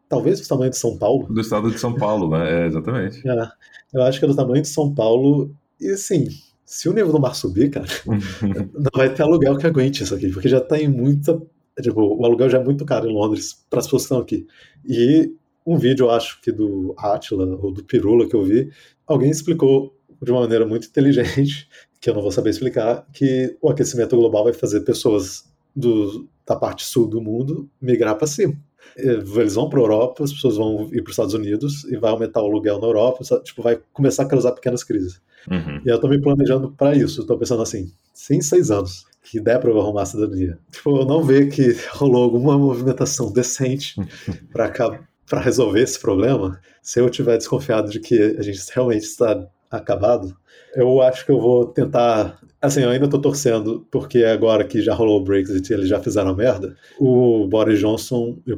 Talvez 0.09 0.41
do 0.41 0.47
tamanho 0.47 0.71
de 0.71 0.77
São 0.77 0.97
Paulo. 0.99 1.27
Do 1.33 1.41
estado 1.41 1.71
de 1.71 1.79
São 1.81 1.95
Paulo, 1.95 2.29
né? 2.31 2.65
É, 2.65 2.67
exatamente. 2.67 3.27
É, 3.27 3.49
eu 3.95 4.03
acho 4.03 4.19
que 4.21 4.25
é 4.25 4.29
do 4.29 4.37
tamanho 4.37 4.63
de 4.63 4.69
São 4.69 4.95
Paulo. 4.95 5.51
E 5.81 5.91
assim, 5.91 6.29
se 6.65 6.89
o 6.89 6.93
nível 6.93 7.13
do 7.13 7.21
mar 7.21 7.35
subir, 7.35 7.71
cara, 7.71 7.87
não 8.43 8.91
vai 8.95 9.13
ter 9.13 9.23
aluguel 9.23 9.57
que 9.57 9.67
aguente 9.67 10.03
isso 10.03 10.15
aqui, 10.15 10.31
porque 10.31 10.49
já 10.49 10.61
tem 10.61 10.89
muita. 10.89 11.41
Tipo, 11.81 12.01
o 12.03 12.25
aluguel 12.25 12.49
já 12.49 12.59
é 12.59 12.65
muito 12.65 12.85
caro 12.85 13.09
em 13.09 13.13
Londres 13.13 13.65
para 13.69 13.81
as 13.81 13.87
pessoas 13.87 14.03
que 14.03 14.07
estão 14.07 14.19
aqui. 14.19 14.47
E 14.87 15.33
um 15.67 15.77
vídeo, 15.77 16.07
eu 16.07 16.11
acho 16.11 16.41
que 16.41 16.53
do 16.53 16.95
Atila 16.99 17.47
ou 17.61 17.73
do 17.73 17.83
Pirula 17.83 18.29
que 18.29 18.37
eu 18.37 18.43
vi, 18.43 18.71
alguém 19.07 19.31
explicou 19.31 19.97
de 20.23 20.31
uma 20.31 20.41
maneira 20.41 20.67
muito 20.67 20.87
inteligente, 20.87 21.69
que 22.01 22.11
eu 22.11 22.15
não 22.15 22.23
vou 22.23 22.31
saber 22.31 22.51
explicar, 22.51 23.07
que 23.13 23.57
o 23.61 23.71
aquecimento 23.71 24.17
global 24.17 24.45
vai 24.45 24.53
fazer 24.53 24.81
pessoas 24.81 25.45
do, 25.75 26.29
da 26.47 26.55
parte 26.55 26.85
sul 26.85 27.09
do 27.09 27.21
mundo 27.21 27.69
migrar 27.81 28.17
para 28.17 28.27
cima. 28.27 28.55
Eles 28.97 29.55
vão 29.55 29.69
para 29.69 29.81
a 29.81 29.83
Europa, 29.83 30.23
as 30.23 30.33
pessoas 30.33 30.57
vão 30.57 30.89
ir 30.93 31.03
para 31.03 31.11
os 31.11 31.15
Estados 31.15 31.35
Unidos 31.35 31.85
e 31.85 31.97
vai 31.97 32.11
aumentar 32.11 32.43
o 32.43 32.47
aluguel 32.47 32.79
na 32.79 32.87
Europa, 32.87 33.25
tipo, 33.43 33.63
vai 33.63 33.81
começar 33.93 34.25
a 34.25 34.29
causar 34.29 34.53
pequenas 34.53 34.85
crises. 34.85 35.21
Uhum. 35.51 35.81
E 35.85 35.89
eu 35.89 36.01
tô 36.01 36.09
me 36.09 36.21
planejando 36.21 36.73
para 36.73 36.95
isso. 36.95 37.21
Estou 37.21 37.39
pensando 37.39 37.63
assim, 37.63 37.93
se 38.13 38.35
em 38.35 38.41
seis 38.41 38.71
anos 38.71 39.07
que 39.23 39.41
der 39.41 39.59
para 39.59 39.71
eu 39.71 39.81
arrumar 39.81 40.03
a 40.03 40.07
cidadania, 40.07 40.59
tipo, 40.71 40.99
eu 40.99 41.07
não 41.07 41.23
ver 41.23 41.49
que 41.49 41.77
rolou 41.93 42.25
alguma 42.25 42.59
movimentação 42.59 43.33
decente 43.33 43.95
para 44.53 45.41
resolver 45.41 45.81
esse 45.81 45.99
problema, 45.99 46.61
se 46.83 47.01
eu 47.01 47.09
tiver 47.09 47.39
desconfiado 47.39 47.91
de 47.91 48.01
que 48.01 48.37
a 48.39 48.43
gente 48.43 48.61
realmente 48.75 49.05
está 49.05 49.47
acabado, 49.71 50.37
eu 50.75 51.01
acho 51.03 51.25
que 51.25 51.33
eu 51.33 51.41
vou 51.41 51.67
tentar. 51.67 52.39
Assim, 52.61 52.83
eu 52.83 52.91
ainda 52.91 53.09
tô 53.09 53.19
torcendo, 53.19 53.87
porque 53.91 54.25
agora 54.25 54.65
que 54.65 54.81
já 54.81 54.95
rolou 54.95 55.21
o 55.21 55.25
Brexit 55.25 55.73
eles 55.73 55.89
já 55.89 56.01
fizeram 56.01 56.31
a 56.31 56.35
merda, 56.35 56.75
o 56.99 57.47
Boris 57.47 57.79
Johnson 57.79 58.39
e 58.47 58.53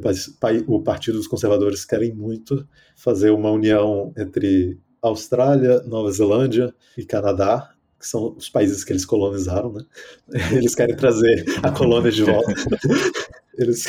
o 0.67 0.81
Partido 0.81 1.17
dos 1.17 1.27
Conservadores 1.27 1.85
querem 1.85 2.13
muito 2.13 2.65
fazer 2.95 3.31
uma 3.31 3.51
união 3.51 4.13
entre 4.17 4.79
Austrália, 5.01 5.81
Nova 5.83 6.11
Zelândia 6.11 6.73
e 6.97 7.05
Canadá, 7.05 7.71
que 7.99 8.07
são 8.07 8.35
os 8.37 8.49
países 8.49 8.83
que 8.83 8.91
eles 8.91 9.05
colonizaram, 9.05 9.73
né? 9.73 9.83
Eles 10.51 10.75
querem 10.75 10.95
trazer 10.95 11.43
a 11.63 11.71
colônia 11.71 12.11
de 12.11 12.23
volta. 12.23 12.53
Eles, 13.57 13.87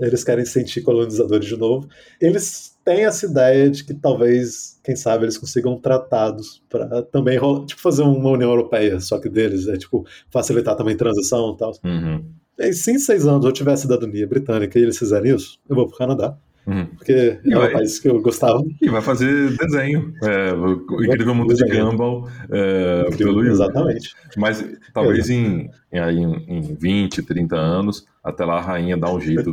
eles 0.00 0.24
querem 0.24 0.46
sentir 0.46 0.80
colonizadores 0.80 1.46
de 1.46 1.58
novo. 1.58 1.86
Eles 2.18 2.74
têm 2.82 3.04
essa 3.04 3.26
ideia 3.26 3.68
de 3.68 3.84
que 3.84 3.92
talvez, 3.92 4.80
quem 4.82 4.96
sabe, 4.96 5.26
eles 5.26 5.36
consigam 5.36 5.78
tratados 5.78 6.62
para 6.70 7.02
também 7.02 7.38
tipo, 7.66 7.82
fazer 7.82 8.00
uma 8.00 8.30
União 8.30 8.48
Europeia, 8.48 8.98
só 9.00 9.18
que 9.18 9.28
deles, 9.28 9.68
é 9.68 9.76
tipo, 9.76 10.06
facilitar 10.30 10.74
também 10.74 10.96
transição 10.96 11.52
e 11.52 11.58
tal. 11.58 11.72
Uhum. 11.84 12.24
E 12.58 12.72
se 12.72 12.92
em 12.92 12.98
seis 12.98 13.26
anos 13.26 13.44
eu 13.44 13.52
tiver 13.52 13.76
cidadania 13.76 14.26
britânica 14.26 14.78
e 14.78 14.82
eles 14.82 14.96
fizerem 14.96 15.34
isso, 15.34 15.58
eu 15.68 15.76
vou 15.76 15.86
para 15.86 15.94
o 15.94 15.98
Canadá. 15.98 16.38
Uhum. 16.66 16.86
Porque 16.86 17.38
é 17.44 17.58
um 17.58 17.72
país 17.72 17.98
que 17.98 18.08
eu 18.08 18.22
gostava. 18.22 18.62
E 18.80 18.88
vai 18.88 19.02
fazer 19.02 19.56
desenho. 19.56 20.14
É, 20.22 20.52
o 20.52 21.04
Incrível 21.04 21.34
Mundo 21.34 21.54
de. 21.54 21.64
Gumball 21.64 22.28
é, 22.50 23.04
pelo. 23.16 23.44
Exatamente. 23.46 24.14
Mas 24.36 24.64
talvez 24.94 25.28
em, 25.28 25.68
em, 25.92 25.98
em, 25.98 26.44
em 26.48 26.74
20, 26.74 27.22
30 27.22 27.54
anos, 27.56 28.06
até 28.22 28.44
lá 28.44 28.56
a 28.58 28.60
rainha 28.62 28.96
dá 28.96 29.12
um 29.12 29.20
jeito 29.20 29.52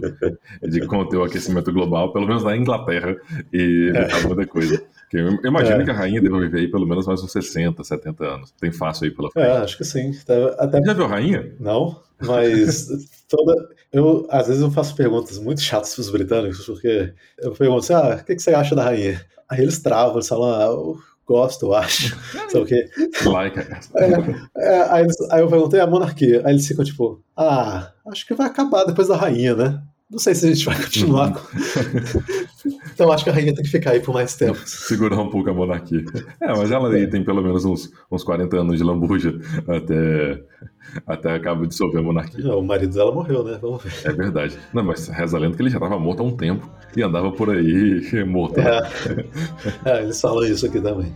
de 0.64 0.82
conter 0.88 1.18
o 1.18 1.24
aquecimento 1.24 1.72
global, 1.74 2.14
pelo 2.14 2.28
menos 2.28 2.44
na 2.44 2.56
Inglaterra, 2.56 3.16
e 3.52 3.92
evitar 3.94 4.26
muita 4.28 4.46
coisa. 4.48 4.82
Eu 5.12 5.28
imagino 5.44 5.82
É. 5.82 5.84
que 5.84 5.92
a 5.92 5.94
rainha 5.94 6.22
deva 6.22 6.40
viver 6.40 6.60
aí 6.60 6.68
pelo 6.72 6.88
menos 6.88 7.06
mais 7.06 7.22
uns 7.22 7.34
60, 7.34 7.84
70 7.84 8.24
anos. 8.26 8.52
Tem 8.52 8.72
fácil 8.72 9.04
aí 9.06 9.12
pela 9.12 9.28
É, 9.28 9.32
frente. 9.32 9.64
acho 9.64 9.78
que 9.78 9.84
sim. 9.84 10.12
Até 10.58 10.82
Já 10.82 10.94
viu 10.94 11.04
a 11.04 11.08
rainha? 11.10 11.52
Não, 11.60 12.00
mas 12.26 12.88
toda. 13.28 13.54
Eu, 13.94 14.26
às 14.30 14.48
vezes 14.48 14.62
eu 14.62 14.72
faço 14.72 14.96
perguntas 14.96 15.38
muito 15.38 15.62
chatas 15.62 15.94
para 15.94 16.02
os 16.02 16.10
britânicos, 16.10 16.66
porque 16.66 17.14
eu 17.40 17.52
pergunto 17.54 17.80
assim: 17.80 17.94
ah, 17.94 18.18
o 18.22 18.26
que, 18.26 18.36
que 18.36 18.42
você 18.42 18.54
acha 18.54 18.74
da 18.76 18.84
rainha? 18.86 19.24
Aí 19.50 19.62
eles 19.62 19.80
travam, 19.80 20.14
eles 20.16 20.28
falam, 20.30 20.54
ah, 20.56 20.64
eu 20.66 20.98
gosto, 21.28 21.66
eu 21.66 21.74
acho. 21.74 22.16
Sabe 22.50 22.64
o 22.64 22.66
quê? 22.66 22.90
Like. 23.26 23.60
É, 24.56 24.82
aí, 24.92 25.04
eles- 25.04 25.22
aí 25.32 25.42
eu 25.42 25.50
perguntei 25.50 25.80
a 25.82 25.88
monarquia. 25.88 26.42
Aí 26.46 26.54
eles 26.54 26.66
ficam 26.68 26.86
tipo, 26.86 27.22
ah, 27.36 27.92
acho 28.08 28.26
que 28.26 28.34
vai 28.34 28.48
acabar 28.48 28.86
depois 28.86 29.10
da 29.10 29.18
rainha, 29.18 29.56
né? 29.56 29.82
Não 30.10 30.20
sei 30.20 30.36
se 30.36 30.46
a 30.46 30.54
gente 30.54 30.66
vai 30.66 30.76
continuar. 30.82 31.34
com... 31.34 31.42
então 33.02 33.12
acho 33.12 33.24
que 33.24 33.32
a 33.32 33.34
rainha 33.34 33.52
tem 33.56 33.64
que 33.64 33.70
ficar 33.72 33.92
aí 33.92 34.00
por 34.00 34.14
mais 34.14 34.36
tempo. 34.36 34.60
Segurar 34.64 35.20
um 35.20 35.28
pouco 35.28 35.50
a 35.50 35.54
monarquia. 35.54 36.04
É, 36.40 36.50
mas 36.50 36.70
ela 36.70 36.94
aí 36.94 37.08
tem 37.08 37.24
pelo 37.24 37.42
menos 37.42 37.66
uns, 37.66 37.92
uns 38.12 38.24
40 38.24 38.58
anos 38.60 38.78
de 38.78 38.84
lambuja 38.84 39.40
até, 39.68 40.40
até 41.08 41.34
acaba 41.34 41.64
de 41.64 41.70
dissolver 41.70 42.00
a 42.00 42.04
monarquia. 42.04 42.56
O 42.56 42.62
marido 42.62 42.94
dela 42.94 43.12
morreu, 43.12 43.44
né? 43.44 43.58
Vamos 43.60 43.84
ver. 43.84 43.92
É 44.04 44.14
verdade. 44.14 44.56
Não, 44.72 44.84
mas 44.84 45.08
reza 45.08 45.36
a 45.36 45.40
lenda 45.40 45.56
que 45.56 45.64
ele 45.64 45.72
já 45.72 45.78
estava 45.78 45.98
morto 45.98 46.22
há 46.22 46.24
um 46.24 46.38
tempo 46.38 46.70
e 46.96 47.02
andava 47.02 47.32
por 47.32 47.50
aí 47.50 48.04
morto. 48.24 48.62
né? 48.62 48.82
É. 49.84 49.90
É, 49.98 50.04
eles 50.04 50.22
falam 50.22 50.44
isso 50.44 50.68
aqui 50.68 50.80
também. 50.80 51.12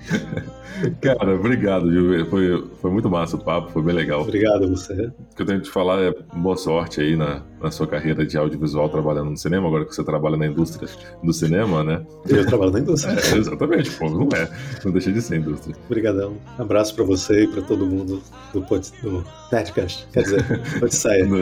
Cara, 1.01 1.35
obrigado, 1.35 1.87
viu? 1.91 2.25
Foi, 2.25 2.67
foi 2.81 2.89
muito 2.91 3.11
massa 3.11 3.35
o 3.35 3.43
papo, 3.43 3.69
foi 3.69 3.83
bem 3.83 3.93
legal. 3.93 4.21
Obrigado 4.21 4.63
a 4.63 4.67
você. 4.67 4.93
O 4.93 5.35
que 5.35 5.41
eu 5.43 5.45
tenho 5.45 5.59
que 5.59 5.65
te 5.65 5.71
falar 5.71 6.01
é 6.01 6.11
boa 6.33 6.57
sorte 6.57 6.99
aí 6.99 7.15
na, 7.15 7.43
na 7.65 7.71
sua 7.71 7.87
carreira 7.87 8.23
de 8.23 8.37
audiovisual 8.37 8.87
trabalhando 8.89 9.31
no 9.31 9.37
cinema, 9.37 9.67
agora 9.67 9.85
que 9.85 9.95
você 9.95 10.03
trabalha 10.03 10.37
na 10.37 10.45
indústria 10.45 10.87
do 11.23 11.33
cinema, 11.33 11.83
né? 11.83 12.05
Eu 12.27 12.45
trabalho 12.45 12.71
na 12.71 12.79
indústria. 12.79 13.13
É, 13.13 13.37
exatamente, 13.37 13.89
pô, 13.89 14.07
não 14.07 14.29
é. 14.37 14.47
Não 14.83 14.91
deixa 14.91 15.11
de 15.11 15.19
ser 15.19 15.37
indústria. 15.37 15.75
Obrigadão. 15.87 16.37
Abraço 16.59 16.93
pra 16.93 17.03
você 17.03 17.45
e 17.45 17.47
pra 17.47 17.63
todo 17.63 17.87
mundo 17.87 18.21
do, 18.53 18.61
pod, 18.61 18.87
do 19.01 19.25
Nerdcast. 19.51 20.07
Quer 20.13 20.21
dizer, 20.21 20.45
Odisseia. 20.81 21.25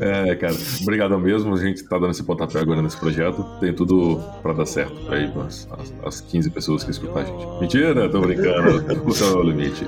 É, 0.00 0.34
cara, 0.36 0.54
obrigadão 0.82 1.18
mesmo. 1.18 1.54
A 1.54 1.58
gente 1.58 1.82
tá 1.84 1.98
dando 1.98 2.10
esse 2.10 2.22
pontapé 2.22 2.60
agora 2.60 2.80
nesse 2.80 2.96
projeto. 2.96 3.44
Tem 3.58 3.72
tudo 3.74 4.20
pra 4.42 4.52
dar 4.52 4.66
certo 4.66 4.94
aí 5.10 5.32
as, 5.46 5.68
as, 5.72 5.94
as 6.04 6.20
15 6.20 6.50
pessoas 6.50 6.84
que 6.84 6.90
escutam 6.90 7.22
a 7.22 7.24
gente. 7.24 7.60
Mentira, 7.60 8.08
tô 8.08 8.20
brincando. 8.20 8.82
O 9.04 9.12
céu 9.12 9.32
é 9.32 9.36
o 9.36 9.42
limite. 9.42 9.84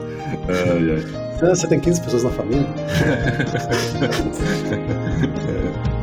Ai, 0.49 0.97
ai. 0.97 1.25
Ah, 1.43 1.55
Você 1.55 1.67
tem 1.67 1.79
15 1.79 2.03
pessoas 2.03 2.25
na 2.25 2.31
família? 2.31 2.67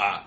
Ah, 0.00 0.22